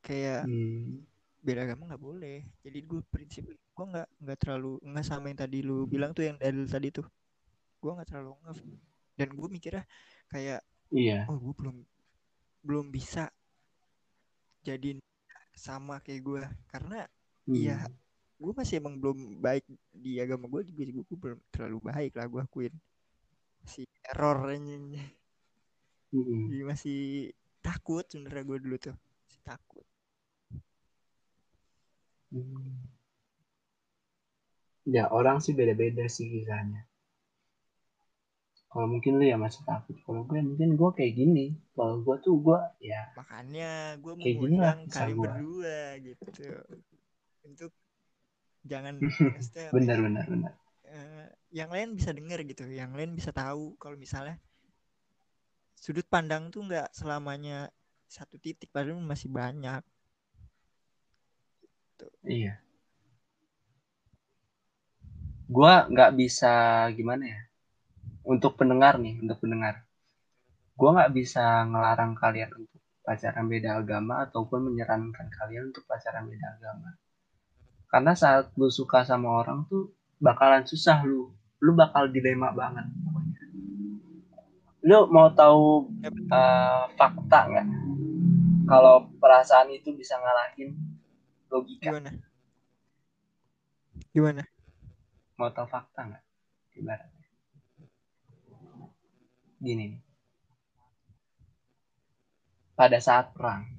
kayak 0.03 0.43
hmm. 0.43 1.05
beda 1.39 1.63
agama 1.63 1.93
nggak 1.93 2.03
boleh 2.03 2.43
jadi 2.59 2.79
gue 2.83 2.99
prinsip 3.07 3.47
gue 3.47 3.85
nggak 3.87 4.09
nggak 4.19 4.39
terlalu 4.43 4.81
nggak 4.83 5.05
sama 5.07 5.31
yang 5.31 5.39
tadi 5.39 5.63
lu 5.63 5.87
bilang 5.87 6.11
tuh 6.11 6.27
yang 6.27 6.35
dalil 6.35 6.67
tadi 6.67 6.91
tuh 6.91 7.07
gue 7.79 7.91
nggak 7.95 8.09
terlalu 8.11 8.35
nggak 8.43 8.55
dan 9.15 9.29
gue 9.31 9.47
mikirnya 9.47 9.83
kayak 10.27 10.59
iya 10.91 11.23
oh 11.31 11.39
gue 11.39 11.53
belum 11.55 11.77
belum 12.65 12.85
bisa 12.91 13.31
jadi 14.65 14.99
sama 15.53 16.01
kayak 16.01 16.21
gue 16.25 16.43
karena 16.67 17.05
Hmm. 17.43 17.59
Iya, 17.59 17.77
gue 18.43 18.51
masih 18.51 18.83
emang 18.83 18.99
belum 18.99 19.39
baik 19.39 19.63
di 19.95 20.19
agama 20.19 20.51
gue 20.51 20.67
juga 20.67 20.83
gue 20.83 21.17
belum 21.17 21.39
terlalu 21.47 21.79
baik 21.79 22.11
lah 22.19 22.27
gue 22.27 22.41
akuin 22.43 22.73
si 23.63 23.87
error 24.03 24.51
ini 24.51 24.99
Hmm. 26.13 26.45
Jadi 26.53 26.61
masih 26.61 26.99
takut 27.65 28.05
sebenarnya 28.05 28.45
gue 28.45 28.57
dulu 28.61 28.77
tuh 28.77 28.93
masih 29.25 29.41
takut 29.41 29.85
Hmm. 32.33 32.81
Ya 34.89 35.05
orang 35.13 35.37
sih 35.37 35.53
beda-beda 35.53 36.09
sih 36.09 36.25
kisahnya. 36.33 36.81
Kalau 38.73 38.89
mungkin 38.89 39.21
lu 39.21 39.25
ya 39.29 39.37
masih 39.37 39.61
takut. 39.69 39.93
Kalau 40.01 40.25
gue 40.25 40.41
mungkin 40.41 40.73
gue 40.73 40.89
kayak 40.97 41.13
gini. 41.13 41.53
Kalau 41.77 42.01
gue 42.01 42.15
tuh 42.25 42.41
gue 42.41 42.57
ya 42.81 43.05
makanya 43.13 44.01
gue 44.01 44.13
mau 44.17 44.25
Kayak 44.25 44.37
gini 44.41 44.55
lah 44.57 44.73
ngundang 44.73 44.79
kisah 44.89 44.97
kalian 44.97 45.21
berdua 45.21 45.81
gitu 46.01 46.25
untuk 47.45 47.71
jangan 48.63 48.95
benar 49.75 49.97
benar 49.99 50.25
benar. 50.27 50.53
eh, 50.87 51.27
yang 51.51 51.69
lain 51.69 51.95
bisa 51.99 52.11
denger 52.15 52.39
gitu 52.47 52.63
yang 52.71 52.91
lain 52.97 53.13
bisa 53.15 53.31
tahu 53.35 53.75
kalau 53.77 53.95
misalnya 53.99 54.39
sudut 55.77 56.07
pandang 56.07 56.47
tuh 56.53 56.63
nggak 56.63 56.95
selamanya 56.95 57.67
satu 58.07 58.39
titik 58.39 58.71
padahal 58.71 58.99
masih 59.03 59.29
banyak 59.29 59.83
Iya. 62.23 62.59
Gue 65.55 65.73
nggak 65.93 66.11
bisa 66.19 66.51
gimana 66.97 67.23
ya. 67.33 67.41
Untuk 68.23 68.51
pendengar 68.59 68.93
nih, 69.03 69.15
untuk 69.23 69.37
pendengar. 69.43 69.75
Gue 70.79 70.89
nggak 70.95 71.13
bisa 71.19 71.63
ngelarang 71.69 72.13
kalian 72.17 72.51
untuk 72.59 72.79
pacaran 73.05 73.45
beda 73.51 73.69
agama 73.81 74.23
ataupun 74.25 74.59
menyarankan 74.71 75.27
kalian 75.37 75.63
untuk 75.71 75.83
pacaran 75.89 76.25
beda 76.31 76.47
agama. 76.59 76.89
Karena 77.93 78.17
saat 78.17 78.49
lu 78.57 78.73
suka 78.73 79.05
sama 79.05 79.45
orang 79.45 79.69
tuh 79.69 79.93
bakalan 80.17 80.65
susah 80.65 81.05
lu. 81.05 81.29
Lu 81.61 81.77
bakal 81.77 82.09
dilema 82.09 82.49
banget. 82.49 82.89
Lu 84.81 85.05
mau 85.13 85.29
tahu 85.29 85.93
eh, 86.09 86.83
fakta 86.97 87.39
nggak? 87.53 87.67
Kalau 88.65 89.13
perasaan 89.21 89.69
itu 89.69 89.93
bisa 89.93 90.17
ngalahin 90.17 90.73
logika. 91.53 91.93
gimana 91.93 92.09
gimana 94.09 94.41
Mau 95.37 95.53
tahu 95.53 95.69
fakta 95.69 96.01
nggak? 96.09 96.23
Ibaratnya. 96.81 97.27
Gini 99.61 99.83
nih. 99.93 100.01
Pada 102.73 102.97
saat 102.97 103.37
perang, 103.37 103.69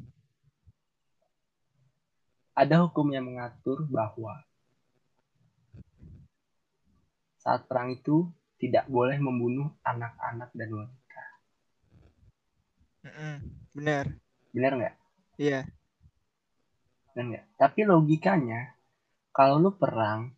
ada 2.55 2.87
hukum 2.87 3.11
yang 3.11 3.27
mengatur 3.27 3.83
bahwa 3.91 4.39
saat 7.43 7.67
perang 7.67 7.93
itu 7.93 8.31
tidak 8.57 8.87
boleh 8.89 9.19
membunuh 9.21 9.75
anak-anak 9.85 10.49
dan 10.55 10.71
wanita. 10.73 11.23
Benar 13.75 14.07
Benar 14.55 14.73
nggak? 14.79 14.95
iya 15.37 15.67
Benar 17.13 17.25
nggak? 17.31 17.45
Tapi 17.59 17.81
logikanya, 17.85 18.75
kalau 19.35 19.59
lu 19.59 19.75
perang, 19.75 20.31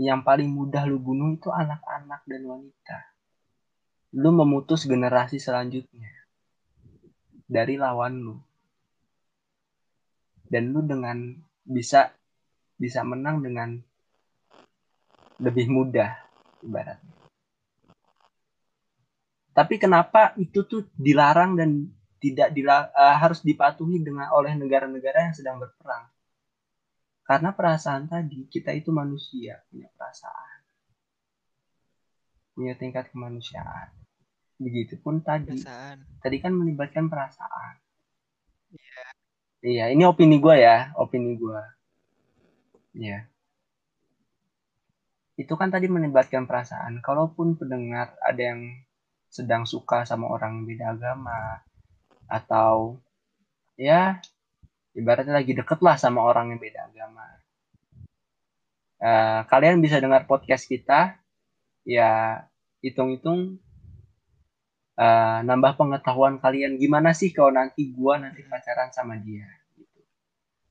yang 0.00 0.24
paling 0.24 0.48
mudah 0.48 0.88
lu 0.88 0.96
bunuh 0.96 1.36
itu 1.36 1.52
anak-anak 1.52 2.24
dan 2.24 2.42
wanita. 2.48 2.98
Lu 4.16 4.32
memutus 4.32 4.88
generasi 4.88 5.36
selanjutnya 5.36 6.08
dari 7.50 7.74
lawan 7.76 8.22
lu. 8.22 8.36
Dan 10.50 10.74
lu 10.74 10.82
dengan 10.82 11.30
bisa 11.62 12.10
bisa 12.74 13.06
menang 13.06 13.38
dengan 13.44 13.78
lebih 15.38 15.70
mudah 15.70 16.10
ibaratnya. 16.66 17.14
Tapi 19.50 19.74
kenapa 19.76 20.32
itu 20.40 20.64
tuh 20.64 20.88
dilarang 20.96 21.54
dan 21.54 21.70
tidak 22.20 22.52
dila- 22.52 22.90
eh, 22.92 23.16
harus 23.16 23.40
dipatuhi 23.40 24.00
dengan 24.02 24.28
oleh 24.34 24.52
negara-negara 24.56 25.30
yang 25.30 25.34
sedang 25.36 25.56
berperang? 25.62 26.08
Karena 27.24 27.54
perasaan 27.54 28.10
tadi 28.10 28.50
kita 28.50 28.74
itu 28.74 28.90
manusia 28.90 29.62
punya 29.70 29.86
perasaan, 29.94 30.58
punya 32.58 32.74
tingkat 32.74 33.08
kemanusiaan. 33.14 33.94
Begitupun 34.60 35.22
tadi, 35.24 35.56
perasaan 35.56 35.98
tadi 36.20 36.36
kan 36.42 36.52
melibatkan 36.52 37.06
perasaan. 37.06 37.74
Iya, 39.60 39.92
ini 39.92 40.08
opini 40.08 40.40
gue 40.40 40.56
ya, 40.56 40.88
opini 40.96 41.36
gue. 41.36 41.60
Iya. 42.96 43.28
Itu 45.36 45.52
kan 45.60 45.68
tadi 45.68 45.84
melibatkan 45.88 46.48
perasaan. 46.48 47.04
Kalaupun 47.04 47.60
pendengar 47.60 48.16
ada 48.24 48.40
yang 48.40 48.60
sedang 49.28 49.68
suka 49.68 50.08
sama 50.08 50.32
orang 50.32 50.64
beda 50.64 50.96
agama, 50.96 51.60
atau 52.24 52.98
ya 53.76 54.18
ibaratnya 54.96 55.38
lagi 55.38 55.52
deket 55.54 55.78
lah 55.84 55.96
sama 56.00 56.24
orang 56.24 56.56
yang 56.56 56.60
beda 56.60 56.80
agama. 56.88 57.26
Eh, 59.00 59.40
kalian 59.48 59.84
bisa 59.84 60.00
dengar 60.00 60.24
podcast 60.24 60.64
kita, 60.68 61.20
ya 61.84 62.42
hitung-hitung 62.80 63.60
eh, 65.00 65.38
nambah 65.48 65.80
pengetahuan 65.80 66.36
kalian 66.36 66.76
gimana 66.76 67.16
sih 67.16 67.32
kalau 67.32 67.56
nanti 67.56 67.88
gua 67.88 68.20
nanti 68.20 68.44
pacaran 68.44 68.92
sama 68.92 69.16
dia 69.16 69.48
gitu. 69.80 70.00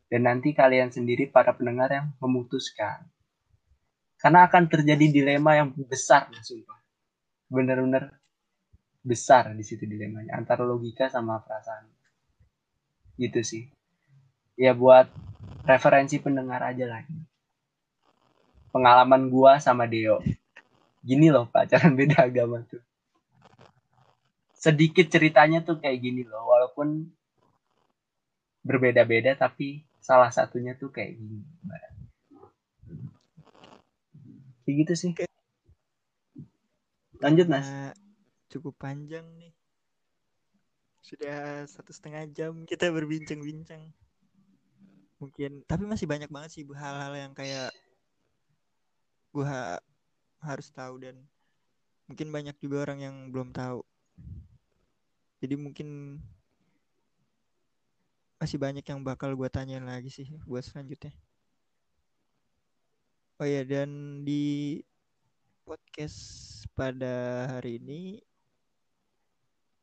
Dan 0.06 0.30
nanti 0.30 0.54
kalian 0.54 0.94
sendiri 0.94 1.30
para 1.30 1.58
pendengar 1.58 1.90
yang 1.90 2.14
memutuskan. 2.22 3.10
Karena 4.20 4.46
akan 4.46 4.68
terjadi 4.68 5.06
dilema 5.10 5.56
yang 5.56 5.72
besar, 5.88 6.28
sumpah. 6.44 6.78
Bener-bener 7.48 8.20
besar 9.00 9.56
di 9.56 9.64
situ 9.64 9.88
dilemanya 9.88 10.36
antara 10.36 10.68
logika 10.68 11.08
sama 11.08 11.40
perasaan. 11.42 11.88
Gitu 13.16 13.42
sih. 13.42 13.64
Ya 14.60 14.76
buat 14.76 15.08
referensi 15.64 16.20
pendengar 16.20 16.60
aja 16.62 16.86
lagi. 16.86 17.16
Pengalaman 18.70 19.32
gua 19.32 19.58
sama 19.58 19.88
Deo. 19.88 20.20
Gini 21.00 21.32
loh 21.32 21.48
pacaran 21.48 21.96
beda 22.00 22.28
agama 22.28 22.60
tuh 22.68 22.84
sedikit 24.60 25.07
ceritanya 25.07 25.64
tuh 25.64 25.80
kayak 25.80 26.03
gini 26.03 26.27
loh 26.27 26.44
walaupun 26.44 27.07
berbeda-beda 28.60 29.40
tapi 29.40 29.88
salah 30.03 30.27
satunya 30.30 30.76
tuh 30.76 30.91
kayak 30.91 31.15
gini 31.15 31.40
kayak 34.69 34.86
gitu 34.86 34.94
sih. 34.94 35.11
Lanjut 37.18 37.49
mas. 37.49 37.65
Karena 37.65 37.90
cukup 38.53 38.77
panjang 38.77 39.26
nih. 39.41 39.49
Sudah 41.02 41.65
satu 41.65 41.90
setengah 41.90 42.30
jam 42.30 42.53
kita 42.69 42.94
berbincang-bincang. 42.94 43.81
Mungkin 45.18 45.65
tapi 45.65 45.90
masih 45.90 46.06
banyak 46.06 46.30
banget 46.30 46.53
sih 46.53 46.64
hal-hal 46.69 47.18
yang 47.18 47.34
kayak 47.34 47.73
gua 49.34 49.81
harus 50.45 50.69
tahu 50.69 51.02
dan 51.02 51.18
mungkin 52.06 52.30
banyak 52.30 52.53
juga 52.61 52.86
orang 52.86 52.99
yang 53.02 53.15
belum 53.34 53.49
tahu 53.49 53.81
jadi 55.40 55.56
mungkin 55.56 56.20
masih 58.40 58.56
banyak 58.56 58.84
yang 58.88 59.03
bakal 59.03 59.36
gua 59.36 59.52
tanyain 59.52 59.84
lagi 59.84 60.07
sih 60.07 60.28
buat 60.48 60.64
selanjutnya 60.64 61.11
oh 63.40 63.48
ya 63.48 63.64
dan 63.64 64.22
di 64.24 64.80
podcast 65.64 66.20
pada 66.76 67.48
hari 67.52 67.80
ini 67.80 68.20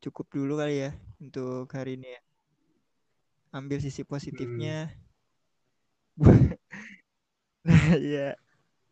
cukup 0.01 0.29
dulu 0.29 0.61
kali 0.61 0.85
ya 0.87 0.91
untuk 1.17 1.65
hari 1.73 1.97
ini 1.97 2.13
ya. 2.13 2.21
Ambil 3.55 3.81
sisi 3.81 4.05
positifnya. 4.05 4.93
Nah, 7.67 7.99
Iya, 7.99 8.39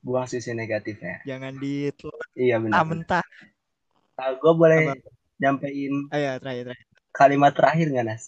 buang 0.06 0.30
sisi 0.30 0.54
negatifnya 0.54 1.18
jangan 1.26 1.58
ditelan 1.58 2.30
iya 2.38 2.62
benar 2.62 2.86
mentah. 2.86 3.26
nah, 4.14 4.30
gue 4.38 4.54
boleh 4.54 4.94
Apa? 4.94 5.15
Nyampein 5.36 6.08
Ayo, 6.12 6.40
terakhir, 6.40 6.64
terakhir. 6.72 6.88
kalimat 7.12 7.52
terakhir 7.56 7.88
nggak 7.92 8.08
Nas? 8.08 8.24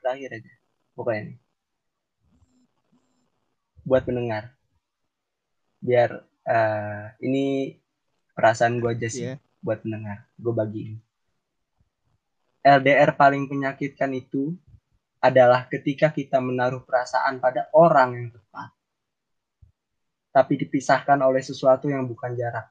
Terakhir 0.00 0.28
aja 0.40 0.52
pokoknya 0.94 1.22
nih. 1.32 1.38
Buat 3.84 4.02
pendengar. 4.08 4.44
Biar 5.78 6.10
eh, 6.44 7.04
ini 7.20 7.76
perasaan 8.32 8.80
gue 8.80 8.90
aja 8.90 9.08
sih 9.08 9.28
Iya. 9.28 9.36
buat 9.60 9.84
pendengar. 9.84 10.24
Gue 10.34 10.52
bagiin. 10.52 10.96
LDR 12.64 13.12
paling 13.12 13.44
menyakitkan 13.44 14.08
itu 14.16 14.56
adalah 15.20 15.68
ketika 15.68 16.08
kita 16.08 16.40
menaruh 16.40 16.80
perasaan 16.84 17.36
pada 17.36 17.68
orang 17.72 18.10
yang 18.16 18.28
tepat 18.32 18.72
tapi 20.34 20.58
dipisahkan 20.58 21.20
oleh 21.22 21.38
sesuatu 21.40 21.86
yang 21.86 22.04
bukan 22.10 22.34
jarak 22.34 22.66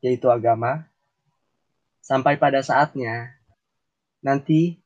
yaitu 0.00 0.26
agama 0.26 0.87
sampai 2.08 2.40
pada 2.40 2.64
saatnya 2.64 3.36
nanti 4.24 4.80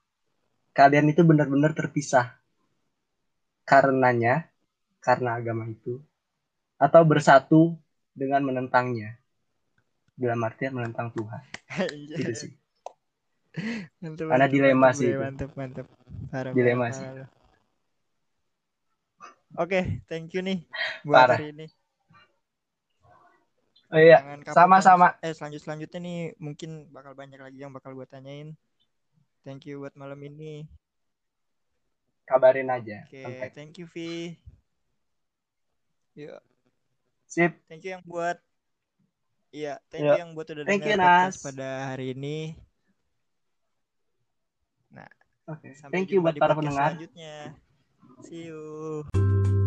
kalian 0.75 1.15
itu 1.15 1.23
benar-benar 1.23 1.71
terpisah 1.71 2.35
karenanya 3.63 4.51
karena 4.99 5.39
agama 5.39 5.71
itu 5.71 6.03
atau 6.83 7.03
bersatu 7.07 7.79
dengan 8.11 8.43
menentangnya 8.43 9.23
dalam 10.19 10.43
artian 10.43 10.75
menentang 10.75 11.15
Tuhan 11.15 11.43
gitu 12.19 12.35
sih 12.35 12.53
Mantap, 14.01 14.33
Karena 14.33 14.49
mantap, 14.49 14.55
dilema 14.57 14.81
mantap, 14.81 14.97
sih. 14.97 15.11
Mantap, 15.13 15.51
mantap. 15.61 15.87
Parah, 16.33 16.53
Dilema 16.57 16.89
sih. 16.89 17.05
Oke, 19.61 20.01
thank 20.09 20.33
you 20.33 20.41
nih 20.41 20.65
buat 21.05 21.29
Parah. 21.29 21.37
hari 21.37 21.53
ini. 21.53 21.67
Oh 23.93 24.01
iya 24.01 24.19
sama-sama 24.51 25.15
Bang. 25.15 25.25
Eh, 25.25 25.33
selanjut 25.37 25.61
selanjutnya 25.63 26.01
nih 26.01 26.19
mungkin 26.41 26.89
bakal 26.89 27.13
banyak 27.13 27.39
lagi 27.39 27.61
yang 27.61 27.73
bakal 27.73 27.93
gue 27.93 28.09
tanyain. 28.09 28.57
Thank 29.45 29.69
you 29.69 29.83
buat 29.85 29.95
malam 29.95 30.19
ini. 30.25 30.65
kabarin 32.23 32.71
aja 32.71 33.03
Oke, 33.05 33.21
Kontak. 33.21 33.51
thank 33.53 33.77
you 33.77 33.87
Vi. 33.91 34.39
Yuk, 36.17 36.41
sip 37.29 37.53
thank 37.69 37.83
you 37.85 37.93
yang 37.99 38.05
buat 38.07 38.39
Iya, 39.53 39.77
thank 39.93 40.09
Yuk. 40.09 40.17
you 40.17 40.21
yang 40.25 40.33
buat 40.33 40.49
udah 40.49 40.65
Thank 40.65 40.81
dengar 40.81 40.97
you, 40.97 41.05
podcast 41.05 41.37
Nas. 41.37 41.45
pada 41.45 41.69
hari 41.93 42.17
ini. 42.17 42.57
oke 45.45 45.69
Sampai 45.77 45.93
thank 45.93 46.09
you 46.09 46.25
buat 46.25 46.41
para 46.41 46.57
pendengar 46.57 46.97
selanjutnya. 46.97 47.53
See 48.25 48.49
you. 48.49 49.62